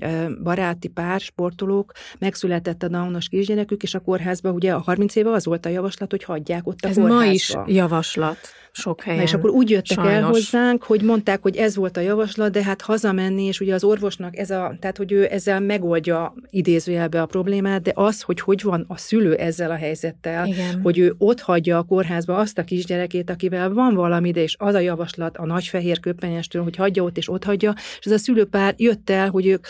baráti 0.43 0.87
pár, 0.87 1.19
sportolók, 1.19 1.91
megszületett 2.19 2.83
a 2.83 2.87
Downos 2.87 3.27
kisgyerekük, 3.27 3.83
és 3.83 3.93
a 3.93 3.99
kórházban 3.99 4.53
ugye 4.53 4.73
a 4.73 4.79
30 4.79 5.15
éve 5.15 5.31
az 5.31 5.45
volt 5.45 5.65
a 5.65 5.69
javaslat, 5.69 6.11
hogy 6.11 6.23
hagyják 6.23 6.67
ott 6.67 6.79
a 6.81 6.87
Ez 6.87 6.95
kórházba. 6.95 7.23
ma 7.23 7.31
is 7.31 7.55
javaslat 7.65 8.37
sok 8.71 9.01
helyen. 9.01 9.19
Na 9.19 9.25
és 9.25 9.33
akkor 9.33 9.49
úgy 9.49 9.69
jöttek 9.69 9.97
Sajnos. 9.97 10.13
el 10.13 10.23
hozzánk, 10.23 10.83
hogy 10.83 11.01
mondták, 11.01 11.41
hogy 11.41 11.55
ez 11.55 11.75
volt 11.75 11.97
a 11.97 11.99
javaslat, 11.99 12.51
de 12.51 12.63
hát 12.63 12.81
hazamenni, 12.81 13.43
és 13.43 13.59
ugye 13.59 13.73
az 13.73 13.83
orvosnak 13.83 14.37
ez 14.37 14.49
a, 14.49 14.75
tehát 14.79 14.97
hogy 14.97 15.11
ő 15.11 15.27
ezzel 15.31 15.59
megoldja 15.59 16.33
idézőjelbe 16.49 17.21
a 17.21 17.25
problémát, 17.25 17.81
de 17.81 17.91
az, 17.95 18.21
hogy 18.21 18.39
hogy 18.39 18.61
van 18.63 18.85
a 18.87 18.97
szülő 18.97 19.35
ezzel 19.35 19.71
a 19.71 19.75
helyzettel, 19.75 20.47
Igen. 20.47 20.81
hogy 20.81 20.97
ő 20.97 21.15
ott 21.17 21.39
hagyja 21.39 21.77
a 21.77 21.83
kórházba 21.83 22.37
azt 22.37 22.57
a 22.57 22.63
kisgyerekét, 22.63 23.29
akivel 23.29 23.73
van 23.73 23.93
valami, 23.95 24.31
de 24.31 24.41
és 24.41 24.55
az 24.59 24.73
a 24.73 24.79
javaslat 24.79 25.37
a 25.37 25.45
nagyfehér 25.45 25.99
köpenyestől, 25.99 26.63
hogy 26.63 26.75
hagyja 26.75 27.03
ott 27.03 27.17
és 27.17 27.29
ott 27.29 27.43
hagyja, 27.43 27.73
és 27.99 28.05
ez 28.05 28.11
a 28.11 28.17
szülőpár 28.17 28.73
jött 28.77 29.09
el, 29.09 29.29
hogy 29.29 29.47
ők 29.47 29.65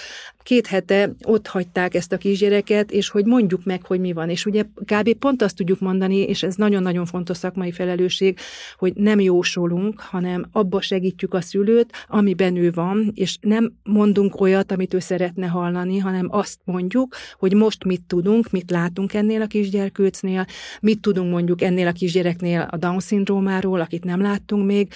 két 0.49 0.67
hete 0.67 1.11
ott 1.23 1.47
hagyták 1.47 1.95
ezt 1.95 2.11
a 2.11 2.17
kisgyereket, 2.17 2.91
és 2.91 3.09
hogy 3.09 3.25
mondjuk 3.25 3.63
meg, 3.63 3.85
hogy 3.85 3.99
mi 3.99 4.13
van. 4.13 4.29
És 4.29 4.45
ugye 4.45 4.63
kb. 4.85 5.13
pont 5.13 5.41
azt 5.41 5.55
tudjuk 5.55 5.79
mondani, 5.79 6.15
és 6.15 6.43
ez 6.43 6.55
nagyon-nagyon 6.55 7.05
fontos 7.05 7.37
szakmai 7.37 7.71
felelősség, 7.71 8.37
hogy 8.77 8.88
nem 8.95 9.19
jósolunk, 9.19 9.99
hanem 9.99 10.45
abba 10.51 10.81
segítjük 10.81 11.33
a 11.33 11.41
szülőt, 11.41 11.91
amiben 12.07 12.55
ő 12.55 12.71
van, 12.71 13.11
és 13.15 13.37
nem 13.41 13.73
mondunk 13.83 14.41
olyat, 14.41 14.71
amit 14.71 14.93
ő 14.93 14.99
szeretne 14.99 15.47
hallani, 15.47 15.97
hanem 15.97 16.27
azt 16.31 16.59
mondjuk, 16.63 17.15
hogy 17.37 17.53
most 17.53 17.83
mit 17.83 18.01
tudunk, 18.07 18.51
mit 18.51 18.71
látunk 18.71 19.13
ennél 19.13 19.41
a 19.41 19.47
kisgyerkőcnél, 19.47 20.45
mit 20.81 21.01
tudunk 21.01 21.31
mondjuk 21.31 21.61
ennél 21.61 21.87
a 21.87 21.91
kisgyereknél 21.91 22.67
a 22.71 22.77
Down-szindrómáról, 22.77 23.79
akit 23.79 24.03
nem 24.03 24.21
láttunk 24.21 24.65
még, 24.65 24.91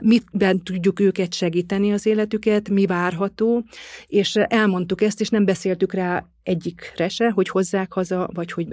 mitben 0.00 0.62
tudjuk 0.62 1.00
őket 1.00 1.34
segíteni 1.34 1.92
az 1.92 2.06
életüket, 2.06 2.68
mi 2.68 2.86
várható, 2.86 3.64
és 4.06 4.34
elmondtuk 4.34 5.02
ezt, 5.02 5.20
és 5.20 5.28
nem 5.28 5.44
beszéltük 5.44 5.92
rá 5.92 6.26
egyikre 6.48 7.08
se, 7.08 7.30
hogy 7.30 7.48
hozzák 7.48 7.92
haza, 7.92 8.28
vagy 8.32 8.52
hogy 8.52 8.66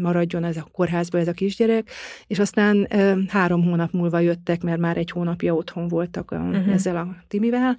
maradjon 0.00 0.44
ez 0.44 0.56
a 0.56 0.68
kórházba 0.72 1.18
ez 1.18 1.28
a 1.28 1.32
kisgyerek, 1.32 1.90
és 2.26 2.38
aztán 2.38 2.88
három 3.28 3.64
hónap 3.64 3.92
múlva 3.92 4.18
jöttek, 4.18 4.62
mert 4.62 4.78
már 4.78 4.96
egy 4.96 5.10
hónapja 5.10 5.54
otthon 5.54 5.88
voltak 5.88 6.30
a, 6.30 6.36
uh-huh. 6.36 6.72
ezzel 6.72 6.96
a 6.96 7.16
Timivel, 7.28 7.76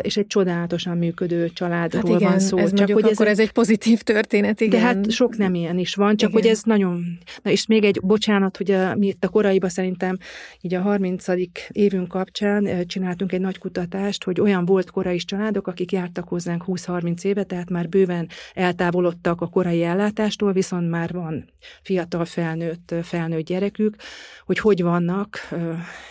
és 0.00 0.16
egy 0.16 0.26
csodálatosan 0.26 0.98
működő 0.98 1.50
családról 1.50 2.02
hát 2.02 2.20
igen, 2.20 2.30
van 2.30 2.38
szó. 2.38 2.58
Ez 2.58 2.72
csak 2.72 2.90
hogy 2.90 3.04
akkor 3.04 3.26
ez, 3.26 3.38
ez 3.38 3.38
egy 3.38 3.52
pozitív 3.52 4.00
történet, 4.00 4.60
igen. 4.60 4.80
De 4.80 4.86
hát 4.86 5.10
sok 5.10 5.36
nem 5.36 5.54
ilyen 5.54 5.78
is 5.78 5.94
van, 5.94 6.16
csak 6.16 6.30
igen. 6.30 6.42
hogy 6.42 6.50
ez 6.50 6.62
nagyon... 6.62 7.18
Na 7.42 7.50
és 7.50 7.66
még 7.66 7.84
egy, 7.84 8.00
bocsánat, 8.02 8.56
hogy 8.56 8.70
a, 8.70 8.94
mi 8.94 9.06
itt 9.06 9.24
a 9.24 9.28
koraiba 9.28 9.68
szerintem 9.68 10.16
így 10.60 10.74
a 10.74 10.80
30. 10.80 11.24
évünk 11.68 12.08
kapcsán 12.08 12.86
csináltunk 12.86 13.32
egy 13.32 13.40
nagy 13.40 13.58
kutatást, 13.58 14.24
hogy 14.24 14.40
olyan 14.40 14.64
volt 14.64 14.90
korai 14.90 15.16
családok, 15.16 15.66
akik 15.66 15.92
jártak 15.92 16.28
hozzánk 16.28 16.64
20-30 16.66 17.24
éve, 17.24 17.42
tehát 17.42 17.70
már 17.70 17.88
bőven 17.88 18.28
el 18.54 18.74
eltávolodtak 18.76 19.40
a 19.40 19.46
korai 19.46 19.82
ellátástól, 19.82 20.52
viszont 20.52 20.90
már 20.90 21.12
van 21.12 21.44
fiatal 21.82 22.24
felnőtt, 22.24 22.94
felnőtt 23.02 23.46
gyerekük, 23.46 23.96
hogy 24.44 24.58
hogy 24.58 24.82
vannak, 24.82 25.48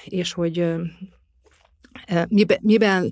és 0.06 0.34
hogy 0.34 0.66
miben, 2.28 2.58
miben 2.62 3.12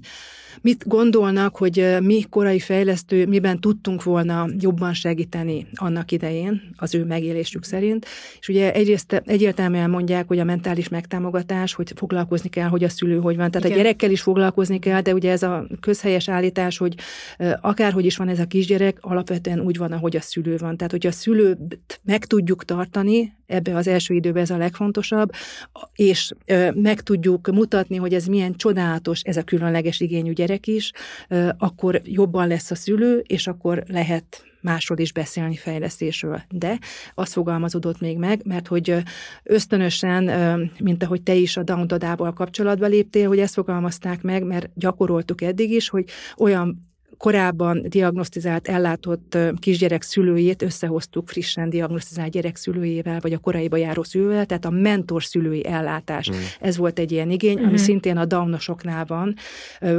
mit 0.61 0.87
gondolnak, 0.87 1.55
hogy 1.55 1.97
mi 2.01 2.21
korai 2.29 2.59
fejlesztő, 2.59 3.25
miben 3.25 3.59
tudtunk 3.59 4.03
volna 4.03 4.47
jobban 4.59 4.93
segíteni 4.93 5.67
annak 5.73 6.11
idején, 6.11 6.61
az 6.75 6.95
ő 6.95 7.03
megélésük 7.03 7.63
szerint. 7.63 8.05
És 8.39 8.47
ugye 8.47 8.73
egyrészt 8.73 9.21
egyértelműen 9.25 9.89
mondják, 9.89 10.27
hogy 10.27 10.39
a 10.39 10.43
mentális 10.43 10.89
megtámogatás, 10.89 11.73
hogy 11.73 11.91
foglalkozni 11.95 12.49
kell, 12.49 12.67
hogy 12.67 12.83
a 12.83 12.89
szülő 12.89 13.19
hogy 13.19 13.35
van. 13.35 13.51
Tehát 13.51 13.67
Igen. 13.67 13.79
a 13.79 13.81
gyerekkel 13.81 14.11
is 14.11 14.21
foglalkozni 14.21 14.79
kell, 14.79 15.01
de 15.01 15.13
ugye 15.13 15.31
ez 15.31 15.43
a 15.43 15.67
közhelyes 15.79 16.29
állítás, 16.29 16.77
hogy 16.77 16.95
akárhogy 17.61 18.05
is 18.05 18.17
van 18.17 18.27
ez 18.27 18.39
a 18.39 18.45
kisgyerek, 18.45 18.97
alapvetően 19.01 19.59
úgy 19.59 19.77
van, 19.77 19.91
ahogy 19.91 20.15
a 20.15 20.21
szülő 20.21 20.57
van. 20.57 20.77
Tehát, 20.77 20.91
hogy 20.91 21.07
a 21.07 21.11
szülőt 21.11 22.01
meg 22.03 22.25
tudjuk 22.25 22.65
tartani, 22.65 23.33
ebbe 23.45 23.75
az 23.75 23.87
első 23.87 24.13
időben 24.13 24.41
ez 24.41 24.49
a 24.49 24.57
legfontosabb, 24.57 25.31
és 25.95 26.31
meg 26.73 27.01
tudjuk 27.01 27.51
mutatni, 27.51 27.95
hogy 27.95 28.13
ez 28.13 28.25
milyen 28.25 28.55
csodálatos, 28.55 29.21
ez 29.21 29.37
a 29.37 29.43
különleges 29.43 29.99
igényű 29.99 30.31
gyerek 30.45 30.67
is, 30.67 30.91
akkor 31.57 32.01
jobban 32.03 32.47
lesz 32.47 32.71
a 32.71 32.75
szülő, 32.75 33.23
és 33.27 33.47
akkor 33.47 33.83
lehet 33.87 34.45
másról 34.61 34.97
is 34.97 35.11
beszélni 35.11 35.55
fejlesztésről. 35.55 36.41
De 36.49 36.79
az 37.13 37.33
fogalmazódott 37.33 37.99
még 37.99 38.17
meg, 38.17 38.41
mert 38.45 38.67
hogy 38.67 38.95
ösztönösen, 39.43 40.23
mint 40.79 41.03
ahogy 41.03 41.21
te 41.21 41.33
is 41.33 41.57
a 41.57 41.63
Down 41.63 41.87
kapcsolatba 42.33 42.85
léptél, 42.85 43.27
hogy 43.27 43.39
ezt 43.39 43.53
fogalmazták 43.53 44.21
meg, 44.21 44.43
mert 44.43 44.69
gyakoroltuk 44.75 45.41
eddig 45.41 45.71
is, 45.71 45.89
hogy 45.89 46.05
olyan 46.37 46.91
korábban 47.17 47.81
diagnosztizált, 47.87 48.67
ellátott 48.67 49.37
kisgyerek 49.59 50.01
szülőjét 50.01 50.61
összehoztuk 50.61 51.29
frissen 51.29 51.69
diagnosztizált 51.69 52.31
gyerek 52.31 52.55
szülőjével, 52.55 53.19
vagy 53.19 53.33
a 53.33 53.37
koraiba 53.37 53.77
járó 53.77 54.03
szülővel, 54.03 54.45
tehát 54.45 54.65
a 54.65 54.69
mentor 54.69 55.23
szülői 55.23 55.65
ellátás. 55.65 56.31
Mm. 56.31 56.33
Ez 56.59 56.77
volt 56.77 56.99
egy 56.99 57.11
ilyen 57.11 57.29
igény, 57.29 57.59
mm. 57.59 57.63
ami 57.63 57.77
szintén 57.77 58.17
a 58.17 58.25
Downosoknál 58.25 59.05
van, 59.05 59.35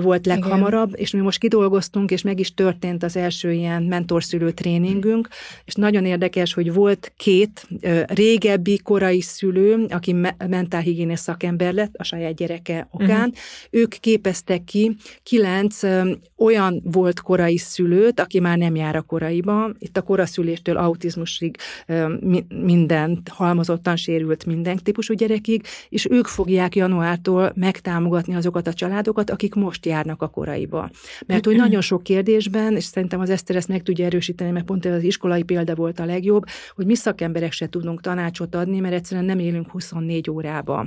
volt 0.03 0.27
leghamarabb, 0.27 0.89
Igen. 0.89 1.01
és 1.01 1.11
mi 1.11 1.21
most 1.21 1.39
kidolgoztunk, 1.39 2.11
és 2.11 2.23
meg 2.23 2.41
is 2.41 2.55
történt 2.55 3.03
az 3.03 3.17
első 3.17 3.53
ilyen 3.53 3.83
mentorszülő 3.83 4.51
tréningünk, 4.51 5.29
és 5.65 5.75
nagyon 5.75 6.05
érdekes, 6.05 6.55
hogy 6.55 6.73
volt 6.73 7.13
két 7.17 7.69
régebbi 8.07 8.79
korai 8.79 9.21
szülő, 9.21 9.87
aki 9.89 10.17
mentálhigiénész 10.49 11.21
szakember 11.21 11.73
lett 11.73 11.95
a 11.97 12.03
saját 12.03 12.35
gyereke 12.35 12.89
okán, 12.91 13.29
mm. 13.29 13.33
ők 13.71 13.89
képeztek 13.89 14.65
ki 14.65 14.97
kilenc 15.23 15.81
olyan 16.37 16.83
volt 16.85 17.14
volt 17.15 17.27
korai 17.27 17.57
szülőt, 17.57 18.21
aki 18.21 18.41
már 18.41 18.59
nem 18.59 18.75
jár 18.75 18.97
a 18.97 19.03
koraiba. 19.03 19.71
Itt 19.79 19.97
a 19.97 20.03
koraszüléstől 20.03 20.77
autizmusig 20.77 21.57
mindent, 22.49 23.29
halmozottan 23.29 23.97
sérült 23.97 24.47
minden 24.47 24.77
típusú 24.77 25.15
gyerekig, 25.15 25.67
és 25.89 26.07
ők 26.11 26.27
fogják 26.27 26.77
januártól 26.77 27.53
megtámogatni 27.55 28.35
azokat 28.35 28.67
a 28.67 28.73
családokat, 28.73 29.31
akik 29.31 29.55
most 29.55 29.87
járnak 29.87 30.23
a 30.23 30.29
koraiba. 30.29 30.91
Mert 31.27 31.45
hogy 31.45 31.57
nagyon 31.57 31.81
sok 31.81 32.03
kérdésben, 32.03 32.77
és 32.77 32.85
szerintem 32.85 33.21
az 33.21 33.31
Eszter 33.31 33.57
ezt 33.57 33.69
meg 33.69 33.83
tudja 33.83 34.05
erősíteni, 34.05 34.51
mert 34.51 34.65
pont 34.65 34.87
ez 34.87 34.95
az 34.95 35.03
iskolai 35.03 35.43
példa 35.43 35.75
volt 35.75 36.01
a 36.01 36.05
legjobb, 36.05 36.45
hogy 36.75 36.87
mi 36.87 36.95
szakemberek 36.95 37.53
se 37.53 37.69
tudunk 37.69 38.01
tanácsot 38.01 38.55
adni, 38.55 38.81
mert 38.81 38.95
egyszerűen 38.95 39.27
nem 39.27 39.39
élünk 39.39 39.71
24 39.71 40.31
órába. 40.31 40.87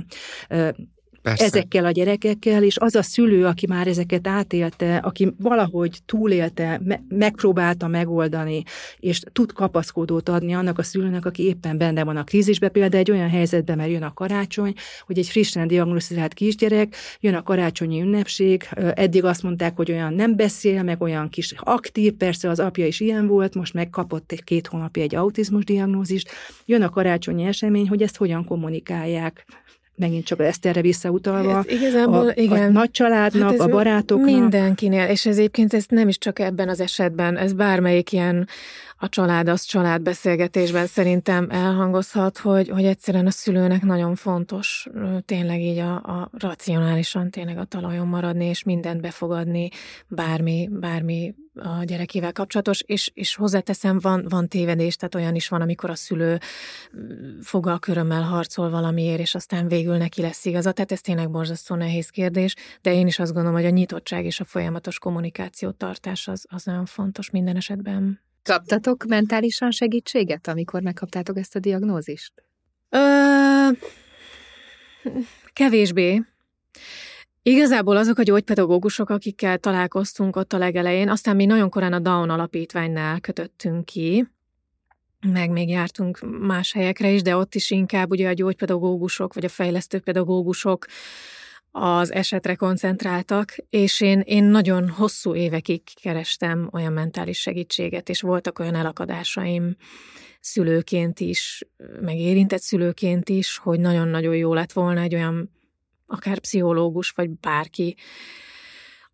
Persze. 1.28 1.44
ezekkel 1.44 1.84
a 1.84 1.90
gyerekekkel, 1.90 2.62
és 2.62 2.76
az 2.78 2.94
a 2.94 3.02
szülő, 3.02 3.46
aki 3.46 3.66
már 3.66 3.86
ezeket 3.86 4.26
átélte, 4.26 4.96
aki 4.96 5.34
valahogy 5.38 5.98
túlélte, 6.06 6.80
me- 6.84 7.02
megpróbálta 7.08 7.86
megoldani, 7.86 8.62
és 8.98 9.20
tud 9.32 9.52
kapaszkodót 9.52 10.28
adni 10.28 10.54
annak 10.54 10.78
a 10.78 10.82
szülőnek, 10.82 11.26
aki 11.26 11.42
éppen 11.42 11.78
benne 11.78 12.04
van 12.04 12.16
a 12.16 12.24
krízisbe, 12.24 12.68
például 12.68 13.02
egy 13.02 13.10
olyan 13.10 13.28
helyzetben, 13.28 13.76
mert 13.76 13.90
jön 13.90 14.02
a 14.02 14.12
karácsony, 14.14 14.74
hogy 15.06 15.18
egy 15.18 15.28
frissen 15.28 15.66
diagnosztizált 15.66 16.34
kisgyerek, 16.34 16.94
jön 17.20 17.34
a 17.34 17.42
karácsonyi 17.42 18.00
ünnepség, 18.00 18.68
eddig 18.94 19.24
azt 19.24 19.42
mondták, 19.42 19.76
hogy 19.76 19.90
olyan 19.90 20.14
nem 20.14 20.36
beszél, 20.36 20.82
meg 20.82 21.02
olyan 21.02 21.28
kis 21.28 21.54
aktív, 21.56 22.12
persze 22.12 22.48
az 22.48 22.60
apja 22.60 22.86
is 22.86 23.00
ilyen 23.00 23.26
volt, 23.26 23.54
most 23.54 23.74
meg 23.74 23.90
kapott 23.90 24.32
egy 24.32 24.44
két 24.44 24.66
hónapja 24.66 25.02
egy 25.02 25.14
autizmus 25.14 25.64
diagnózist, 25.64 26.30
jön 26.64 26.82
a 26.82 26.90
karácsonyi 26.90 27.44
esemény, 27.44 27.88
hogy 27.88 28.02
ezt 28.02 28.16
hogyan 28.16 28.44
kommunikálják 28.44 29.46
megint 29.98 30.24
csak 30.24 30.40
ezt 30.40 30.66
erre 30.66 30.80
visszautalva, 30.80 31.52
hát 31.52 31.70
igazából, 31.70 32.28
a, 32.28 32.32
igen. 32.34 32.62
a 32.62 32.70
nagy 32.70 32.90
családnak, 32.90 33.50
hát 33.50 33.60
a 33.60 33.66
barátoknak. 33.68 34.30
Mindenkinél, 34.30 35.08
és 35.08 35.26
ez 35.26 35.38
egyébként 35.38 35.74
ez 35.74 35.84
nem 35.88 36.08
is 36.08 36.18
csak 36.18 36.38
ebben 36.38 36.68
az 36.68 36.80
esetben, 36.80 37.36
ez 37.36 37.52
bármelyik 37.52 38.12
ilyen 38.12 38.48
a 39.00 39.08
család 39.08 39.48
az 39.48 39.62
család 39.62 40.02
beszélgetésben 40.02 40.86
szerintem 40.86 41.46
elhangozhat, 41.50 42.38
hogy, 42.38 42.68
hogy 42.68 42.84
egyszerűen 42.84 43.26
a 43.26 43.30
szülőnek 43.30 43.82
nagyon 43.82 44.14
fontos 44.14 44.88
tényleg 45.24 45.60
így 45.60 45.78
a, 45.78 45.94
a 45.94 46.30
racionálisan 46.38 47.30
tényleg 47.30 47.58
a 47.58 47.64
talajon 47.64 48.06
maradni, 48.06 48.44
és 48.44 48.62
mindent 48.62 49.00
befogadni, 49.00 49.68
bármi, 50.08 50.68
bármi 50.72 51.34
a 51.54 51.84
gyerekével 51.84 52.32
kapcsolatos, 52.32 52.80
és, 52.86 53.10
és 53.14 53.34
hozzáteszem, 53.34 53.98
van, 53.98 54.26
van 54.28 54.48
tévedés, 54.48 54.96
tehát 54.96 55.14
olyan 55.14 55.34
is 55.34 55.48
van, 55.48 55.60
amikor 55.60 55.90
a 55.90 55.94
szülő 55.94 56.38
fogalkörömmel 57.42 58.22
harcol 58.22 58.70
valamiért, 58.70 59.20
és 59.20 59.34
aztán 59.34 59.68
végül 59.68 59.96
neki 59.96 60.20
lesz 60.20 60.44
igaza, 60.44 60.72
tehát 60.72 60.92
ez 60.92 61.00
tényleg 61.00 61.30
borzasztó 61.30 61.74
nehéz 61.74 62.08
kérdés, 62.08 62.54
de 62.80 62.94
én 62.94 63.06
is 63.06 63.18
azt 63.18 63.32
gondolom, 63.32 63.56
hogy 63.56 63.66
a 63.66 63.70
nyitottság 63.70 64.24
és 64.24 64.40
a 64.40 64.44
folyamatos 64.44 64.98
kommunikáció 64.98 65.70
tartás 65.70 66.28
az, 66.28 66.46
az 66.48 66.64
nagyon 66.64 66.86
fontos 66.86 67.30
minden 67.30 67.56
esetben. 67.56 68.26
Kaptatok 68.48 69.04
mentálisan 69.04 69.70
segítséget, 69.70 70.48
amikor 70.48 70.82
megkaptátok 70.82 71.38
ezt 71.38 71.56
a 71.56 71.58
diagnózist? 71.58 72.32
Ö, 72.88 73.68
kevésbé. 75.52 76.22
Igazából 77.42 77.96
azok 77.96 78.18
a 78.18 78.22
gyógypedagógusok, 78.22 79.10
akikkel 79.10 79.58
találkoztunk 79.58 80.36
ott 80.36 80.52
a 80.52 80.58
legelején, 80.58 81.08
aztán 81.08 81.36
mi 81.36 81.44
nagyon 81.44 81.70
korán 81.70 81.92
a 81.92 81.98
Down 81.98 82.30
alapítványnál 82.30 83.20
kötöttünk 83.20 83.84
ki, 83.84 84.26
meg 85.26 85.50
még 85.50 85.68
jártunk 85.68 86.18
más 86.40 86.72
helyekre 86.72 87.10
is, 87.10 87.22
de 87.22 87.36
ott 87.36 87.54
is 87.54 87.70
inkább 87.70 88.10
ugye 88.10 88.28
a 88.28 88.32
gyógypedagógusok 88.32 89.34
vagy 89.34 89.44
a 89.44 89.48
fejlesztő 89.48 90.00
pedagógusok 90.00 90.86
az 91.82 92.12
esetre 92.12 92.54
koncentráltak, 92.54 93.56
és 93.70 94.00
én, 94.00 94.20
én 94.20 94.44
nagyon 94.44 94.88
hosszú 94.88 95.34
évekig 95.34 95.82
kerestem 96.02 96.68
olyan 96.72 96.92
mentális 96.92 97.40
segítséget, 97.40 98.08
és 98.08 98.20
voltak 98.20 98.58
olyan 98.58 98.74
elakadásaim 98.74 99.76
szülőként 100.40 101.20
is, 101.20 101.64
meg 102.00 102.16
érintett 102.16 102.60
szülőként 102.60 103.28
is, 103.28 103.56
hogy 103.56 103.80
nagyon-nagyon 103.80 104.36
jó 104.36 104.54
lett 104.54 104.72
volna 104.72 105.00
egy 105.00 105.14
olyan 105.14 105.50
akár 106.06 106.38
pszichológus, 106.38 107.10
vagy 107.10 107.30
bárki, 107.30 107.96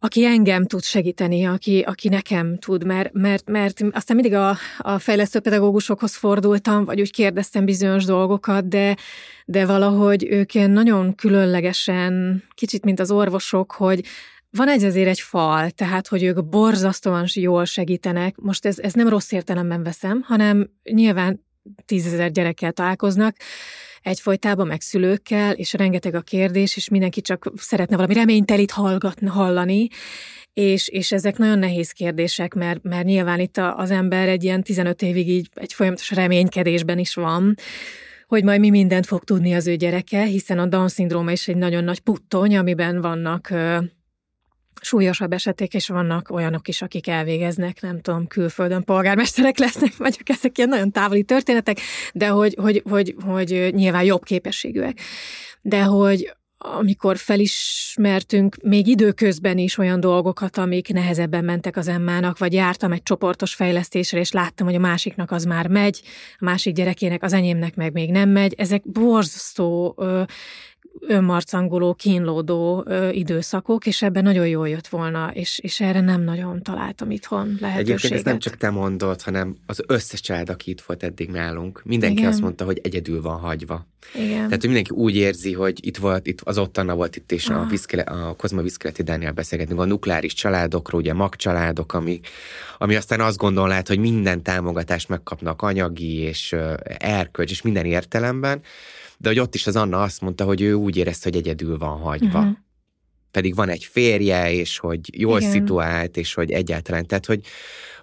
aki 0.05 0.25
engem 0.25 0.67
tud 0.67 0.83
segíteni, 0.83 1.45
aki, 1.45 1.81
aki 1.81 2.09
nekem 2.09 2.59
tud, 2.59 2.85
mert, 2.85 3.13
mert, 3.13 3.51
mert 3.51 3.81
aztán 3.91 4.17
mindig 4.17 4.35
a, 4.35 4.57
a 4.79 4.99
fejlesztő 4.99 5.41
pedagógusokhoz 5.41 6.17
fordultam, 6.17 6.85
vagy 6.85 7.01
úgy 7.01 7.13
kérdeztem 7.13 7.65
bizonyos 7.65 8.05
dolgokat, 8.05 8.69
de, 8.69 8.97
de 9.45 9.67
valahogy 9.67 10.27
ők 10.31 10.53
nagyon 10.53 11.15
különlegesen, 11.15 12.43
kicsit 12.55 12.85
mint 12.85 13.01
az 13.01 13.11
orvosok, 13.11 13.73
hogy 13.73 14.05
van 14.51 14.69
egy 14.69 14.85
azért 14.85 15.09
egy 15.09 15.21
fal, 15.21 15.71
tehát, 15.71 16.09
hogy 16.09 16.23
ők 16.23 16.45
borzasztóan 16.45 17.27
jól 17.35 17.65
segítenek. 17.65 18.37
Most 18.37 18.67
ez, 18.67 18.79
ez 18.79 18.93
nem 18.93 19.09
rossz 19.09 19.33
értelemben 19.33 19.83
veszem, 19.83 20.23
hanem 20.23 20.71
nyilván 20.83 21.45
tízezer 21.85 22.31
gyerekkel 22.31 22.73
találkoznak, 22.73 23.37
egyfolytában, 24.05 24.67
meg 24.67 24.81
szülőkkel, 24.81 25.53
és 25.53 25.73
rengeteg 25.73 26.15
a 26.15 26.21
kérdés, 26.21 26.77
és 26.77 26.89
mindenki 26.89 27.21
csak 27.21 27.53
szeretne 27.57 27.97
valami 27.97 28.15
reménytelit 28.15 28.71
hallgatni, 28.71 29.27
hallani, 29.27 29.89
és, 30.53 30.89
és 30.89 31.13
ezek 31.13 31.37
nagyon 31.37 31.59
nehéz 31.59 31.91
kérdések, 31.91 32.55
mert, 32.55 32.83
mert 32.83 33.05
nyilván 33.05 33.41
itt 33.41 33.57
az 33.57 33.91
ember 33.91 34.29
egy 34.29 34.45
ilyen 34.45 34.63
15 34.63 35.03
évig 35.03 35.29
így 35.29 35.49
egy 35.55 35.73
folyamatos 35.73 36.11
reménykedésben 36.11 36.99
is 36.99 37.15
van, 37.15 37.55
hogy 38.27 38.45
majd 38.45 38.61
mi 38.61 38.71
mindent 38.71 39.07
fog 39.07 39.25
tudni 39.25 39.55
az 39.55 39.67
ő 39.67 39.75
gyereke, 39.77 40.23
hiszen 40.23 40.59
a 40.59 40.67
Down-szindróma 40.67 41.31
is 41.31 41.49
egy 41.49 41.57
nagyon 41.57 41.85
nagy 41.85 42.01
puttony, 42.01 42.57
amiben 42.57 43.01
vannak 43.01 43.53
súlyosabb 44.81 45.33
esetek, 45.33 45.75
és 45.75 45.89
vannak 45.89 46.31
olyanok 46.31 46.69
is, 46.69 46.83
akik 46.83 47.09
elvégeznek, 47.09 47.81
nem 47.81 48.01
tudom, 48.01 48.27
külföldön 48.27 48.85
polgármesterek 48.85 49.59
lesznek, 49.59 49.97
vagy 49.97 50.19
ezek 50.25 50.59
ilyen 50.59 50.71
nagyon 50.71 50.91
távoli 50.91 51.23
történetek, 51.23 51.81
de 52.13 52.29
hogy, 52.29 52.57
hogy, 52.61 52.83
hogy, 52.89 53.15
hogy 53.25 53.71
nyilván 53.75 54.05
jobb 54.05 54.23
képességűek. 54.23 54.99
De 55.63 55.83
hogy 55.83 56.35
amikor 56.67 57.17
felismertünk 57.17 58.57
még 58.63 58.87
időközben 58.87 59.59
is 59.59 59.79
olyan 59.79 60.01
dolgokat, 60.01 60.57
amik 60.57 60.93
nehezebben 60.93 61.45
mentek 61.45 61.77
az 61.77 61.89
emmának, 61.89 62.39
vagy 62.39 62.53
jártam 62.53 62.93
egy 62.93 63.03
csoportos 63.03 63.55
fejlesztésre, 63.55 64.19
és 64.19 64.33
láttam, 64.33 64.67
hogy 64.67 64.77
a 64.77 64.79
másiknak 64.79 65.31
az 65.31 65.45
már 65.45 65.69
megy, 65.69 66.01
a 66.39 66.45
másik 66.45 66.75
gyerekének, 66.75 67.23
az 67.23 67.33
enyémnek 67.33 67.75
meg 67.75 67.93
még 67.93 68.11
nem 68.11 68.29
megy. 68.29 68.55
Ezek 68.57 68.91
borzasztó 68.91 69.97
önmarcangoló, 71.01 71.95
kínlódó 71.95 72.85
ö, 72.87 73.09
időszakok, 73.09 73.87
és 73.87 74.03
ebben 74.03 74.23
nagyon 74.23 74.49
jól 74.49 74.69
jött 74.69 74.87
volna, 74.87 75.31
és, 75.33 75.59
és 75.59 75.81
erre 75.81 76.01
nem 76.01 76.23
nagyon 76.23 76.63
találtam 76.63 77.11
itthon 77.11 77.57
lehetőséget. 77.61 77.79
Egyébként 77.79 78.13
ezt 78.13 78.25
nem 78.25 78.39
csak 78.39 78.57
te 78.57 78.71
mondod, 78.71 79.23
hanem 79.23 79.57
az 79.67 79.83
összes 79.87 80.21
család, 80.21 80.49
aki 80.49 80.71
itt 80.71 80.81
volt 80.81 81.03
eddig 81.03 81.29
nálunk, 81.29 81.83
mindenki 81.85 82.17
Igen. 82.19 82.31
azt 82.31 82.41
mondta, 82.41 82.65
hogy 82.65 82.81
egyedül 82.83 83.23
van 83.23 83.39
hagyva. 83.39 83.87
Igen. 84.15 84.35
Tehát, 84.35 84.51
hogy 84.51 84.65
mindenki 84.65 84.91
úgy 84.91 85.17
érzi, 85.17 85.53
hogy 85.53 85.87
itt 85.87 85.97
volt, 85.97 86.27
itt 86.27 86.41
az 86.41 86.59
ott 86.59 86.79
Anna 86.79 86.95
volt 86.95 87.17
itt, 87.17 87.33
és 87.33 87.49
ah. 87.49 87.61
a, 87.61 87.67
viszkele, 87.67 88.03
a 88.03 88.35
Kozma 88.37 88.63
Viszkeleti 88.63 89.03
Dániel 89.03 89.33
beszélgetünk 89.33 89.81
a 89.81 89.85
nukleáris 89.85 90.35
családokról, 90.35 91.01
ugye 91.01 91.13
mag 91.13 91.37
családok, 91.37 91.93
ami, 91.95 92.21
ami 92.79 92.95
aztán 92.95 93.21
azt 93.21 93.37
gondolná, 93.37 93.83
hogy 93.87 93.99
minden 93.99 94.43
támogatást 94.43 95.09
megkapnak 95.09 95.63
anyagi 95.63 96.17
és 96.17 96.55
erkölcs 96.99 97.51
és 97.51 97.63
minden 97.63 97.85
értelemben, 97.85 98.61
de 99.19 99.29
hogy 99.29 99.39
ott 99.39 99.55
is 99.55 99.67
az 99.67 99.77
Anna 99.77 100.03
azt 100.03 100.21
mondta, 100.21 100.45
hogy 100.45 100.61
ő 100.61 100.75
úgy 100.75 100.97
érezte, 100.97 101.29
hogy 101.31 101.39
egyedül 101.39 101.79
van 101.79 101.99
hagyva. 101.99 102.39
Uh-huh. 102.39 102.57
Pedig 103.31 103.55
van 103.55 103.69
egy 103.69 103.85
férje, 103.85 104.53
és 104.53 104.79
hogy 104.79 105.21
jól 105.21 105.39
Igen. 105.39 105.51
szituált, 105.51 106.17
és 106.17 106.35
hogy 106.35 106.51
egyáltalán, 106.51 107.07
tehát 107.07 107.27
hogy, 107.27 107.41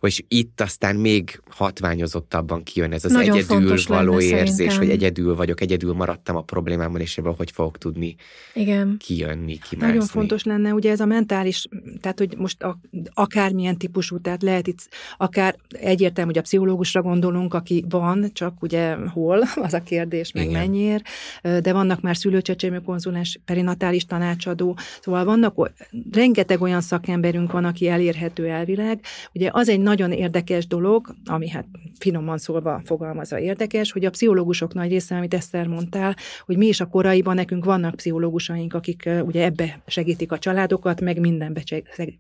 és 0.07 0.23
itt 0.27 0.61
aztán 0.61 0.95
még 0.95 1.41
hatványozottabban 1.49 2.63
kijön 2.63 2.91
ez 2.91 3.05
az 3.05 3.11
Nagyon 3.11 3.37
egyedül 3.37 3.77
való 3.87 4.11
lenne, 4.11 4.23
érzés, 4.23 4.55
szerintem. 4.55 4.77
hogy 4.77 4.89
egyedül 4.89 5.35
vagyok, 5.35 5.61
egyedül 5.61 5.93
maradtam 5.93 6.35
a 6.35 6.41
problémámmal, 6.41 7.01
és 7.01 7.17
ebből 7.17 7.33
hogy 7.37 7.51
fogok 7.51 7.77
tudni 7.77 8.15
Igen. 8.53 8.95
kijönni, 8.99 9.59
kimászni. 9.69 9.93
Nagyon 9.93 10.07
fontos 10.07 10.43
lenne, 10.43 10.73
ugye 10.73 10.91
ez 10.91 10.99
a 10.99 11.05
mentális, 11.05 11.67
tehát 11.99 12.17
hogy 12.17 12.37
most 12.37 12.63
a, 12.63 12.79
akármilyen 13.13 13.77
típusú, 13.77 14.19
tehát 14.19 14.41
lehet 14.41 14.67
itt 14.67 14.89
akár 15.17 15.55
egyértelmű, 15.69 16.31
hogy 16.31 16.39
a 16.39 16.43
pszichológusra 16.43 17.01
gondolunk, 17.01 17.53
aki 17.53 17.85
van, 17.89 18.29
csak 18.33 18.61
ugye 18.61 18.95
hol, 18.95 19.43
az 19.67 19.73
a 19.73 19.83
kérdés, 19.83 20.31
meg 20.31 20.43
Igen. 20.43 20.59
mennyiért, 20.59 21.03
de 21.41 21.73
vannak 21.73 22.01
már 22.01 22.17
szülőcsecsemő 22.17 22.79
konzulens, 22.79 23.39
perinatális 23.45 24.05
tanácsadó, 24.05 24.77
szóval 25.01 25.25
vannak, 25.25 25.71
rengeteg 26.11 26.61
olyan 26.61 26.81
szakemberünk 26.81 27.51
van, 27.51 27.65
aki 27.65 27.87
elérhető 27.87 28.47
elvileg. 28.47 28.99
Ugye 29.33 29.49
az 29.53 29.69
egy 29.69 29.79
nagyon 29.91 30.11
érdekes 30.11 30.67
dolog, 30.67 31.15
ami 31.25 31.49
hát 31.49 31.65
finoman 31.99 32.37
szólva 32.37 32.81
fogalmazva 32.85 33.39
érdekes, 33.39 33.91
hogy 33.91 34.05
a 34.05 34.09
pszichológusok 34.09 34.73
nagy 34.73 34.89
része, 34.89 35.15
amit 35.15 35.33
Eszter 35.33 35.67
mondtál, 35.67 36.15
hogy 36.45 36.57
mi 36.57 36.67
is 36.67 36.79
a 36.79 36.85
koraiban 36.85 37.35
nekünk 37.35 37.65
vannak 37.65 37.95
pszichológusaink, 37.95 38.73
akik 38.73 39.09
ugye 39.23 39.43
ebbe 39.43 39.81
segítik 39.87 40.31
a 40.31 40.37
családokat, 40.37 41.01
meg 41.01 41.19
mindenbe 41.19 41.63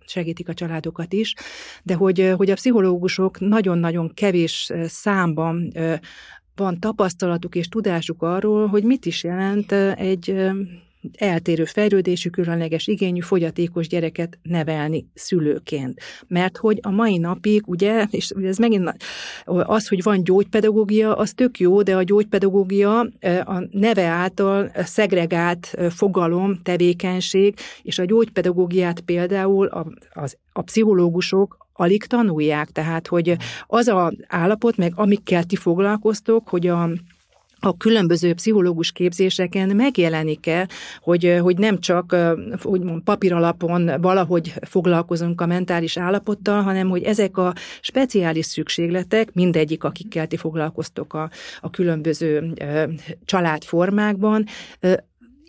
segítik 0.05 0.49
a 0.49 0.53
családokat 0.53 1.13
is, 1.13 1.33
de 1.83 1.93
hogy, 1.93 2.33
hogy 2.37 2.49
a 2.49 2.53
pszichológusok 2.53 3.39
nagyon-nagyon 3.39 4.13
kevés 4.13 4.71
számban 4.85 5.71
van 6.55 6.79
tapasztalatuk 6.79 7.55
és 7.55 7.67
tudásuk 7.67 8.21
arról, 8.21 8.67
hogy 8.67 8.83
mit 8.83 9.05
is 9.05 9.23
jelent 9.23 9.71
egy 9.97 10.51
eltérő 11.17 11.65
fejlődésű, 11.65 12.29
különleges 12.29 12.87
igényű, 12.87 13.19
fogyatékos 13.19 13.87
gyereket 13.87 14.39
nevelni 14.41 15.05
szülőként. 15.13 16.01
Mert 16.27 16.57
hogy 16.57 16.79
a 16.81 16.89
mai 16.89 17.17
napig, 17.17 17.63
ugye, 17.65 18.05
és 18.09 18.29
ez 18.29 18.57
megint 18.57 18.93
az, 19.45 19.87
hogy 19.87 20.03
van 20.03 20.23
gyógypedagógia, 20.23 21.15
az 21.15 21.31
tök 21.31 21.59
jó, 21.59 21.81
de 21.81 21.95
a 21.95 22.03
gyógypedagógia 22.03 22.99
a 23.43 23.67
neve 23.71 24.05
által 24.05 24.71
szegregált 24.75 25.75
fogalom, 25.89 26.59
tevékenység, 26.63 27.55
és 27.81 27.99
a 27.99 28.05
gyógypedagógiát 28.05 28.99
például 28.99 29.67
a, 29.67 29.87
az, 30.13 30.37
a 30.53 30.61
pszichológusok 30.61 31.57
alig 31.73 32.05
tanulják, 32.05 32.69
tehát 32.69 33.07
hogy 33.07 33.35
az 33.67 33.87
a 33.87 34.11
állapot, 34.27 34.77
meg 34.77 34.93
amikkel 34.95 35.43
ti 35.43 35.55
foglalkoztok, 35.55 36.49
hogy 36.49 36.67
a 36.67 36.89
a 37.61 37.77
különböző 37.77 38.33
pszichológus 38.33 38.91
képzéseken 38.91 39.75
megjelenik-e, 39.75 40.67
hogy, 41.01 41.37
hogy 41.41 41.57
nem 41.57 41.79
csak 41.79 42.15
úgymond 42.63 43.01
papíralapon 43.03 43.91
valahogy 44.01 44.53
foglalkozunk 44.61 45.41
a 45.41 45.45
mentális 45.45 45.97
állapottal, 45.97 46.61
hanem 46.61 46.89
hogy 46.89 47.03
ezek 47.03 47.37
a 47.37 47.53
speciális 47.81 48.45
szükségletek, 48.45 49.33
mindegyik, 49.33 49.83
akikkel 49.83 50.27
ti 50.27 50.37
foglalkoztok 50.37 51.13
a, 51.13 51.29
a 51.59 51.69
különböző 51.69 52.53
családformákban, 53.25 54.45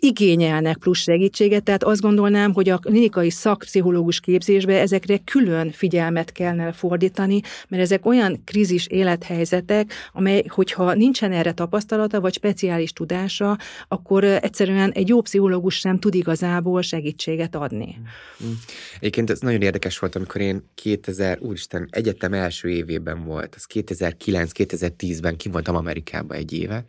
igényelnek 0.03 0.77
plusz 0.77 0.99
segítséget, 0.99 1.63
tehát 1.63 1.83
azt 1.83 2.01
gondolnám, 2.01 2.53
hogy 2.53 2.69
a 2.69 2.77
klinikai 2.77 3.29
szakpszichológus 3.29 4.19
képzésbe 4.19 4.79
ezekre 4.79 5.17
külön 5.17 5.71
figyelmet 5.71 6.31
kellene 6.31 6.71
fordítani, 6.71 7.41
mert 7.67 7.83
ezek 7.83 8.05
olyan 8.05 8.41
krízis 8.45 8.87
élethelyzetek, 8.87 9.93
amely, 10.13 10.43
hogyha 10.47 10.93
nincsen 10.93 11.31
erre 11.31 11.51
tapasztalata, 11.51 12.21
vagy 12.21 12.33
speciális 12.33 12.93
tudása, 12.93 13.57
akkor 13.87 14.23
egyszerűen 14.23 14.91
egy 14.91 15.07
jó 15.07 15.21
pszichológus 15.21 15.75
sem 15.75 15.99
tud 15.99 16.15
igazából 16.15 16.81
segítséget 16.81 17.55
adni. 17.55 17.97
Mm. 18.43 18.51
Egyébként 18.99 19.29
ez 19.29 19.39
nagyon 19.39 19.61
érdekes 19.61 19.99
volt, 19.99 20.15
amikor 20.15 20.41
én 20.41 20.69
2000, 20.75 21.37
úristen, 21.41 21.87
egyetem 21.91 22.33
első 22.33 22.69
évében 22.69 23.23
volt, 23.23 23.55
az 23.55 23.65
2009-2010-ben 23.73 25.37
kim 25.37 25.51
Amerikába 25.63 26.33
egy 26.33 26.53
éve, 26.53 26.83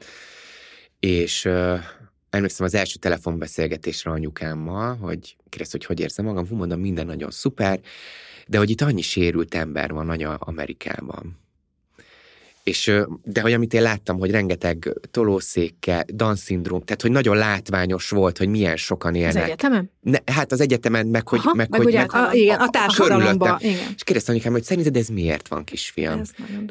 és 1.01 1.49
emlékszem 2.37 2.67
az 2.67 2.75
első 2.75 2.99
telefonbeszélgetésre 2.99 4.11
anyukámmal, 4.11 4.97
hogy 4.97 5.37
kérdezte, 5.49 5.77
hogy 5.77 5.87
hogy 5.87 6.01
érzem 6.01 6.25
magam, 6.25 6.47
hú, 6.47 6.57
mondom, 6.57 6.81
minden 6.81 7.07
nagyon 7.07 7.31
szuper, 7.31 7.81
de 8.47 8.59
hogy 8.59 8.71
itt 8.71 8.81
annyi 8.81 9.03
sérült 9.03 9.55
ember 9.55 9.93
van 9.93 10.09
anya 10.09 10.35
Amerikában. 10.35 11.44
És, 12.65 12.93
de 13.23 13.41
hogy 13.41 13.53
amit 13.53 13.75
én 13.75 13.83
láttam, 13.83 14.19
hogy 14.19 14.31
rengeteg 14.31 14.93
tolószékkel, 15.11 16.05
Down-szindróm, 16.07 16.81
tehát 16.81 17.03
hogy 17.03 17.11
nagyon 17.11 17.37
látványos 17.37 18.09
volt, 18.09 18.39
hogy 18.39 18.49
milyen 18.49 18.77
sokan 18.77 19.15
élnek. 19.15 19.37
Az 19.37 19.43
egyetemen? 19.43 19.91
Ne, 20.01 20.19
hát 20.33 20.53
az 20.53 20.61
egyetemen, 20.61 21.07
meg 21.07 21.29
hogy... 21.29 21.39
Aha, 21.39 21.55
meg, 21.55 21.71
meg, 21.71 21.81
hogy, 21.81 21.93
meg, 21.93 22.15
a, 22.15 22.29
igen, 22.33 22.61
a 22.61 22.69
társadalomban. 22.71 23.59
És 23.61 24.03
kérdezte 24.05 24.33
anyukám, 24.33 24.53
hogy 24.53 24.65
szerinted 24.65 24.97
ez 24.97 25.09
miért 25.09 25.49
van, 25.49 25.65
kisfiam? 25.65 26.23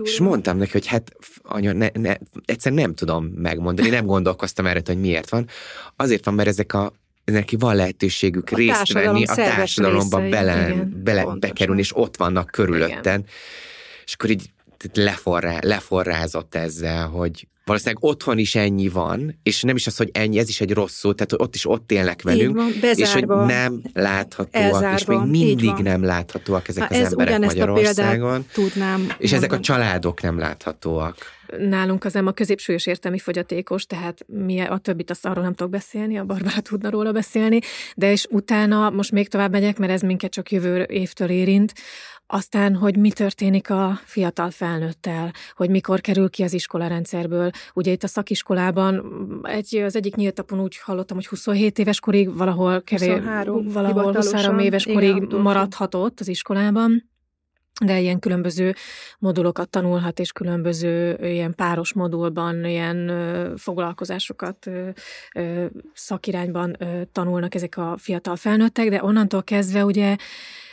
És 0.03 0.19
mondtam 0.19 0.57
neki, 0.57 0.71
hogy 0.71 0.87
hát 0.87 1.11
anya, 1.43 1.73
ne, 1.73 1.87
ne, 1.93 2.15
egyszer 2.45 2.71
nem 2.71 2.93
tudom 2.93 3.25
megmondani, 3.25 3.89
nem 3.89 4.05
gondolkoztam 4.05 4.65
erre, 4.65 4.81
hogy 4.85 4.99
miért 4.99 5.29
van. 5.29 5.47
Azért 5.95 6.25
van, 6.25 6.33
mert 6.33 6.47
ezek 6.47 6.73
a 6.73 6.93
neki 7.25 7.55
van 7.55 7.75
lehetőségük 7.75 8.49
a 8.51 8.55
részt 8.55 8.93
venni 8.93 9.25
a 9.25 9.35
társadalomba, 9.35 10.17
részei, 10.17 10.31
bele, 10.31 10.69
igen, 10.69 11.01
bele 11.03 11.25
bekerülni, 11.39 11.81
és 11.81 11.97
ott 11.97 12.17
vannak 12.17 12.51
körülötten. 12.51 13.19
Igen. 13.19 13.25
És 14.05 14.13
akkor 14.13 14.29
így 14.29 14.51
leforrá, 14.93 15.57
leforrázott 15.61 16.55
ezzel, 16.55 17.07
hogy 17.07 17.47
valószínűleg 17.65 18.03
otthon 18.03 18.37
is 18.37 18.55
ennyi 18.55 18.87
van, 18.87 19.39
és 19.43 19.61
nem 19.61 19.75
is 19.75 19.87
az, 19.87 19.97
hogy 19.97 20.09
ennyi, 20.13 20.37
ez 20.37 20.49
is 20.49 20.61
egy 20.61 20.71
rossz 20.71 20.93
szó, 20.93 21.13
tehát 21.13 21.33
ott 21.41 21.55
is 21.55 21.65
ott 21.69 21.91
élnek 21.91 22.21
velünk, 22.21 22.55
van, 22.55 22.71
és 22.95 23.13
hogy 23.13 23.27
nem 23.27 23.81
láthatóak, 23.93 24.63
elzárva, 24.63 24.95
és 24.97 25.05
még 25.05 25.19
mindig 25.19 25.73
nem 25.73 26.03
láthatóak 26.03 26.67
ezek 26.67 26.89
Na, 26.89 26.95
az 26.95 27.01
ez 27.01 27.11
emberek 27.11 27.39
Magyarországon. 27.39 28.45
tudnám 28.53 28.99
És 29.01 29.07
mondani. 29.09 29.35
ezek 29.35 29.53
a 29.53 29.59
családok 29.59 30.21
nem 30.21 30.39
láthatóak. 30.39 31.15
Nálunk 31.57 32.03
az 32.03 32.15
a 32.15 32.31
középsúlyos 32.31 32.85
értelmi 32.85 33.19
fogyatékos, 33.19 33.85
tehát 33.85 34.25
mi 34.27 34.59
a 34.59 34.77
többit 34.77 35.09
azt 35.09 35.25
arról 35.25 35.43
nem 35.43 35.53
tudok 35.53 35.71
beszélni, 35.71 36.17
a 36.17 36.23
Barbara 36.23 36.61
tudna 36.61 36.89
róla 36.89 37.11
beszélni, 37.11 37.59
de 37.95 38.11
és 38.11 38.27
utána 38.29 38.89
most 38.89 39.11
még 39.11 39.29
tovább 39.29 39.51
megyek, 39.51 39.77
mert 39.77 39.91
ez 39.91 40.01
minket 40.01 40.31
csak 40.31 40.51
jövő 40.51 40.85
évtől 40.89 41.29
érint, 41.29 41.73
aztán, 42.33 42.75
hogy 42.75 42.97
mi 42.97 43.11
történik 43.11 43.69
a 43.69 43.99
fiatal 44.03 44.49
felnőttel, 44.49 45.31
hogy 45.55 45.69
mikor 45.69 46.01
kerül 46.01 46.29
ki 46.29 46.43
az 46.43 46.53
iskolarendszerből. 46.53 47.49
Ugye 47.73 47.91
itt 47.91 48.03
a 48.03 48.07
szakiskolában 48.07 49.03
egy, 49.43 49.75
az 49.75 49.95
egyik 49.95 50.15
nyíltapon 50.15 50.59
úgy 50.59 50.77
hallottam, 50.77 51.17
hogy 51.17 51.27
27 51.27 51.79
éves 51.79 51.99
korig 51.99 52.37
valahol, 52.37 52.81
kerül, 52.81 53.17
23, 53.17 53.67
valahol 53.67 54.13
23 54.13 54.59
éves 54.59 54.85
korig 54.85 55.15
igen, 55.15 55.39
maradhatott 55.39 56.19
az 56.19 56.27
iskolában 56.27 57.11
de 57.85 57.99
ilyen 57.99 58.19
különböző 58.19 58.73
modulokat 59.19 59.69
tanulhat, 59.69 60.19
és 60.19 60.31
különböző 60.31 61.17
ilyen 61.21 61.55
páros 61.55 61.93
modulban 61.93 62.65
ilyen 62.65 63.11
foglalkozásokat 63.57 64.69
szakirányban 65.93 66.77
tanulnak 67.11 67.55
ezek 67.55 67.77
a 67.77 67.95
fiatal 67.97 68.35
felnőttek, 68.35 68.89
de 68.89 69.03
onnantól 69.03 69.43
kezdve 69.43 69.85
ugye 69.85 70.15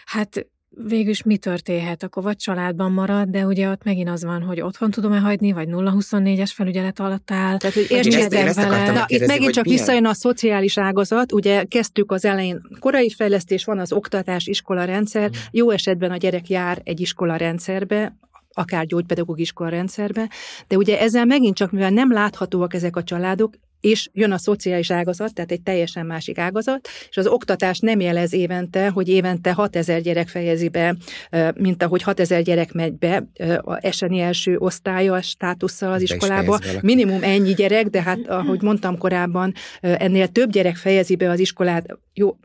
hát 0.05 0.47
végül 0.71 1.11
is 1.11 1.23
mi 1.23 1.37
történhet? 1.37 2.03
Akkor 2.03 2.23
vagy 2.23 2.37
családban 2.37 2.93
marad, 2.93 3.29
de 3.29 3.47
ugye 3.47 3.71
ott 3.71 3.85
megint 3.85 4.09
az 4.09 4.25
van, 4.25 4.43
hogy 4.43 4.61
otthon 4.61 4.91
tudom-e 4.91 5.19
hagyni, 5.19 5.53
vagy 5.53 5.69
0-24-es 5.71 6.51
felügyelet 6.55 7.01
alatt 7.01 7.31
áll. 7.31 7.57
Tehát, 7.57 7.75
hogy 7.75 7.87
értsétek 7.89 8.55
vele. 8.55 8.91
Na, 8.91 9.05
itt 9.07 9.27
megint 9.27 9.53
csak 9.53 9.65
visszajön 9.65 10.07
a 10.07 10.15
szociális 10.15 10.79
ágazat. 10.79 11.33
Ugye 11.33 11.65
kezdtük 11.65 12.13
az 12.13 12.25
elején, 12.25 12.61
korai 12.79 13.11
fejlesztés 13.11 13.65
van 13.65 13.79
az 13.79 13.93
oktatás, 13.93 14.47
iskola 14.47 14.85
rendszer. 14.85 15.29
Hmm. 15.29 15.41
Jó 15.51 15.71
esetben 15.71 16.11
a 16.11 16.17
gyerek 16.17 16.49
jár 16.49 16.81
egy 16.85 17.01
iskola 17.01 17.37
rendszerbe, 17.37 18.17
akár 18.53 18.87
gyógypedagógiskola 18.87 19.69
rendszerbe, 19.69 20.29
de 20.69 20.77
ugye 20.77 21.01
ezzel 21.01 21.25
megint 21.25 21.57
csak, 21.57 21.71
mivel 21.71 21.91
nem 21.91 22.13
láthatóak 22.13 22.75
ezek 22.75 22.97
a 22.97 23.03
családok, 23.03 23.55
és 23.81 24.09
jön 24.13 24.33
a 24.33 24.39
szociális 24.39 24.91
ágazat, 24.91 25.35
tehát 25.35 25.51
egy 25.51 25.63
teljesen 25.63 26.07
másik 26.07 26.39
ágazat, 26.39 26.89
és 27.09 27.17
az 27.17 27.27
oktatás 27.27 27.79
nem 27.79 28.01
jelez 28.01 28.33
évente, 28.33 28.89
hogy 28.89 29.09
évente 29.09 29.53
6000 29.53 30.01
gyerek 30.01 30.29
fejezi 30.29 30.69
be, 30.69 30.97
mint 31.55 31.83
ahogy 31.83 32.03
6000 32.03 32.43
gyerek 32.43 32.73
megy 32.73 32.93
be 32.93 33.27
a 33.61 33.87
eseni 33.87 34.19
első 34.21 34.57
osztálya 34.59 35.23
státusszal 35.23 35.93
az 35.93 36.03
iskolába. 36.03 36.59
Minimum 36.81 37.23
ennyi 37.23 37.55
gyerek, 37.55 37.87
de 37.87 38.03
hát 38.03 38.19
ahogy 38.29 38.63
mondtam 38.63 38.99
korábban, 38.99 39.53
ennél 39.81 40.29
több 40.29 40.51
gyerek 40.51 40.77
fejezi 40.77 41.17
be 41.17 41.31
az 41.31 41.39
iskolát, 41.39 41.99
jó, 42.15 42.37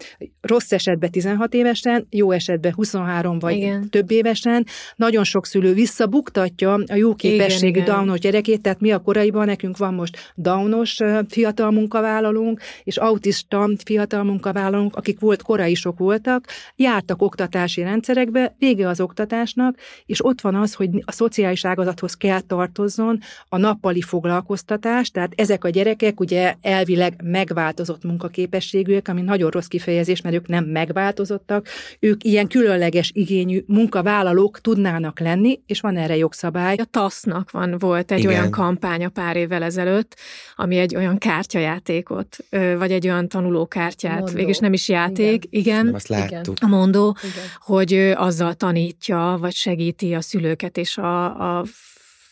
rossz 0.41 0.71
esetben 0.71 1.11
16 1.11 1.53
évesen, 1.53 2.07
jó 2.09 2.31
esetben 2.31 2.73
23 2.73 3.39
vagy 3.39 3.55
igen. 3.55 3.89
több 3.89 4.11
évesen. 4.11 4.65
Nagyon 4.95 5.23
sok 5.23 5.45
szülő 5.45 5.73
visszabuktatja 5.73 6.73
a 6.73 6.95
jó 6.95 7.15
képességű 7.15 7.79
igen, 7.79 7.95
downos 7.95 8.19
gyerekét, 8.19 8.61
tehát 8.61 8.79
mi 8.79 8.91
a 8.91 8.99
koraiban 8.99 9.45
nekünk 9.45 9.77
van 9.77 9.93
most 9.93 10.33
downos 10.35 10.99
fiatal 11.29 11.71
munkavállalónk, 11.71 12.59
és 12.83 12.97
autista 12.97 13.69
fiatal 13.83 14.23
munkavállalónk, 14.23 14.95
akik 14.95 15.19
volt 15.19 15.41
korai 15.41 15.75
sok 15.75 15.97
voltak, 15.97 16.45
jártak 16.75 17.21
oktatási 17.21 17.81
rendszerekbe, 17.81 18.55
vége 18.59 18.87
az 18.87 18.99
oktatásnak, 18.99 19.77
és 20.05 20.25
ott 20.25 20.41
van 20.41 20.55
az, 20.55 20.73
hogy 20.73 20.89
a 21.05 21.11
szociális 21.11 21.65
ágazathoz 21.65 22.13
kell 22.13 22.41
tartozzon 22.41 23.19
a 23.49 23.57
nappali 23.57 24.01
foglalkoztatás, 24.01 25.09
tehát 25.09 25.33
ezek 25.35 25.63
a 25.63 25.69
gyerekek 25.69 26.19
ugye 26.19 26.55
elvileg 26.61 27.21
megváltozott 27.23 28.03
munkaképességűek, 28.03 29.07
ami 29.07 29.21
nagyon 29.21 29.49
rossz 29.49 29.67
kifejezés, 29.67 30.21
mert 30.21 30.35
ők 30.35 30.47
nem 30.47 30.65
megváltozottak, 30.65 31.67
ők 31.99 32.23
ilyen 32.23 32.47
különleges 32.47 33.11
igényű 33.13 33.63
munkavállalók 33.67 34.61
tudnának 34.61 35.19
lenni, 35.19 35.61
és 35.65 35.81
van 35.81 35.97
erre 35.97 36.15
jogszabály. 36.15 36.75
A 36.75 36.85
TASZ-nak 36.91 37.51
van, 37.51 37.75
volt 37.79 38.11
egy 38.11 38.19
Igen. 38.19 38.31
olyan 38.31 38.51
kampánya 38.51 39.09
pár 39.09 39.35
évvel 39.35 39.63
ezelőtt, 39.63 40.15
ami 40.55 40.77
egy 40.77 40.95
olyan 40.95 41.14
kártyajátékot, 41.17 42.37
vagy 42.77 42.91
egy 42.91 43.07
olyan 43.07 43.27
tanulókártyát, 43.27 44.19
Mondó. 44.19 44.33
végülis 44.33 44.57
nem 44.57 44.73
is 44.73 44.89
játék, 44.89 45.45
igen, 45.49 45.85
igen 45.85 45.93
azt 45.93 46.07
láttuk. 46.07 46.57
a 46.61 46.67
mondó, 46.67 47.17
igen. 47.23 47.45
hogy 47.59 48.13
azzal 48.15 48.53
tanítja, 48.53 49.37
vagy 49.39 49.53
segíti 49.53 50.13
a 50.13 50.21
szülőket 50.21 50.77
és 50.77 50.97
a, 50.97 51.57
a 51.57 51.65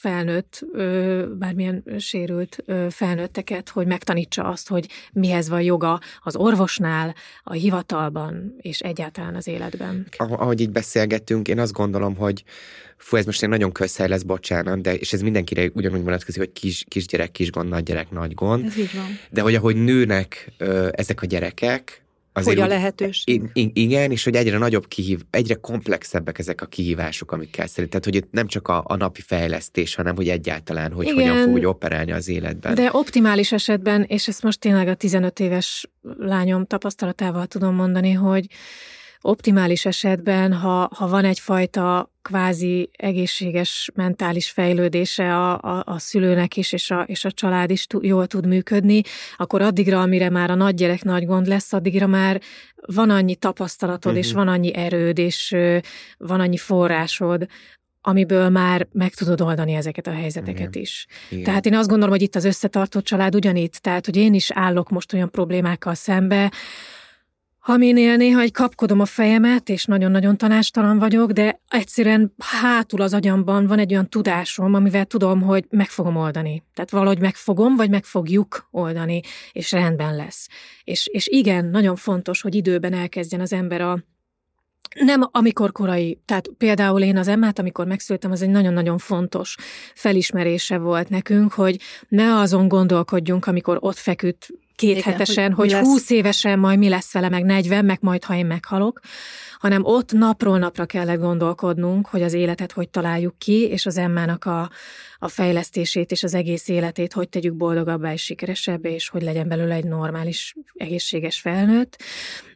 felnőtt, 0.03 0.65
bármilyen 1.37 1.83
sérült 1.97 2.63
felnőtteket, 2.89 3.69
hogy 3.69 3.87
megtanítsa 3.87 4.43
azt, 4.43 4.67
hogy 4.67 4.89
mihez 5.13 5.49
van 5.49 5.61
joga 5.61 5.99
az 6.21 6.35
orvosnál, 6.35 7.15
a 7.43 7.53
hivatalban 7.53 8.55
és 8.57 8.79
egyáltalán 8.79 9.35
az 9.35 9.47
életben. 9.47 10.07
Ahogy 10.17 10.61
így 10.61 10.69
beszélgettünk, 10.69 11.47
én 11.47 11.59
azt 11.59 11.73
gondolom, 11.73 12.15
hogy 12.15 12.43
fú, 12.97 13.17
ez 13.17 13.25
most 13.25 13.43
egy 13.43 13.49
nagyon 13.49 13.71
közhely 13.71 14.07
lesz, 14.07 14.21
bocsánat, 14.21 14.81
de 14.81 14.95
és 14.95 15.13
ez 15.13 15.21
mindenkire 15.21 15.69
ugyanúgy 15.73 16.03
vonatkozik, 16.03 16.41
hogy 16.41 16.53
kis, 16.53 16.85
kisgyerek, 16.87 17.31
kis 17.31 17.51
gond, 17.51 17.69
nagy 17.69 17.83
gyerek, 17.83 18.11
nagy 18.11 18.33
gond. 18.33 18.65
Ez 18.65 18.77
így 18.77 18.93
van. 18.93 19.19
De 19.29 19.41
hogy 19.41 19.55
ahogy 19.55 19.75
nőnek 19.75 20.51
ö, 20.57 20.87
ezek 20.91 21.21
a 21.21 21.25
gyerekek, 21.25 22.02
Azért 22.33 22.59
hogy 22.59 22.65
a 22.65 22.73
lehetőség. 22.73 23.41
Igen, 23.53 24.11
és 24.11 24.23
hogy 24.23 24.35
egyre 24.35 24.57
nagyobb 24.57 24.87
kihív, 24.87 25.21
egyre 25.29 25.53
komplexebbek 25.53 26.39
ezek 26.39 26.61
a 26.61 26.65
kihívások, 26.65 27.31
amikkel 27.31 27.67
szerint. 27.67 27.89
Tehát, 27.89 28.05
hogy 28.05 28.15
itt 28.15 28.31
nem 28.31 28.47
csak 28.47 28.67
a, 28.67 28.83
a 28.87 28.95
napi 28.95 29.21
fejlesztés, 29.21 29.95
hanem 29.95 30.15
hogy 30.15 30.29
egyáltalán, 30.29 30.91
hogy 30.91 31.07
igen, 31.07 31.15
hogyan 31.15 31.53
fog 31.53 31.65
operálni 31.65 32.11
az 32.11 32.27
életben. 32.27 32.75
De 32.75 32.89
optimális 32.91 33.51
esetben, 33.51 34.03
és 34.03 34.27
ezt 34.27 34.43
most 34.43 34.59
tényleg 34.59 34.87
a 34.87 34.95
15 34.95 35.39
éves 35.39 35.89
lányom 36.17 36.65
tapasztalatával 36.65 37.45
tudom 37.45 37.75
mondani, 37.75 38.11
hogy 38.11 38.47
optimális 39.25 39.85
esetben, 39.85 40.53
ha, 40.53 40.89
ha 40.95 41.07
van 41.07 41.25
egyfajta 41.25 42.11
kvázi 42.21 42.89
egészséges 42.97 43.91
mentális 43.95 44.49
fejlődése 44.49 45.35
a, 45.37 45.59
a, 45.61 45.83
a 45.85 45.99
szülőnek 45.99 46.57
is, 46.57 46.71
és 46.71 46.91
a, 46.91 47.01
és 47.01 47.25
a 47.25 47.31
család 47.31 47.69
is 47.69 47.87
t- 47.87 47.97
jól 48.01 48.27
tud 48.27 48.47
működni, 48.47 49.01
akkor 49.37 49.61
addigra, 49.61 50.01
amire 50.01 50.29
már 50.29 50.51
a 50.51 50.55
nagy 50.55 50.75
gyerek 50.75 51.03
nagy 51.03 51.25
gond 51.25 51.47
lesz, 51.47 51.73
addigra 51.73 52.07
már 52.07 52.41
van 52.75 53.09
annyi 53.09 53.35
tapasztalatod, 53.35 54.11
uh-huh. 54.11 54.25
és 54.25 54.33
mhm. 54.33 54.37
van 54.37 54.47
annyi 54.47 54.75
erőd, 54.75 55.17
és 55.17 55.55
van 56.17 56.39
annyi 56.39 56.57
forrásod, 56.57 57.45
amiből 58.01 58.49
már 58.49 58.87
meg 58.91 59.13
tudod 59.13 59.41
oldani 59.41 59.73
ezeket 59.73 60.07
a 60.07 60.11
helyzeteket 60.11 60.75
Igen. 60.75 60.81
is. 60.81 61.07
Igen. 61.29 61.43
Tehát 61.43 61.65
én 61.65 61.75
azt 61.75 61.87
gondolom, 61.87 62.13
hogy 62.13 62.21
itt 62.21 62.35
az 62.35 62.45
összetartó 62.45 63.01
család 63.01 63.35
ugyanitt, 63.35 63.73
tehát 63.73 64.05
hogy 64.05 64.15
én 64.15 64.33
is 64.33 64.51
állok 64.51 64.89
most 64.89 65.13
olyan 65.13 65.31
problémákkal 65.31 65.93
szembe, 65.93 66.51
aminél 67.65 68.15
néha 68.15 68.41
egy 68.41 68.51
kapkodom 68.51 68.99
a 68.99 69.05
fejemet, 69.05 69.69
és 69.69 69.85
nagyon-nagyon 69.85 70.37
tanástalan 70.37 70.99
vagyok, 70.99 71.31
de 71.31 71.61
egyszerűen 71.69 72.33
hátul 72.37 73.01
az 73.01 73.13
agyamban 73.13 73.67
van 73.67 73.79
egy 73.79 73.91
olyan 73.91 74.09
tudásom, 74.09 74.73
amivel 74.73 75.05
tudom, 75.05 75.41
hogy 75.41 75.65
meg 75.69 75.89
fogom 75.89 76.15
oldani. 76.15 76.63
Tehát 76.73 76.91
valahogy 76.91 77.19
megfogom, 77.19 77.75
vagy 77.75 77.89
meg 77.89 78.03
fogjuk 78.03 78.67
oldani, 78.71 79.21
és 79.51 79.71
rendben 79.71 80.15
lesz. 80.15 80.47
És, 80.83 81.07
és 81.07 81.27
igen, 81.27 81.65
nagyon 81.65 81.95
fontos, 81.95 82.41
hogy 82.41 82.55
időben 82.55 82.93
elkezdjen 82.93 83.41
az 83.41 83.53
ember 83.53 83.81
a, 83.81 84.03
nem 84.99 85.29
amikor 85.31 85.71
korai, 85.71 86.19
tehát 86.25 86.49
például 86.57 87.01
én 87.01 87.17
az 87.17 87.27
emmát, 87.27 87.59
amikor 87.59 87.87
megszültem, 87.87 88.31
az 88.31 88.41
egy 88.41 88.49
nagyon-nagyon 88.49 88.97
fontos 88.97 89.55
felismerése 89.95 90.77
volt 90.77 91.09
nekünk, 91.09 91.53
hogy 91.53 91.79
ne 92.07 92.39
azon 92.39 92.67
gondolkodjunk, 92.67 93.45
amikor 93.45 93.77
ott 93.79 93.97
feküdt 93.97 94.47
két 94.75 94.97
Igen, 94.97 95.11
hetesen, 95.11 95.53
hogy, 95.53 95.73
hogy 95.73 95.81
20 95.81 96.09
évesen 96.09 96.59
majd 96.59 96.77
mi 96.77 96.89
lesz 96.89 97.13
vele, 97.13 97.29
meg 97.29 97.43
40, 97.43 97.85
meg 97.85 97.97
majd 98.01 98.23
ha 98.23 98.35
én 98.35 98.45
meghalok, 98.45 98.99
hanem 99.63 99.85
ott 99.85 100.11
napról 100.11 100.57
napra 100.57 100.85
kellett 100.85 101.19
gondolkodnunk, 101.19 102.07
hogy 102.07 102.21
az 102.21 102.33
életet 102.33 102.71
hogy 102.71 102.89
találjuk 102.89 103.37
ki, 103.37 103.67
és 103.67 103.85
az 103.85 103.97
emmának 103.97 104.45
a, 104.45 104.69
a 105.19 105.27
fejlesztését 105.27 106.11
és 106.11 106.23
az 106.23 106.33
egész 106.33 106.67
életét 106.67 107.13
hogy 107.13 107.29
tegyük 107.29 107.55
boldogabbá 107.55 108.13
és 108.13 108.23
sikeresebbé, 108.23 108.93
és 108.93 109.09
hogy 109.09 109.21
legyen 109.21 109.47
belőle 109.47 109.73
egy 109.73 109.85
normális, 109.85 110.55
egészséges 110.73 111.39
felnőtt. 111.39 112.01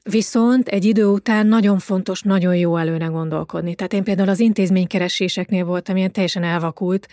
Viszont 0.03 0.67
egy 0.67 0.85
idő 0.85 1.05
után 1.05 1.47
nagyon 1.47 1.79
fontos, 1.79 2.21
nagyon 2.21 2.55
jó 2.55 2.77
előne 2.77 3.05
gondolkodni. 3.05 3.75
Tehát 3.75 3.93
én 3.93 4.03
például 4.03 4.29
az 4.29 4.39
intézménykereséseknél 4.39 5.65
voltam 5.65 5.97
ilyen 5.97 6.11
teljesen 6.11 6.43
elvakult, 6.43 7.07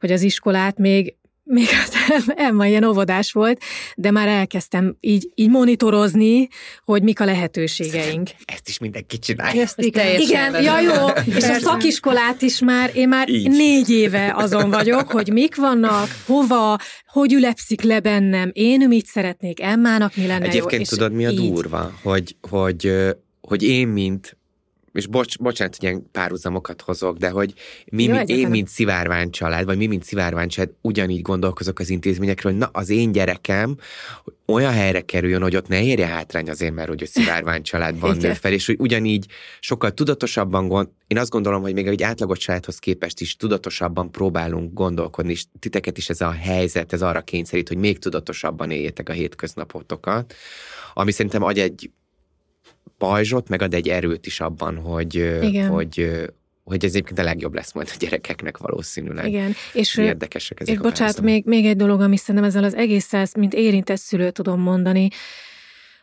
hogy 0.00 0.12
az 0.12 0.22
iskolát 0.22 0.78
még 0.78 1.14
még 1.50 1.66
az 2.08 2.32
Emma 2.36 2.66
ilyen 2.66 2.84
óvodás 2.84 3.32
volt, 3.32 3.62
de 3.96 4.10
már 4.10 4.28
elkezdtem 4.28 4.96
így, 5.00 5.30
így 5.34 5.48
monitorozni, 5.48 6.48
hogy 6.84 7.02
mik 7.02 7.20
a 7.20 7.24
lehetőségeink. 7.24 8.30
Ezt 8.44 8.68
is 8.68 8.78
mindenki 8.78 9.18
csinálja. 9.18 9.62
Ezt 9.62 9.80
Igen, 9.80 10.62
ja 10.62 10.80
jó, 10.80 11.06
és 11.36 11.44
a 11.44 11.54
szakiskolát 11.54 12.42
is 12.42 12.58
már, 12.60 12.90
én 12.94 13.08
már 13.08 13.28
így. 13.28 13.50
négy 13.50 13.90
éve 13.90 14.32
azon 14.36 14.70
vagyok, 14.70 15.10
hogy 15.10 15.32
mik 15.32 15.56
vannak, 15.56 16.08
hova, 16.26 16.78
hogy 17.06 17.32
ülepszik 17.32 17.82
le 17.82 18.00
bennem, 18.00 18.50
én 18.52 18.88
mit 18.88 19.06
szeretnék, 19.06 19.60
Emmának 19.60 20.16
mi 20.16 20.26
lenne 20.26 20.46
Egyébként 20.46 20.90
jó. 20.90 20.96
tudod, 20.96 21.12
mi 21.12 21.26
a 21.26 21.30
így. 21.30 21.52
durva? 21.52 21.92
Hogy, 22.02 22.36
hogy, 22.50 22.92
hogy 23.40 23.62
én, 23.62 23.88
mint 23.88 24.38
és 24.92 25.06
bocs, 25.06 25.38
bocsánat, 25.38 25.76
hogy 25.76 25.88
ilyen 25.88 26.10
párhuzamokat 26.10 26.82
hozok, 26.82 27.16
de 27.16 27.30
hogy 27.30 27.54
mi, 27.86 28.02
Jó, 28.02 28.14
mi 28.14 28.24
én, 28.26 28.48
mint 28.48 28.68
szivárvány 28.68 29.30
család, 29.30 29.64
vagy 29.64 29.76
mi, 29.76 29.86
mint 29.86 30.04
szivárvány 30.04 30.48
család, 30.48 30.70
ugyanígy 30.80 31.22
gondolkozok 31.22 31.78
az 31.78 31.90
intézményekről, 31.90 32.52
hogy 32.52 32.60
na, 32.60 32.68
az 32.72 32.88
én 32.88 33.12
gyerekem 33.12 33.76
olyan 34.46 34.72
helyre 34.72 35.00
kerüljön, 35.00 35.42
hogy 35.42 35.56
ott 35.56 35.68
ne 35.68 35.82
érje 35.82 36.06
hátrány 36.06 36.50
azért, 36.50 36.74
mert 36.74 36.88
hogy 36.88 37.02
a 37.02 37.06
szivárvány 37.06 37.62
családban 37.62 38.16
nő 38.16 38.32
fel, 38.32 38.52
és 38.52 38.66
hogy 38.66 38.76
ugyanígy 38.78 39.26
sokkal 39.60 39.90
tudatosabban 39.90 40.68
gond, 40.68 40.88
én 41.06 41.18
azt 41.18 41.30
gondolom, 41.30 41.62
hogy 41.62 41.74
még 41.74 41.86
egy 41.86 42.02
átlagos 42.02 42.38
családhoz 42.38 42.78
képest 42.78 43.20
is 43.20 43.36
tudatosabban 43.36 44.10
próbálunk 44.10 44.72
gondolkodni, 44.72 45.30
és 45.30 45.44
titeket 45.58 45.98
is 45.98 46.08
ez 46.08 46.20
a 46.20 46.30
helyzet, 46.30 46.92
ez 46.92 47.02
arra 47.02 47.20
kényszerít, 47.20 47.68
hogy 47.68 47.76
még 47.76 47.98
tudatosabban 47.98 48.70
éljétek 48.70 49.08
a 49.08 49.12
hétköznapotokat, 49.12 50.34
ami 50.94 51.12
szerintem 51.12 51.42
adj 51.42 51.60
egy 51.60 51.90
pajzsot, 52.98 53.48
meg 53.48 53.62
ad 53.62 53.74
egy 53.74 53.88
erőt 53.88 54.26
is 54.26 54.40
abban, 54.40 54.76
hogy, 54.76 55.14
Igen. 55.42 55.68
hogy, 55.68 56.10
hogy 56.64 56.84
ez 56.84 56.90
egyébként 56.90 57.18
a 57.18 57.22
legjobb 57.22 57.54
lesz 57.54 57.72
majd 57.72 57.88
a 57.92 57.96
gyerekeknek 57.98 58.58
valószínűleg. 58.58 59.26
Igen, 59.26 59.52
és 59.72 59.96
érdekesek 59.96 60.60
ezek 60.60 60.74
és 60.74 60.80
a 60.80 60.82
bocsánat, 60.82 61.20
még, 61.20 61.44
még 61.46 61.66
egy 61.66 61.76
dolog, 61.76 62.00
ami 62.00 62.16
szerintem 62.16 62.44
ezzel 62.44 62.64
az 62.64 62.74
egésszel, 62.74 63.26
mint 63.38 63.54
érintett 63.54 63.98
szülő 63.98 64.30
tudom 64.30 64.60
mondani, 64.60 65.08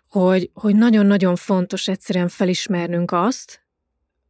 hogy, 0.10 0.50
hogy 0.54 0.76
nagyon-nagyon 0.76 1.36
fontos 1.36 1.88
egyszerűen 1.88 2.28
felismernünk 2.28 3.12
azt, 3.12 3.62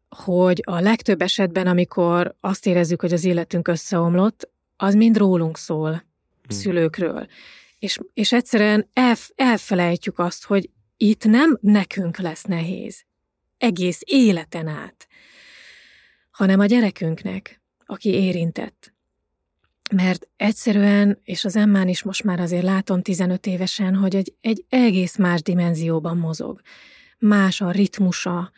hogy 0.10 0.62
a 0.66 0.80
legtöbb 0.80 1.22
esetben, 1.22 1.68
amikor 1.68 2.36
azt 2.40 2.66
érezzük, 2.66 3.02
hogy 3.02 3.14
az 3.14 3.24
életünk 3.24 3.68
összeomlott, 3.68 4.50
az 4.78 4.94
mind 4.94 5.18
rólunk 5.18 5.58
szól, 5.58 5.90
hmm. 5.90 6.58
szülőkről. 6.58 7.28
És, 7.80 8.00
és 8.14 8.34
egyszerűen 8.34 8.90
elf, 8.94 9.30
elfelejtjük 9.36 10.20
azt, 10.20 10.46
hogy 10.46 10.70
itt 10.98 11.26
nem 11.26 11.58
nekünk 11.62 12.18
lesz 12.18 12.44
nehéz, 12.44 13.04
egész 13.58 14.02
életen 14.06 14.68
át, 14.68 15.08
hanem 16.32 16.60
a 16.60 16.66
gyerekünknek, 16.66 17.62
aki 17.86 18.10
érintett. 18.10 18.94
Mert 19.96 20.28
egyszerűen, 20.36 21.20
és 21.24 21.46
az 21.46 21.56
Emmán 21.56 21.88
is 21.88 22.04
most 22.04 22.24
már 22.24 22.40
azért 22.40 22.64
látom 22.64 23.02
15 23.02 23.46
évesen, 23.46 23.96
hogy 23.96 24.16
egy, 24.16 24.34
egy 24.42 24.66
egész 24.70 25.18
más 25.18 25.42
dimenzióban 25.42 26.18
mozog. 26.18 26.62
Más 27.20 27.62
a 27.62 27.72
ritmusa, 27.72 28.52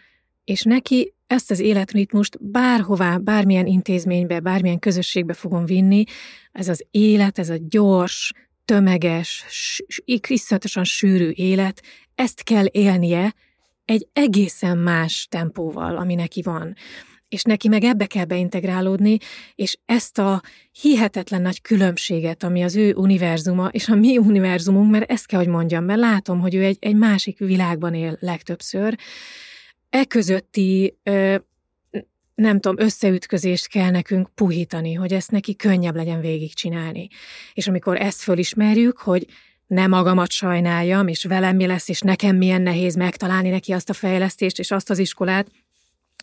és 0.44 0.64
neki 0.64 1.14
ezt 1.28 1.52
az 1.52 1.60
életritmust 1.60 2.44
bárhová, 2.44 3.18
bármilyen 3.18 3.66
intézménybe, 3.66 4.40
bármilyen 4.40 4.80
közösségbe 4.80 5.34
fogom 5.34 5.66
vinni, 5.66 6.04
ez 6.52 6.68
az 6.68 6.86
élet, 6.92 7.40
ez 7.40 7.50
a 7.50 7.58
gyors, 7.70 8.34
tömeges, 8.70 9.46
iszonyatosan 10.06 10.84
sűrű 10.84 11.30
élet, 11.30 11.82
ezt 12.16 12.44
kell 12.44 12.66
élnie 12.72 13.34
egy 13.86 14.08
egészen 14.14 14.78
más 14.78 15.28
tempóval, 15.30 15.98
ami 15.98 16.16
neki 16.16 16.42
van. 16.42 16.76
És 17.28 17.44
neki 17.44 17.68
meg 17.68 17.84
ebbe 17.84 18.06
kell 18.06 18.26
beintegrálódni, 18.26 19.18
és 19.56 19.78
ezt 19.86 20.18
a 20.18 20.42
hihetetlen 20.82 21.42
nagy 21.42 21.62
különbséget, 21.62 22.44
ami 22.44 22.64
az 22.64 22.76
ő 22.76 22.94
univerzuma, 22.94 23.68
és 23.68 23.88
a 23.88 23.96
mi 23.96 24.18
univerzumunk, 24.18 24.92
mert 24.92 25.12
ezt 25.12 25.26
kell, 25.26 25.40
hogy 25.40 25.48
mondjam, 25.48 25.84
mert 25.84 26.00
látom, 26.00 26.40
hogy 26.40 26.56
ő 26.56 26.64
egy, 26.64 26.78
egy 26.80 26.96
másik 26.96 27.38
világban 27.38 27.94
él 27.94 28.18
legtöbbször, 28.20 28.98
e 29.90 30.06
közötti 30.06 30.98
ö, 31.04 31.36
nem 32.40 32.60
tudom, 32.60 32.86
összeütközést 32.86 33.68
kell 33.68 33.90
nekünk 33.90 34.30
puhítani, 34.36 34.94
hogy 34.94 35.14
ezt 35.14 35.32
neki 35.32 35.56
könnyebb 35.56 35.96
legyen 35.96 36.20
végigcsinálni. 36.20 37.08
És 37.54 37.68
amikor 37.68 38.02
ezt 38.02 38.22
fölismerjük, 38.22 38.98
hogy 38.98 39.26
ne 39.68 39.88
magamat 39.88 40.32
sajnáljam, 40.32 41.08
és 41.08 41.24
velem 41.24 41.56
mi 41.56 41.66
lesz, 41.66 41.90
és 41.90 42.02
nekem 42.02 42.36
milyen 42.36 42.62
nehéz 42.62 42.96
megtalálni 42.96 43.50
neki 43.50 43.72
azt 43.72 43.90
a 43.90 43.94
fejlesztést, 43.94 44.60
és 44.60 44.72
azt 44.72 44.90
az 44.90 44.98
iskolát, 44.98 45.48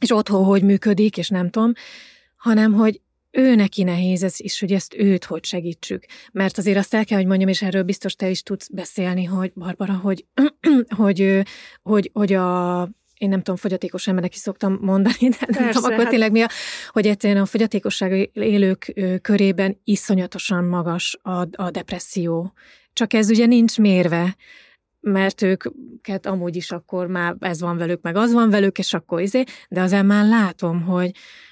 és 0.01 0.11
otthon 0.11 0.45
hogy 0.45 0.63
működik, 0.63 1.17
és 1.17 1.29
nem 1.29 1.51
tudom, 1.51 1.73
hanem 2.37 2.73
hogy 2.73 3.01
ő 3.31 3.55
neki 3.55 3.83
nehéz 3.83 4.23
ez 4.23 4.35
is, 4.37 4.61
hogy 4.61 4.73
ezt 4.73 4.95
őt 4.95 5.25
hogy 5.25 5.45
segítsük. 5.45 6.05
Mert 6.33 6.59
azért 6.59 6.79
azt 6.79 6.95
el 6.95 7.05
kell, 7.05 7.19
hogy 7.19 7.27
mondjam, 7.27 7.49
és 7.49 7.63
erről 7.63 7.83
biztos 7.83 8.15
te 8.15 8.31
is 8.31 8.43
tudsz 8.43 8.69
beszélni, 8.69 9.25
hogy 9.25 9.53
Barbara, 9.55 9.95
hogy, 9.95 10.25
hogy, 10.97 11.43
hogy, 11.83 12.11
hogy 12.13 12.33
a 12.33 12.89
én 13.19 13.29
nem 13.29 13.39
tudom, 13.39 13.57
fogyatékos 13.57 14.07
embernek 14.07 14.35
is 14.35 14.41
szoktam 14.41 14.79
mondani, 14.81 15.29
de 15.29 15.37
Persze, 15.47 15.61
nem 15.61 15.71
tudom, 15.71 15.85
akkor 15.85 16.03
hát... 16.03 16.11
tényleg 16.11 16.31
mi 16.33 16.43
a, 16.43 16.49
hogy 16.89 17.07
egyszerűen 17.07 17.43
a 17.43 17.47
fogyatékosság 17.47 18.31
élők 18.33 18.95
körében 19.23 19.81
iszonyatosan 19.85 20.65
magas 20.65 21.19
a, 21.23 21.41
a 21.53 21.71
depresszió. 21.71 22.53
Csak 22.93 23.13
ez 23.13 23.31
ugye 23.31 23.47
nincs 23.47 23.79
mérve, 23.79 24.37
mert 25.01 25.43
őket 25.43 26.27
amúgy 26.27 26.57
is 26.57 26.71
akkor 26.71 27.07
már 27.07 27.37
ez 27.39 27.61
van 27.61 27.77
velük, 27.77 28.03
meg 28.03 28.17
az 28.17 28.33
van 28.33 28.51
velük, 28.51 28.79
és 28.79 28.95
akkor 28.95 29.21
izé, 29.21 29.45
de 29.69 29.81
azért 29.81 30.05
már 30.07 30.27
látom, 30.27 30.83
hogy, 30.83 31.11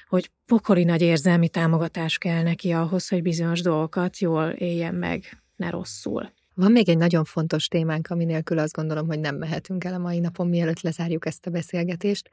hogy 0.09 0.31
pokoli 0.47 0.85
nagy 0.85 1.03
érzelmi 1.03 1.49
támogatás 1.49 2.19
kell 2.19 2.43
neki 2.43 2.71
ahhoz, 2.71 3.09
hogy 3.09 3.23
bizonyos 3.23 3.61
dolgokat 3.61 4.19
jól 4.19 4.49
éljen 4.49 4.95
meg, 4.95 5.43
ne 5.57 5.71
rosszul. 5.71 6.33
Van 6.55 6.73
még 6.73 6.89
egy 6.89 6.97
nagyon 6.97 7.25
fontos 7.25 7.69
témánk, 7.69 8.11
ami 8.11 8.25
nélkül 8.25 8.59
azt 8.59 8.75
gondolom, 8.75 9.07
hogy 9.07 9.21
nem 9.21 9.37
mehetünk 9.37 9.85
el 9.85 9.95
a 9.95 9.99
mai 9.99 10.19
napon, 10.19 10.49
mielőtt 10.49 10.81
lezárjuk 10.81 11.27
ezt 11.27 11.47
a 11.47 11.51
beszélgetést. 11.51 12.31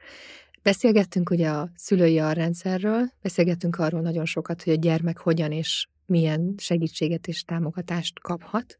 Beszélgettünk 0.62 1.30
ugye 1.30 1.48
a 1.48 1.70
szülői 1.74 2.18
arrendszerről, 2.18 3.12
beszélgettünk 3.22 3.78
arról 3.78 4.00
nagyon 4.00 4.24
sokat, 4.24 4.62
hogy 4.62 4.72
a 4.72 4.76
gyermek 4.76 5.18
hogyan 5.18 5.52
és 5.52 5.88
milyen 6.06 6.54
segítséget 6.56 7.26
és 7.26 7.44
támogatást 7.44 8.20
kaphat 8.20 8.76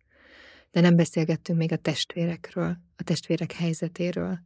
de 0.73 0.81
nem 0.81 0.97
beszélgettünk 0.97 1.59
még 1.59 1.73
a 1.73 1.77
testvérekről, 1.77 2.77
a 2.97 3.03
testvérek 3.03 3.53
helyzetéről. 3.53 4.39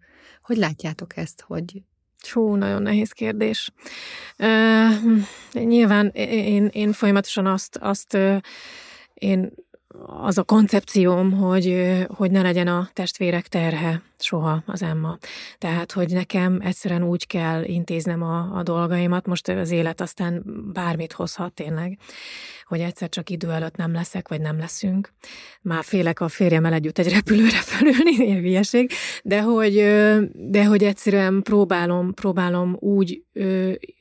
Hogy 0.43 0.57
látjátok 0.57 1.17
ezt, 1.17 1.41
hogy 1.41 1.83
Hú, 2.33 2.55
nagyon 2.55 2.83
nehéz 2.83 3.11
kérdés. 3.11 3.73
Uh, 4.39 5.65
nyilván 5.65 6.09
én, 6.09 6.67
én 6.67 6.93
folyamatosan 6.93 7.47
azt, 7.47 7.77
azt 7.77 8.15
uh, 8.15 8.41
én 9.15 9.53
az 10.07 10.39
a 10.39 10.43
koncepcióm, 10.43 11.33
hogy, 11.33 11.97
hogy 12.09 12.31
ne 12.31 12.43
legyen 12.43 12.67
a 12.67 12.89
testvérek 12.93 13.49
terhe 13.49 14.03
soha 14.19 14.63
az 14.67 14.83
Emma. 14.83 15.19
Tehát, 15.59 15.93
hogy 15.93 16.13
nekem 16.13 16.61
egyszerűen 16.63 17.03
úgy 17.03 17.27
kell 17.27 17.65
intéznem 17.65 18.23
a, 18.23 18.57
a 18.59 18.63
dolgaimat, 18.63 19.27
most 19.27 19.49
az 19.49 19.71
élet 19.71 20.01
aztán 20.01 20.43
bármit 20.73 21.13
hozhat 21.13 21.53
tényleg, 21.53 21.99
hogy 22.65 22.81
egyszer 22.81 23.09
csak 23.09 23.31
idő 23.31 23.51
előtt 23.51 23.77
nem 23.77 23.93
leszek, 23.93 24.29
vagy 24.29 24.41
nem 24.41 24.59
leszünk. 24.59 25.13
Már 25.63 25.85
félek 25.85 26.21
a 26.21 26.29
férjemmel 26.29 26.73
együtt 26.73 26.99
egy 26.99 27.13
repülőre 27.13 27.61
felülni, 27.61 28.33
hülyeség, 28.41 28.91
de 29.23 29.43
hogy, 29.43 29.75
de 30.33 30.65
hogy 30.65 30.85
egyszerűen 30.85 31.43
próbálom, 31.43 32.15
próbálom 32.15 32.77
úgy 32.81 33.23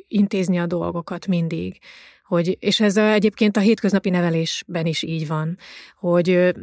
intézni 0.07 0.59
a 0.59 0.65
dolgokat 0.65 1.27
mindig, 1.27 1.79
hogy, 2.25 2.57
és 2.59 2.79
ez 2.79 2.97
egyébként 2.97 3.57
a 3.57 3.59
hétköznapi 3.59 4.09
nevelésben 4.09 4.85
is 4.85 5.03
így 5.03 5.27
van, 5.27 5.57
hogy 5.97 6.55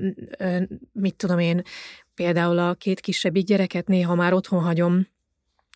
mit 0.93 1.15
tudom 1.15 1.39
én, 1.39 1.63
például 2.15 2.59
a 2.59 2.75
két 2.75 3.01
kisebbik 3.01 3.47
gyereket 3.47 3.87
néha 3.87 4.15
már 4.15 4.33
otthon 4.33 4.63
hagyom, 4.63 5.07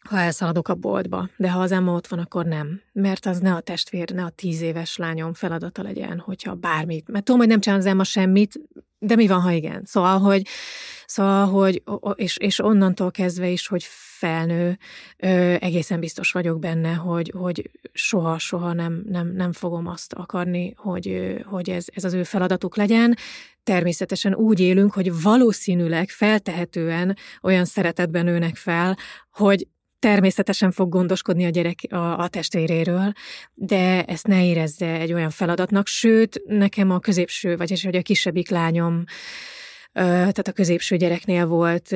ha 0.06 0.18
elszaladok 0.18 0.68
a 0.68 0.74
boltba, 0.74 1.28
de 1.36 1.50
ha 1.50 1.60
az 1.60 1.72
Emma 1.72 1.92
ott 1.92 2.06
van, 2.06 2.18
akkor 2.18 2.44
nem. 2.44 2.80
Mert 2.92 3.26
az 3.26 3.38
ne 3.38 3.54
a 3.54 3.60
testvér, 3.60 4.10
ne 4.10 4.24
a 4.24 4.28
tíz 4.28 4.60
éves 4.60 4.96
lányom 4.96 5.32
feladata 5.32 5.82
legyen, 5.82 6.18
hogyha 6.18 6.54
bármit. 6.54 7.08
Mert 7.08 7.24
tudom, 7.24 7.40
hogy 7.40 7.48
nem 7.48 7.60
csinál 7.60 7.78
az 7.78 7.86
Emma 7.86 8.04
semmit, 8.04 8.60
de 9.06 9.16
mi 9.16 9.26
van, 9.26 9.40
ha 9.40 9.50
igen? 9.50 9.82
Szóval, 9.84 10.18
hogy, 10.18 10.46
szóval, 11.06 11.46
hogy 11.46 11.82
és, 12.14 12.36
és 12.36 12.64
onnantól 12.64 13.10
kezdve 13.10 13.48
is, 13.48 13.66
hogy 13.66 13.84
felnő, 14.18 14.78
ö, 15.16 15.54
egészen 15.60 16.00
biztos 16.00 16.32
vagyok 16.32 16.58
benne, 16.58 16.92
hogy, 16.92 17.32
hogy 17.36 17.70
soha, 17.92 18.38
soha 18.38 18.72
nem, 18.72 19.04
nem, 19.08 19.32
nem 19.32 19.52
fogom 19.52 19.86
azt 19.86 20.12
akarni, 20.12 20.72
hogy, 20.76 21.36
hogy 21.44 21.70
ez, 21.70 21.84
ez 21.94 22.04
az 22.04 22.12
ő 22.12 22.22
feladatuk 22.22 22.76
legyen. 22.76 23.16
Természetesen 23.62 24.34
úgy 24.34 24.60
élünk, 24.60 24.92
hogy 24.92 25.22
valószínűleg 25.22 26.08
feltehetően 26.08 27.16
olyan 27.42 27.64
szeretetben 27.64 28.24
nőnek 28.24 28.56
fel, 28.56 28.96
hogy 29.30 29.66
természetesen 29.98 30.70
fog 30.70 30.88
gondoskodni 30.88 31.44
a 31.44 31.48
gyerek 31.48 31.78
a, 31.90 32.18
a 32.18 32.28
testvéréről, 32.28 33.12
de 33.54 34.04
ezt 34.04 34.26
ne 34.26 34.44
érezze 34.46 34.86
egy 34.86 35.12
olyan 35.12 35.30
feladatnak, 35.30 35.86
sőt, 35.86 36.42
nekem 36.46 36.90
a 36.90 36.98
középső, 36.98 37.56
vagyis 37.56 37.84
hogy 37.84 37.96
a 37.96 38.02
kisebbik 38.02 38.48
lányom, 38.48 39.04
tehát 39.92 40.48
a 40.48 40.52
középső 40.52 40.96
gyereknél 40.96 41.46
volt, 41.46 41.88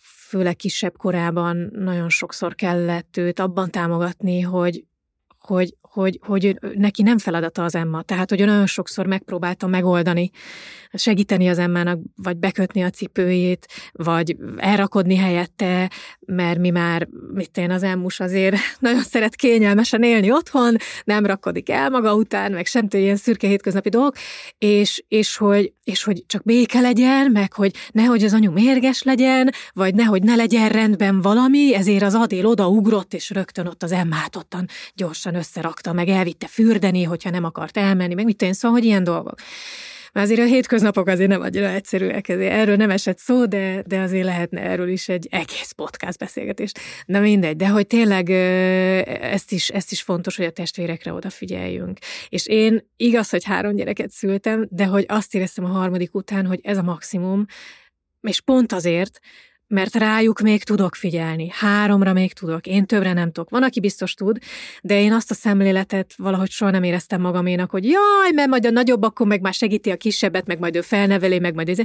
főleg 0.00 0.56
kisebb 0.56 0.96
korában 0.96 1.70
nagyon 1.72 2.08
sokszor 2.08 2.54
kellett 2.54 3.16
őt 3.16 3.40
abban 3.40 3.70
támogatni, 3.70 4.40
hogy 4.40 4.84
hogy, 5.38 5.76
hogy, 5.92 6.18
hogy 6.22 6.58
neki 6.74 7.02
nem 7.02 7.18
feladata 7.18 7.64
az 7.64 7.74
Emma. 7.74 8.02
Tehát, 8.02 8.30
hogy 8.30 8.38
nagyon 8.38 8.66
sokszor 8.66 9.06
megpróbáltam 9.06 9.70
megoldani, 9.70 10.30
segíteni 10.92 11.48
az 11.48 11.58
Emmának, 11.58 11.98
vagy 12.16 12.36
bekötni 12.36 12.82
a 12.82 12.90
cipőjét, 12.90 13.66
vagy 13.92 14.36
elrakodni 14.56 15.16
helyette, 15.16 15.90
mert 16.20 16.58
mi 16.58 16.70
már, 16.70 17.08
mit 17.32 17.56
én, 17.56 17.70
az 17.70 17.82
Emmus 17.82 18.20
azért 18.20 18.56
nagyon 18.78 19.02
szeret 19.02 19.36
kényelmesen 19.36 20.02
élni 20.02 20.32
otthon, 20.32 20.76
nem 21.04 21.26
rakodik 21.26 21.70
el 21.70 21.90
maga 21.90 22.14
után, 22.14 22.52
meg 22.52 22.66
sem 22.66 22.86
ilyen 22.90 23.16
szürke 23.16 23.46
hétköznapi 23.46 23.88
dolgok, 23.88 24.16
és, 24.58 25.04
és, 25.08 25.36
hogy, 25.36 25.72
és 25.84 26.04
hogy 26.04 26.24
csak 26.26 26.42
béke 26.42 26.80
legyen, 26.80 27.30
meg 27.30 27.52
hogy 27.52 27.74
nehogy 27.90 28.24
az 28.24 28.32
anyu 28.32 28.50
mérges 28.50 29.02
legyen, 29.02 29.50
vagy 29.72 29.94
nehogy 29.94 30.22
ne 30.22 30.34
legyen 30.34 30.68
rendben 30.68 31.20
valami, 31.20 31.74
ezért 31.74 32.02
az 32.02 32.14
Adél 32.14 32.46
odaugrott, 32.46 33.14
és 33.14 33.30
rögtön 33.30 33.66
ott 33.66 33.82
az 33.82 33.92
Emmát 33.92 34.36
ottan 34.36 34.66
gyorsan 34.94 35.34
összerakta, 35.34 35.81
meg 35.90 36.08
elvitte 36.08 36.46
fürdeni, 36.46 37.02
hogyha 37.02 37.30
nem 37.30 37.44
akart 37.44 37.76
elmenni, 37.76 38.14
meg 38.14 38.24
mit 38.24 38.42
én, 38.42 38.52
szóval, 38.52 38.76
hogy 38.78 38.86
ilyen 38.86 39.04
dolgok. 39.04 39.34
Mert 40.12 40.26
azért 40.26 40.40
a 40.40 40.44
hétköznapok 40.44 41.06
azért 41.06 41.28
nem 41.28 41.40
annyira 41.40 41.68
egyszerűek, 41.68 42.28
ezért 42.28 42.52
erről 42.52 42.76
nem 42.76 42.90
esett 42.90 43.18
szó, 43.18 43.46
de, 43.46 43.82
de 43.86 44.00
azért 44.00 44.24
lehetne 44.24 44.60
erről 44.60 44.88
is 44.88 45.08
egy 45.08 45.28
egész 45.30 45.72
podcast 45.76 46.18
beszélgetés. 46.18 46.72
Na 47.06 47.20
mindegy, 47.20 47.56
de 47.56 47.68
hogy 47.68 47.86
tényleg 47.86 48.30
ezt 48.30 49.52
is, 49.52 49.68
ezt 49.68 49.92
is 49.92 50.02
fontos, 50.02 50.36
hogy 50.36 50.46
a 50.46 50.50
testvérekre 50.50 51.12
odafigyeljünk. 51.12 51.98
És 52.28 52.46
én 52.46 52.88
igaz, 52.96 53.30
hogy 53.30 53.44
három 53.44 53.74
gyereket 53.74 54.10
szültem, 54.10 54.66
de 54.70 54.86
hogy 54.86 55.04
azt 55.08 55.34
éreztem 55.34 55.64
a 55.64 55.68
harmadik 55.68 56.14
után, 56.14 56.46
hogy 56.46 56.60
ez 56.62 56.76
a 56.76 56.82
maximum, 56.82 57.44
és 58.20 58.40
pont 58.40 58.72
azért, 58.72 59.20
mert 59.72 59.94
rájuk 59.94 60.40
még 60.40 60.64
tudok 60.64 60.94
figyelni. 60.94 61.48
Háromra 61.50 62.12
még 62.12 62.32
tudok, 62.32 62.66
én 62.66 62.86
többre 62.86 63.12
nem 63.12 63.32
tudok. 63.32 63.50
Van, 63.50 63.62
aki 63.62 63.80
biztos 63.80 64.14
tud, 64.14 64.38
de 64.82 65.00
én 65.00 65.12
azt 65.12 65.30
a 65.30 65.34
szemléletet 65.34 66.14
valahogy 66.16 66.50
soha 66.50 66.70
nem 66.70 66.82
éreztem 66.82 67.20
magaménak, 67.20 67.70
hogy 67.70 67.84
jaj, 67.84 68.32
mert 68.34 68.48
majd 68.48 68.66
a 68.66 68.70
nagyobb 68.70 69.02
akkor 69.02 69.26
meg 69.26 69.40
már 69.40 69.54
segíti 69.54 69.90
a 69.90 69.96
kisebbet, 69.96 70.46
meg 70.46 70.58
majd 70.58 70.76
ő 70.76 70.80
felneveli, 70.80 71.38
meg 71.38 71.54
majd 71.54 71.68
ez 71.68 71.78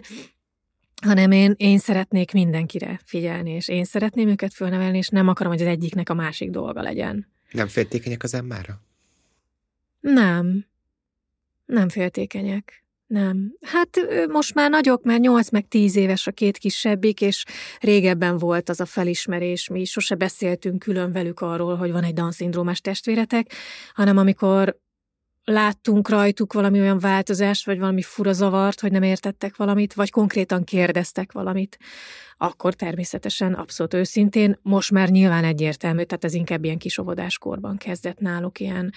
hanem 1.01 1.31
én, 1.31 1.53
én 1.57 1.77
szeretnék 1.77 2.31
mindenkire 2.31 2.99
figyelni, 3.05 3.51
és 3.51 3.67
én 3.67 3.83
szeretném 3.83 4.27
őket 4.27 4.53
fölnevelni, 4.53 4.97
és 4.97 5.07
nem 5.07 5.27
akarom, 5.27 5.51
hogy 5.51 5.61
az 5.61 5.67
egyiknek 5.67 6.09
a 6.09 6.13
másik 6.13 6.49
dolga 6.49 6.81
legyen. 6.81 7.27
Nem 7.51 7.67
féltékenyek 7.67 8.23
az 8.23 8.33
emmára? 8.33 8.81
Nem. 9.99 10.65
Nem 11.65 11.89
féltékenyek. 11.89 12.86
Nem. 13.08 13.53
Hát 13.62 13.99
most 14.30 14.53
már 14.53 14.70
nagyok, 14.70 15.03
mert 15.03 15.20
8 15.20 15.49
meg 15.49 15.68
10 15.68 15.95
éves 15.95 16.28
a 16.28 16.32
két 16.32 16.58
kisebbik, 16.58 17.22
és 17.22 17.45
régebben 17.80 18.38
volt 18.38 18.70
az 18.70 18.80
a 18.80 18.86
felismerés, 18.86 19.68
mi 19.68 19.86
sose 19.86 20.16
beszéltünk 20.16 20.80
külön 20.80 21.12
velük 21.12 21.39
arról, 21.39 21.76
hogy 21.76 21.91
van 21.91 22.03
egy 22.03 22.14
Down-szindrómás 22.14 22.82
testvéretek, 22.82 23.51
hanem 23.93 24.18
amikor 24.18 24.78
láttunk 25.51 26.09
rajtuk 26.09 26.53
valami 26.53 26.79
olyan 26.79 26.99
változást, 26.99 27.65
vagy 27.65 27.79
valami 27.79 28.01
fura 28.01 28.33
zavart, 28.33 28.79
hogy 28.79 28.91
nem 28.91 29.03
értettek 29.03 29.55
valamit, 29.55 29.93
vagy 29.93 30.09
konkrétan 30.09 30.63
kérdeztek 30.63 31.31
valamit, 31.31 31.77
akkor 32.37 32.73
természetesen 32.73 33.53
abszolút 33.53 33.93
őszintén, 33.93 34.59
most 34.61 34.91
már 34.91 35.09
nyilván 35.09 35.43
egyértelmű, 35.43 36.03
tehát 36.03 36.23
ez 36.23 36.33
inkább 36.33 36.63
ilyen 36.63 36.77
kis 36.77 36.97
óvodáskorban 36.97 37.77
kezdett 37.77 38.19
náluk 38.19 38.59
ilyen 38.59 38.93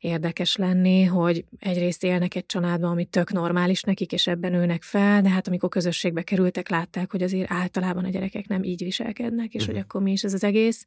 érdekes 0.00 0.56
lenni, 0.56 1.04
hogy 1.04 1.44
egyrészt 1.58 2.04
élnek 2.04 2.34
egy 2.34 2.46
családban, 2.46 2.90
ami 2.90 3.04
tök 3.04 3.32
normális 3.32 3.82
nekik, 3.82 4.12
és 4.12 4.26
ebben 4.26 4.50
nőnek 4.50 4.82
fel, 4.82 5.22
de 5.22 5.28
hát 5.28 5.48
amikor 5.48 5.68
közösségbe 5.68 6.22
kerültek, 6.22 6.68
látták, 6.68 7.10
hogy 7.10 7.22
azért 7.22 7.52
általában 7.52 8.04
a 8.04 8.10
gyerekek 8.10 8.46
nem 8.46 8.62
így 8.62 8.82
viselkednek, 8.82 9.54
és 9.54 9.66
hogy 9.66 9.76
akkor 9.76 10.02
mi 10.02 10.12
is 10.12 10.22
ez 10.22 10.34
az 10.34 10.44
egész. 10.44 10.84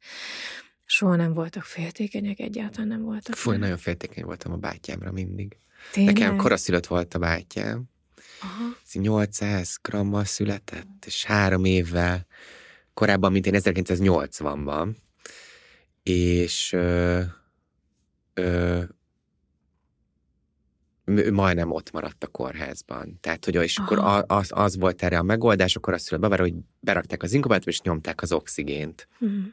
Soha 0.90 1.16
nem 1.16 1.32
voltak 1.32 1.62
féltékenyek, 1.62 2.38
egyáltalán 2.38 2.88
nem 2.88 3.02
voltak. 3.02 3.34
Fúj, 3.34 3.56
nagyon 3.56 3.76
féltékeny 3.76 4.24
voltam 4.24 4.52
a 4.52 4.56
bátyámra 4.56 5.12
mindig. 5.12 5.56
Tényleg? 5.92 6.14
Nekem 6.14 6.36
koraszülött 6.36 6.86
volt 6.86 7.14
a 7.14 7.18
bátyám. 7.18 7.84
Aha. 8.40 8.76
800 8.92 9.78
grammal 9.82 10.24
született, 10.24 11.04
és 11.06 11.24
három 11.24 11.64
évvel 11.64 12.26
korábban, 12.94 13.32
mint 13.32 13.46
én 13.46 13.54
1980-ban. 13.56 14.94
És 16.02 16.72
ö, 16.72 17.20
ö, 18.34 18.82
majdnem 21.30 21.70
ott 21.70 21.90
maradt 21.90 22.24
a 22.24 22.26
kórházban. 22.26 23.18
Tehát, 23.20 23.44
hogy 23.44 23.54
és 23.54 23.78
akkor 23.78 24.24
az, 24.26 24.50
az 24.54 24.76
volt 24.76 25.02
erre 25.02 25.18
a 25.18 25.22
megoldás, 25.22 25.76
akkor 25.76 25.92
azt 25.92 26.04
szülött 26.04 26.38
hogy 26.38 26.54
berakták 26.80 27.22
az 27.22 27.32
inkubátorba, 27.32 27.70
és 27.70 27.80
nyomták 27.80 28.22
az 28.22 28.32
oxigént. 28.32 29.08
Mm 29.24 29.44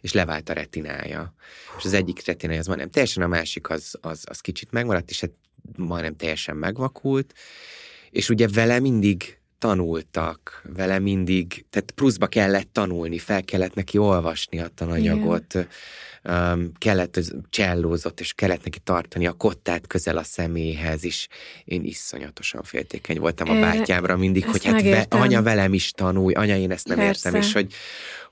és 0.00 0.12
levált 0.12 0.48
a 0.48 0.52
retinája. 0.52 1.34
És 1.78 1.84
az 1.84 1.92
egyik 1.92 2.26
retinája 2.26 2.58
az 2.58 2.66
majdnem 2.66 2.90
teljesen, 2.90 3.22
a 3.22 3.26
másik 3.26 3.70
az, 3.70 3.94
az, 4.00 4.24
az 4.28 4.40
kicsit 4.40 4.70
megmaradt, 4.70 5.10
és 5.10 5.20
hát 5.20 5.32
majdnem 5.76 6.16
teljesen 6.16 6.56
megvakult, 6.56 7.34
és 8.10 8.28
ugye 8.28 8.48
vele 8.48 8.80
mindig 8.80 9.38
tanultak, 9.58 10.62
vele 10.74 10.98
mindig, 10.98 11.64
tehát 11.70 11.90
pluszba 11.90 12.26
kellett 12.26 12.68
tanulni, 12.72 13.18
fel 13.18 13.44
kellett 13.44 13.74
neki 13.74 13.98
olvasni 13.98 14.60
a 14.60 14.68
tananyagot, 14.68 15.54
Igen. 15.54 15.68
Um, 16.28 16.72
kellett, 16.78 17.20
csellózott, 17.50 18.20
és 18.20 18.32
kellett 18.32 18.64
neki 18.64 18.78
tartani 18.78 19.26
a 19.26 19.32
kottát 19.32 19.86
közel 19.86 20.16
a 20.16 20.22
szeméhez, 20.22 21.04
és 21.04 21.28
én 21.64 21.84
iszonyatosan 21.84 22.62
féltékeny 22.62 23.18
voltam 23.18 23.50
a 23.50 23.60
bátyámra 23.60 24.16
mindig, 24.16 24.44
hogy 24.44 24.64
hát 24.64 24.82
ve, 24.82 25.06
anya 25.08 25.42
velem 25.42 25.74
is 25.74 25.90
tanulj, 25.90 26.34
anya 26.34 26.56
én 26.56 26.70
ezt 26.70 26.88
nem 26.88 26.96
Persze. 26.96 27.28
értem, 27.28 27.40
és 27.40 27.52
hogy, 27.52 27.72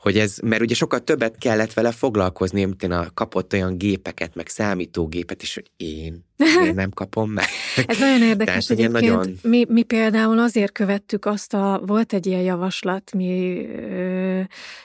hogy 0.05 0.18
ez, 0.18 0.38
mert 0.42 0.62
ugye 0.62 0.74
sokkal 0.74 1.00
többet 1.00 1.38
kellett 1.38 1.72
vele 1.72 1.90
foglalkozni, 1.92 2.64
mint 2.64 2.82
én 2.82 2.90
a 2.90 3.11
kapott 3.14 3.52
olyan 3.52 3.78
gépeket, 3.78 4.34
meg 4.34 4.48
számítógépet, 4.48 5.42
és 5.42 5.55
hogy 5.55 5.70
én, 5.76 6.24
én 6.66 6.74
nem 6.74 6.90
kapom 6.90 7.30
meg. 7.30 7.44
Ez 7.86 7.98
nagyon 7.98 8.22
érdekes 8.22 8.66
Tehát, 8.66 8.82
egyébként. 8.82 9.12
Nagyon... 9.14 9.38
Mi, 9.42 9.64
mi 9.68 9.82
például 9.82 10.38
azért 10.38 10.72
követtük 10.72 11.24
azt 11.24 11.55
a, 11.55 11.82
volt 11.86 12.12
egy 12.12 12.26
ilyen 12.26 12.40
javaslat, 12.40 13.12
mi 13.14 13.64
ö, 13.66 14.40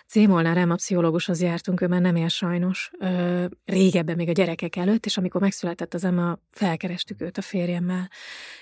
Cémolnál 0.07 0.75
pszichológushoz 0.75 1.41
jártunk, 1.41 1.81
ő 1.81 1.87
már 1.87 2.01
nem 2.01 2.15
él 2.15 2.27
sajnos, 2.27 2.91
ö, 2.99 3.45
régebben 3.65 4.15
még 4.15 4.29
a 4.29 4.31
gyerekek 4.31 4.75
előtt, 4.75 5.05
és 5.05 5.17
amikor 5.17 5.41
megszületett 5.41 5.93
az 5.93 6.03
Emma, 6.03 6.39
felkerestük 6.51 7.21
őt 7.21 7.37
a 7.37 7.41
férjemmel, 7.41 8.09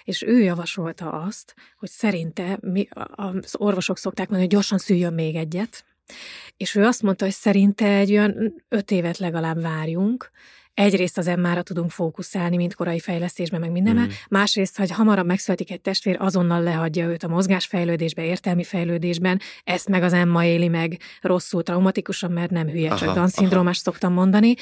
és 0.03 0.21
ő 0.21 0.39
javasolta 0.39 1.11
azt, 1.11 1.53
hogy 1.79 1.89
szerinte 1.89 2.57
mi, 2.61 2.87
az 3.15 3.55
orvosok 3.57 3.97
szokták 3.97 4.29
mondani, 4.29 4.47
hogy 4.47 4.53
gyorsan 4.53 4.77
szüljön 4.77 5.13
még 5.13 5.35
egyet, 5.35 5.85
és 6.57 6.75
ő 6.75 6.83
azt 6.83 7.01
mondta, 7.01 7.25
hogy 7.25 7.33
szerinte 7.33 7.87
egy 7.87 8.11
olyan 8.11 8.63
öt 8.69 8.91
évet 8.91 9.17
legalább 9.17 9.61
várjunk, 9.61 10.31
egyrészt 10.73 11.17
az 11.17 11.27
emmára 11.27 11.61
tudunk 11.61 11.91
fókuszálni, 11.91 12.55
mint 12.55 12.75
korai 12.75 12.99
fejlesztésben, 12.99 13.59
meg 13.59 13.71
mindenre, 13.71 14.01
mm. 14.01 14.09
másrészt, 14.29 14.77
hogy 14.77 14.91
hamarabb 14.91 15.25
megszületik 15.25 15.71
egy 15.71 15.81
testvér, 15.81 16.15
azonnal 16.19 16.63
lehagyja 16.63 17.07
őt 17.07 17.23
a 17.23 17.27
mozgásfejlődésbe, 17.27 18.25
értelmi 18.25 18.63
fejlődésben, 18.63 19.39
ezt 19.63 19.89
meg 19.89 20.03
az 20.03 20.13
emma 20.13 20.45
éli 20.45 20.67
meg 20.67 20.99
rosszul, 21.21 21.63
traumatikusan, 21.63 22.31
mert 22.31 22.51
nem 22.51 22.67
hülye, 22.67 22.89
aha, 22.89 22.97
csak 22.97 23.15
Down-szindrómás 23.15 23.77
szoktam 23.77 24.13
mondani, 24.13 24.55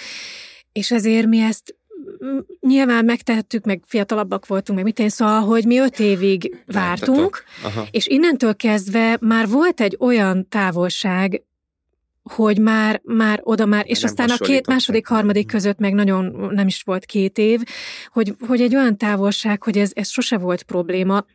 és 0.71 0.91
ezért 0.91 1.27
mi 1.27 1.39
ezt 1.39 1.75
nyilván 2.59 3.05
megtehettük, 3.05 3.65
meg 3.65 3.83
fiatalabbak 3.85 4.47
voltunk, 4.47 4.77
meg 4.77 4.87
mit 4.87 4.99
én, 4.99 5.09
szóval, 5.09 5.41
hogy 5.41 5.65
mi 5.65 5.79
öt 5.79 5.99
évig 5.99 6.63
vártunk, 6.65 7.43
és 7.91 8.07
innentől 8.07 8.55
kezdve 8.55 9.17
már 9.21 9.47
volt 9.47 9.81
egy 9.81 9.97
olyan 9.99 10.47
távolság 10.49 11.43
hogy 12.29 12.59
már, 12.59 13.01
már 13.03 13.39
oda 13.43 13.65
már, 13.65 13.83
és 13.87 14.01
nem 14.01 14.09
aztán 14.09 14.29
a 14.29 14.43
két 14.43 14.67
második, 14.67 15.07
harmadik 15.07 15.47
között 15.47 15.79
meg 15.79 15.93
nagyon 15.93 16.49
nem 16.53 16.67
is 16.67 16.81
volt 16.81 17.05
két 17.05 17.37
év, 17.37 17.61
hogy, 18.07 18.35
hogy 18.47 18.61
egy 18.61 18.75
olyan 18.75 18.97
távolság, 18.97 19.63
hogy 19.63 19.77
ez, 19.77 19.91
ez 19.93 20.09
sose 20.09 20.37
volt 20.37 20.63
probléma, 20.63 21.25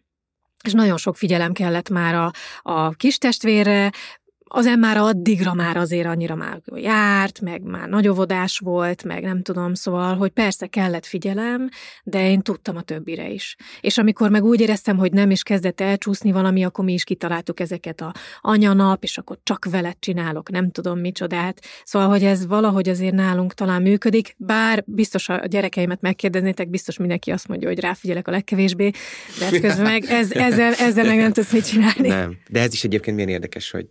és 0.65 0.73
nagyon 0.73 0.97
sok 0.97 1.17
figyelem 1.17 1.53
kellett 1.53 1.89
már 1.89 2.15
a, 2.15 2.33
a 2.63 2.91
kis 2.91 3.19
testvérre, 3.19 3.93
az 4.53 4.77
már 4.79 4.97
addigra 4.97 5.55
már 5.55 5.77
azért 5.77 6.07
annyira 6.07 6.35
már 6.35 6.61
járt, 6.75 7.41
meg 7.41 7.63
már 7.63 7.89
nagyovodás 7.89 8.59
volt, 8.59 9.05
meg 9.05 9.23
nem 9.23 9.43
tudom, 9.43 9.75
szóval, 9.75 10.17
hogy 10.17 10.31
persze 10.31 10.67
kellett 10.67 11.07
figyelem, 11.07 11.69
de 12.05 12.31
én 12.31 12.41
tudtam 12.41 12.77
a 12.77 12.83
többire 12.83 13.29
is. 13.29 13.57
És 13.81 13.99
amikor 13.99 14.31
meg 14.31 14.45
úgy 14.45 14.61
éreztem, 14.61 14.97
hogy 14.97 15.13
nem 15.13 15.31
is 15.31 15.43
kezdett 15.43 15.81
elcsúszni 15.81 16.33
valami, 16.33 16.65
akkor 16.65 16.85
mi 16.85 16.93
is 16.93 17.05
kitaláltuk 17.05 17.61
ezeket 17.61 18.01
a 18.01 18.13
anyanap, 18.41 19.03
és 19.03 19.19
akkor 19.19 19.39
csak 19.43 19.65
veled 19.71 19.97
csinálok, 19.99 20.51
nem 20.51 20.71
tudom 20.71 20.99
micsodát. 20.99 21.61
Szóval, 21.85 22.09
hogy 22.09 22.25
ez 22.25 22.47
valahogy 22.47 22.89
azért 22.89 23.15
nálunk 23.15 23.55
talán 23.55 23.83
működik, 23.83 24.35
bár 24.39 24.83
biztos 24.87 25.29
a 25.29 25.47
gyerekeimet 25.47 26.01
megkérdeznétek, 26.01 26.71
biztos 26.71 26.99
mindenki 26.99 27.31
azt 27.31 27.49
mondja, 27.49 27.69
hogy 27.69 27.81
ráfigyelek 27.81 28.29
a 28.29 28.31
legkevésbé, 28.31 28.91
de 29.39 29.45
hát 29.45 29.61
közben 29.61 29.83
meg 29.83 30.05
ez, 30.05 30.33
ezzel, 30.33 30.73
ezzel 30.73 31.05
meg 31.05 31.17
nem 31.17 31.33
tudsz 31.33 31.53
mit 31.53 31.67
csinálni. 31.67 32.09
Nem, 32.09 32.39
de 32.49 32.61
ez 32.61 32.73
is 32.73 32.85
egyébként 32.85 33.17
milyen 33.17 33.31
érdekes, 33.31 33.71
hogy 33.71 33.87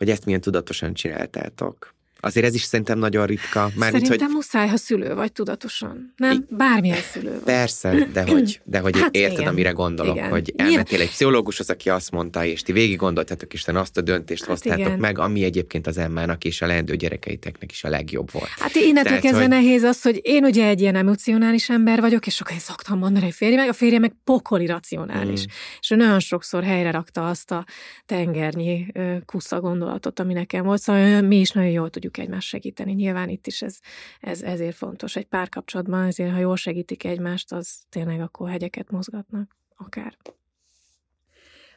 hogy 0.00 0.10
ezt 0.10 0.24
milyen 0.24 0.40
tudatosan 0.40 0.94
csináltátok. 0.94 1.94
Azért 2.20 2.46
ez 2.46 2.54
is 2.54 2.62
szerintem 2.62 2.98
nagyon 2.98 3.26
ritka. 3.26 3.70
Már 3.74 3.90
szerintem 3.90 4.18
hogy... 4.18 4.34
muszáj, 4.34 4.68
ha 4.68 4.76
szülő 4.76 5.14
vagy 5.14 5.32
tudatosan. 5.32 6.12
Nem? 6.16 6.46
Bármilyen 6.48 7.00
szülő 7.12 7.30
vagy. 7.30 7.42
Persze, 7.42 8.08
de 8.12 8.22
hogy, 8.32 8.60
de 8.64 8.78
hogy 8.78 9.00
hát 9.00 9.14
érted, 9.14 9.38
igen. 9.38 9.50
amire 9.50 9.70
gondolok, 9.70 10.16
igen. 10.16 10.30
hogy 10.30 10.52
elmentél 10.56 11.00
egy 11.00 11.08
pszichológushoz, 11.08 11.70
aki 11.70 11.90
azt 11.90 12.10
mondta, 12.10 12.44
és 12.44 12.62
ti 12.62 12.72
végig 12.72 12.96
gondoltatok, 12.96 13.52
Isten 13.52 13.76
azt 13.76 13.96
a 13.96 14.00
döntést 14.00 14.40
hát 14.40 14.50
hoztátok 14.50 14.78
igen. 14.78 14.98
meg, 14.98 15.18
ami 15.18 15.44
egyébként 15.44 15.86
az 15.86 15.98
Emmának 15.98 16.44
és 16.44 16.62
a 16.62 16.66
leendő 16.66 16.96
gyerekeiteknek 16.96 17.70
is 17.70 17.84
a 17.84 17.88
legjobb 17.88 18.30
volt. 18.32 18.48
Hát 18.48 18.74
innentől 18.74 19.18
kezdve 19.18 19.40
hogy... 19.40 19.48
nehéz 19.48 19.82
az, 19.82 20.02
hogy 20.02 20.20
én 20.22 20.44
ugye 20.44 20.66
egy 20.66 20.80
ilyen 20.80 20.94
emocionális 20.94 21.70
ember 21.70 22.00
vagyok, 22.00 22.26
és 22.26 22.34
sokan 22.34 22.58
szoktam 22.58 22.98
mondani, 22.98 23.24
hogy 23.24 23.34
férje 23.34 23.56
meg, 23.56 23.68
a 23.68 23.72
férje 23.72 23.98
meg 23.98 24.14
pokoli 24.24 24.66
racionális. 24.66 25.40
Mm. 25.40 25.52
És 25.80 25.90
ő 25.90 25.96
nagyon 25.96 26.20
sokszor 26.20 26.64
helyre 26.64 26.90
rakta 26.90 27.28
azt 27.28 27.50
a 27.50 27.64
tengernyi 28.06 28.86
kusza 29.26 29.60
gondolatot, 29.60 30.20
ami 30.20 30.32
nekem 30.32 30.64
volt, 30.64 30.80
szóval 30.80 31.20
mi 31.20 31.36
is 31.40 31.50
nagyon 31.50 31.70
jól 31.70 31.90
tudjuk 31.90 32.09
tudjuk 32.10 32.28
egymást 32.28 32.48
segíteni. 32.48 32.92
Nyilván 32.92 33.28
itt 33.28 33.46
is 33.46 33.62
ez, 33.62 33.78
ez 34.20 34.42
ezért 34.42 34.76
fontos. 34.76 35.16
Egy 35.16 35.26
párkapcsolatban 35.26 36.06
ezért, 36.06 36.32
ha 36.32 36.38
jól 36.38 36.56
segítik 36.56 37.04
egymást, 37.04 37.52
az 37.52 37.82
tényleg 37.88 38.20
akkor 38.20 38.50
hegyeket 38.50 38.90
mozgatnak, 38.90 39.56
akár. 39.76 40.16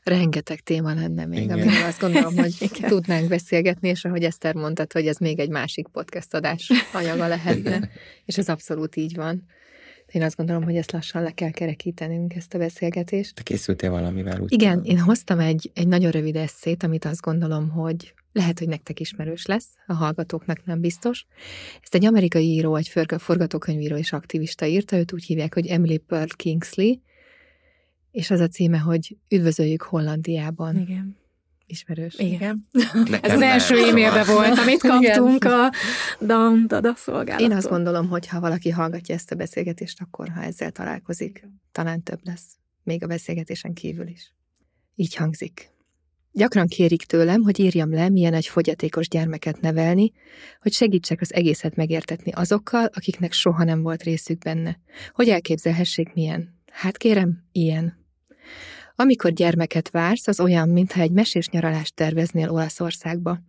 Rengeteg 0.04 0.60
téma 0.60 0.94
lenne 0.94 1.26
még, 1.26 1.44
Igen. 1.44 1.60
amiről 1.60 1.84
azt 1.84 2.00
gondolom, 2.00 2.38
hogy 2.38 2.56
Igen. 2.76 2.90
tudnánk 2.90 3.28
beszélgetni, 3.28 3.90
és 3.90 4.06
ahogy 4.06 4.24
Eszter 4.24 4.56
mondtad, 4.56 4.94
hogy 4.94 5.08
ez 5.08 5.18
még 5.18 5.40
egy 5.40 5.50
másik 5.50 5.88
podcast 5.88 6.34
adás 6.34 6.72
anyaga 6.94 7.28
lehetne, 7.28 7.76
Igen. 7.76 7.90
és 8.26 8.38
ez 8.38 8.50
abszolút 8.50 8.96
így 8.96 9.16
van. 9.16 9.44
Én 10.12 10.22
azt 10.22 10.36
gondolom, 10.36 10.64
hogy 10.64 10.76
ezt 10.76 10.92
lassan 10.92 11.24
le 11.24 11.32
kell 11.32 11.52
kerekítenünk, 11.52 12.36
ezt 12.36 12.54
a 12.54 12.58
beszélgetést. 12.58 13.36
Te 13.36 13.42
készültél 13.42 13.90
valamivel 13.90 14.40
úgy? 14.40 14.52
Igen, 14.52 14.78
tudom. 14.78 14.92
én 14.92 15.00
hoztam 15.00 15.40
egy, 15.40 15.72
egy 15.74 15.88
nagyon 15.88 16.12
rövid 16.12 16.36
eszét, 16.36 16.84
amit 16.84 17.06
azt 17.06 17.22
gondolom, 17.22 17.70
hogy 17.70 18.14
lehet, 18.34 18.60
hogy 18.60 18.68
nektek 18.68 19.00
ismerős 19.00 19.46
lesz, 19.46 19.68
a 19.88 19.94
hallgatóknak 19.94 20.66
nem 20.66 20.80
biztos. 20.80 21.26
Ezt 21.82 21.96
egy 21.96 22.06
amerikai 22.06 22.46
író, 22.46 22.76
egy 22.76 22.88
forgatókönyvíró 23.18 23.96
és 23.96 24.14
aktivista 24.14 24.66
írta, 24.66 24.98
őt 24.98 25.14
úgy 25.14 25.24
hívják, 25.24 25.54
hogy 25.54 25.68
Emily 25.68 25.98
Pearl 25.98 26.32
Kingsley, 26.36 26.96
és 28.12 28.32
az 28.32 28.40
a 28.40 28.48
címe, 28.48 28.78
hogy 28.78 29.18
Üdvözöljük 29.30 29.82
Hollandiában. 29.82 30.78
Igen. 30.80 31.18
Ismerős. 31.66 32.16
Igen. 32.18 32.68
Ez 33.22 33.32
az 33.32 33.42
első 33.42 33.88
e-mailbe 33.88 34.24
volt, 34.24 34.58
amit 34.58 34.82
kaptunk 34.82 35.44
Igen. 35.44 35.60
a 35.60 35.72
Dan 36.22 36.68
Dada 36.68 36.94
szolgálattól. 36.96 37.50
Én 37.50 37.56
azt 37.56 37.70
gondolom, 37.70 38.10
hogy 38.10 38.28
ha 38.28 38.40
valaki 38.40 38.70
hallgatja 38.70 39.16
ezt 39.16 39.32
a 39.32 39.36
beszélgetést, 39.36 40.02
akkor 40.02 40.30
ha 40.30 40.42
ezzel 40.42 40.72
találkozik, 40.72 41.48
talán 41.72 42.04
több 42.04 42.20
lesz. 42.24 42.58
Még 42.84 43.04
a 43.04 43.08
beszélgetésen 43.08 43.74
kívül 43.74 44.08
is. 44.08 44.34
Így 44.96 45.16
hangzik. 45.16 45.73
Gyakran 46.36 46.68
kérik 46.68 47.04
tőlem, 47.04 47.42
hogy 47.42 47.60
írjam 47.60 47.94
le, 47.94 48.10
milyen 48.10 48.34
egy 48.34 48.48
fogyatékos 48.48 49.08
gyermeket 49.08 49.62
nevelni, 49.62 50.12
hogy 50.60 50.74
segítsek 50.74 51.22
az 51.22 51.34
egészet 51.34 51.76
megértetni 51.76 52.32
azokkal, 52.32 52.90
akiknek 52.94 53.32
soha 53.32 53.64
nem 53.64 53.82
volt 53.82 54.04
részük 54.04 54.38
benne. 54.38 54.80
Hogy 55.12 55.30
elképzelhessék 55.30 56.14
milyen. 56.14 56.60
Hát 56.72 56.98
kérem, 56.98 57.44
ilyen. 57.52 57.98
Amikor 58.96 59.32
gyermeket 59.32 59.90
vársz, 59.90 60.28
az 60.28 60.40
olyan, 60.40 60.70
mintha 60.70 61.02
egy 61.02 61.12
mesés 61.12 61.50
nyaralást 61.50 61.96
terveznél 61.96 62.50
Olaszországba. 62.50 63.40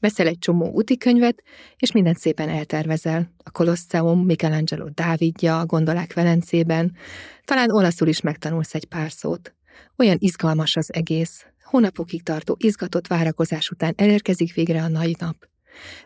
Veszel 0.00 0.26
egy 0.26 0.38
csomó 0.38 0.70
útikönyvet, 0.70 1.42
és 1.76 1.92
mindent 1.92 2.18
szépen 2.18 2.48
eltervezel. 2.48 3.32
A 3.44 3.50
Colosseum, 3.50 4.24
Michelangelo 4.24 4.88
Dávidja, 4.88 5.60
a 5.60 5.66
gondolák 5.66 6.12
Velencében. 6.12 6.96
Talán 7.44 7.70
olaszul 7.70 8.08
is 8.08 8.20
megtanulsz 8.20 8.74
egy 8.74 8.84
pár 8.84 9.12
szót. 9.12 9.54
Olyan 9.96 10.16
izgalmas 10.20 10.76
az 10.76 10.92
egész. 10.92 11.46
Hónapokig 11.72 12.22
tartó 12.22 12.56
izgatott 12.58 13.06
várakozás 13.06 13.70
után 13.70 13.92
elérkezik 13.96 14.54
végre 14.54 14.82
a 14.82 14.88
nagy 14.88 15.16
nap. 15.18 15.48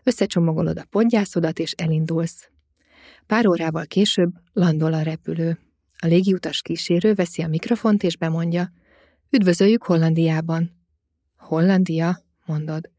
Összecsomagolod 0.02 0.78
a 0.78 0.84
podgyászodat, 0.90 1.58
és 1.58 1.72
elindulsz. 1.72 2.48
Pár 3.26 3.46
órával 3.46 3.84
később 3.84 4.30
landol 4.52 4.92
a 4.92 5.02
repülő. 5.02 5.58
A 5.98 6.06
légiutas 6.06 6.62
kísérő 6.62 7.14
veszi 7.14 7.42
a 7.42 7.48
mikrofont 7.48 8.02
és 8.02 8.16
bemondja. 8.16 8.72
Üdvözöljük 9.30 9.82
Hollandiában. 9.82 10.70
Hollandia, 11.36 12.18
mondod. 12.44 12.90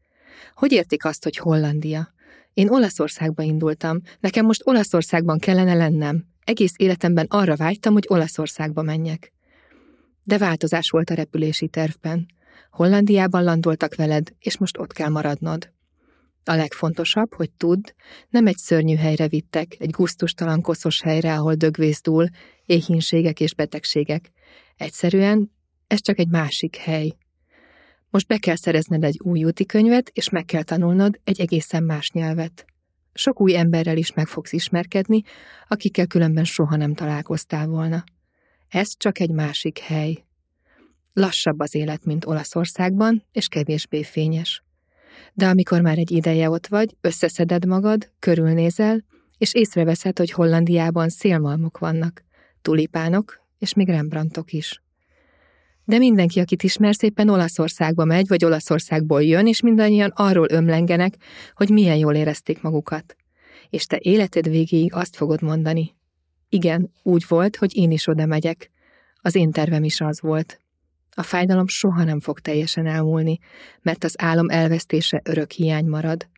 Hogy 0.54 0.72
értik 0.72 1.04
azt, 1.04 1.24
hogy 1.24 1.36
Hollandia? 1.36 2.12
Én 2.52 2.68
Olaszországba 2.68 3.42
indultam, 3.42 4.00
nekem 4.20 4.46
most 4.46 4.62
Olaszországban 4.64 5.38
kellene 5.38 5.74
lennem. 5.74 6.24
Egész 6.44 6.74
életemben 6.76 7.26
arra 7.28 7.56
vágytam, 7.56 7.92
hogy 7.92 8.06
Olaszországba 8.08 8.82
menjek. 8.82 9.32
De 10.22 10.38
változás 10.38 10.90
volt 10.90 11.10
a 11.10 11.14
repülési 11.14 11.68
tervben. 11.68 12.36
Hollandiában 12.70 13.44
landoltak 13.44 13.94
veled, 13.94 14.32
és 14.38 14.58
most 14.58 14.78
ott 14.78 14.92
kell 14.92 15.08
maradnod. 15.08 15.72
A 16.44 16.54
legfontosabb, 16.54 17.34
hogy 17.34 17.50
tudd, 17.50 17.92
nem 18.28 18.46
egy 18.46 18.56
szörnyű 18.56 18.94
helyre 18.94 19.28
vittek, 19.28 19.76
egy 19.78 19.90
guztustalan 19.90 20.60
koszos 20.60 21.00
helyre, 21.02 21.34
ahol 21.34 21.54
dögvész 21.54 22.00
dúl, 22.00 22.28
éhínségek 22.66 23.40
és 23.40 23.54
betegségek. 23.54 24.30
Egyszerűen 24.76 25.52
ez 25.86 26.00
csak 26.00 26.18
egy 26.18 26.28
másik 26.28 26.76
hely. 26.76 27.16
Most 28.10 28.26
be 28.26 28.38
kell 28.38 28.56
szerezned 28.56 29.04
egy 29.04 29.18
új 29.22 29.44
úti 29.44 29.66
könyvet, 29.66 30.10
és 30.14 30.28
meg 30.28 30.44
kell 30.44 30.62
tanulnod 30.62 31.20
egy 31.24 31.40
egészen 31.40 31.82
más 31.82 32.10
nyelvet. 32.10 32.64
Sok 33.12 33.40
új 33.40 33.56
emberrel 33.56 33.96
is 33.96 34.12
meg 34.12 34.26
fogsz 34.26 34.52
ismerkedni, 34.52 35.22
akikkel 35.68 36.06
különben 36.06 36.44
soha 36.44 36.76
nem 36.76 36.94
találkoztál 36.94 37.66
volna. 37.66 38.04
Ez 38.68 38.96
csak 38.96 39.18
egy 39.20 39.30
másik 39.30 39.78
hely. 39.78 40.24
Lassabb 41.18 41.60
az 41.60 41.74
élet, 41.74 42.04
mint 42.04 42.26
Olaszországban, 42.26 43.24
és 43.32 43.48
kevésbé 43.48 44.02
fényes. 44.02 44.62
De 45.32 45.46
amikor 45.48 45.80
már 45.80 45.98
egy 45.98 46.10
ideje 46.10 46.50
ott 46.50 46.66
vagy, 46.66 46.96
összeszeded 47.00 47.66
magad, 47.66 48.12
körülnézel, 48.18 49.04
és 49.38 49.54
észreveszed, 49.54 50.18
hogy 50.18 50.30
Hollandiában 50.30 51.08
szélmalmok 51.08 51.78
vannak, 51.78 52.24
tulipánok, 52.62 53.40
és 53.58 53.74
még 53.74 53.88
Rembrandtok 53.88 54.52
is. 54.52 54.82
De 55.84 55.98
mindenki, 55.98 56.40
akit 56.40 56.62
ismer, 56.62 56.94
szépen 56.94 57.28
Olaszországba 57.28 58.04
megy, 58.04 58.28
vagy 58.28 58.44
Olaszországból 58.44 59.22
jön, 59.22 59.46
és 59.46 59.60
mindannyian 59.60 60.12
arról 60.14 60.46
ömlengenek, 60.50 61.14
hogy 61.54 61.68
milyen 61.70 61.96
jól 61.96 62.14
érezték 62.14 62.62
magukat. 62.62 63.16
És 63.70 63.86
te 63.86 63.98
életed 64.02 64.48
végéig 64.48 64.94
azt 64.94 65.16
fogod 65.16 65.42
mondani. 65.42 65.94
Igen, 66.48 66.90
úgy 67.02 67.24
volt, 67.28 67.56
hogy 67.56 67.76
én 67.76 67.90
is 67.90 68.06
oda 68.06 68.26
megyek. 68.26 68.70
Az 69.16 69.34
én 69.34 69.50
tervem 69.50 69.84
is 69.84 70.00
az 70.00 70.20
volt. 70.20 70.60
A 71.18 71.22
fájdalom 71.22 71.66
soha 71.66 72.04
nem 72.04 72.20
fog 72.20 72.40
teljesen 72.40 72.86
elmúlni, 72.86 73.38
mert 73.82 74.04
az 74.04 74.14
álom 74.18 74.48
elvesztése 74.48 75.20
örök 75.24 75.50
hiány 75.50 75.86
marad. 75.86 76.28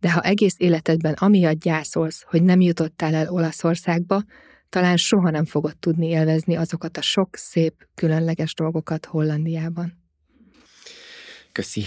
De 0.00 0.12
ha 0.12 0.20
egész 0.20 0.54
életedben 0.58 1.12
amiatt 1.12 1.60
gyászolsz, 1.60 2.24
hogy 2.26 2.42
nem 2.42 2.60
jutottál 2.60 3.14
el 3.14 3.28
Olaszországba, 3.28 4.22
talán 4.68 4.96
soha 4.96 5.30
nem 5.30 5.44
fogod 5.44 5.76
tudni 5.76 6.06
élvezni 6.06 6.56
azokat 6.56 6.96
a 6.96 7.02
sok 7.02 7.36
szép, 7.36 7.88
különleges 7.94 8.54
dolgokat 8.54 9.06
Hollandiában. 9.06 9.98
Köszi. 11.52 11.84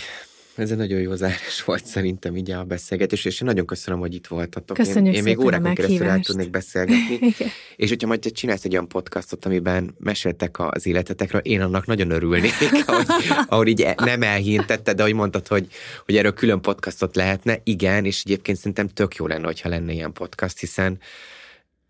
Ez 0.62 0.72
egy 0.72 0.78
nagyon 0.78 1.00
jó 1.00 1.16
zárás 1.16 1.64
volt 1.64 1.86
szerintem 1.86 2.38
így 2.38 2.52
a 2.52 2.64
beszélgetés, 2.64 3.26
és 3.26 3.42
én 3.42 3.48
nagyon 3.48 3.66
köszönöm, 3.66 4.00
hogy 4.00 4.14
itt 4.14 4.28
voltatok. 4.28 4.78
Köszönjük 4.78 5.14
én, 5.14 5.20
én 5.20 5.24
még 5.24 5.40
órákon 5.40 5.74
keresztül 5.74 6.08
el 6.08 6.20
tudnék 6.20 6.50
beszélgetni. 6.50 7.20
és 7.76 7.90
hogyha 7.90 8.08
majd 8.08 8.20
te 8.20 8.30
csinálsz 8.30 8.66
egy 8.66 8.72
olyan 8.72 8.88
podcastot, 8.88 9.46
amiben 9.46 9.96
meséltek 10.00 10.60
az 10.60 10.86
életetekről, 10.86 11.42
én 11.42 11.62
annak 11.62 11.86
nagyon 11.86 12.12
örülnék, 12.12 12.52
ahogy, 12.86 13.06
ahogy 13.48 13.68
így 13.68 13.82
e- 13.82 13.96
nem 13.98 14.22
elhintetted, 14.22 14.96
de 14.96 15.02
ahogy 15.02 15.16
mondtad, 15.16 15.48
hogy, 15.48 15.68
hogy 16.06 16.18
erről 16.18 16.34
külön 16.34 16.62
podcastot 16.62 17.16
lehetne. 17.16 17.60
Igen, 17.64 18.06
és 18.06 18.22
egyébként 18.26 18.58
szerintem 18.58 18.88
tök 18.88 19.16
jó 19.16 19.28
lenne, 19.28 19.46
hogyha 19.46 19.70
lenne 19.70 19.92
ilyen 19.92 20.12
podcast, 20.12 20.60
hiszen 20.60 21.00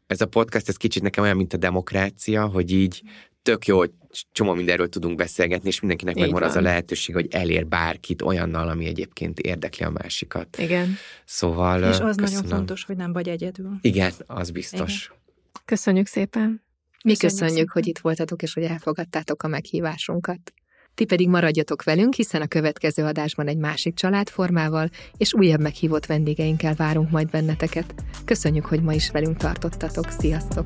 ez 0.08 0.22
a 0.22 0.26
podcast, 0.26 0.70
ez 0.70 0.76
kicsit 0.76 1.04
nekem 1.04 1.24
olyan, 1.24 1.38
mint 1.38 1.54
a 1.54 1.58
demokrácia, 1.58 2.46
hogy 2.46 2.72
így 2.72 3.02
tök 3.42 3.66
jó, 3.66 3.78
hogy 3.78 3.92
csomó 4.32 4.54
mindenről 4.54 4.89
tudunk 4.89 5.16
beszélgetni, 5.16 5.68
és 5.68 5.80
mindenkinek 5.80 6.16
Így 6.16 6.22
megvan 6.22 6.44
az 6.44 6.52
a 6.52 6.54
van. 6.54 6.64
lehetőség, 6.64 7.16
hogy 7.16 7.28
elér 7.30 7.68
bárkit 7.68 8.22
olyannal, 8.22 8.70
ami 8.70 8.86
egyébként 8.86 9.39
érdekli 9.39 9.86
a 9.86 9.89
másikat. 9.89 10.58
Igen. 10.58 10.96
Szóval 11.26 11.80
És 11.82 11.88
az 11.88 11.98
köszönöm. 12.00 12.24
nagyon 12.24 12.44
fontos, 12.44 12.84
hogy 12.84 12.96
nem 12.96 13.14
vagy 13.14 13.28
egyedül. 13.30 13.72
Igen, 13.82 14.12
az 14.26 14.52
biztos. 14.52 15.12
Köszönjük 15.66 16.08
szépen. 16.08 16.62
Mi 17.04 17.12
Köszönjük 17.12 17.20
köszönjük, 17.39 17.68
szépen. 17.68 17.72
hogy 17.74 17.88
itt 17.88 18.00
voltatok, 18.00 18.42
és 18.42 18.54
hogy 18.54 18.64
elfogadtátok 18.64 19.44
a 19.44 19.48
meghívásunkat. 19.48 20.54
Ti 20.96 21.06
pedig 21.06 21.28
maradjatok 21.30 21.84
velünk, 21.84 22.14
hiszen 22.14 22.42
a 22.42 22.48
következő 22.48 23.04
adásban 23.04 23.48
egy 23.48 23.58
másik 23.58 23.96
családformával 23.96 24.89
és 25.18 25.34
újabb 25.34 25.62
meghívott 25.62 26.06
vendégeinkkel 26.06 26.74
várunk 26.76 27.10
majd 27.10 27.30
benneteket. 27.30 27.94
Köszönjük, 28.26 28.66
hogy 28.66 28.82
ma 28.82 28.94
is 28.94 29.12
velünk 29.12 29.38
tartottatok. 29.38 30.10
Sziasztok! 30.10 30.66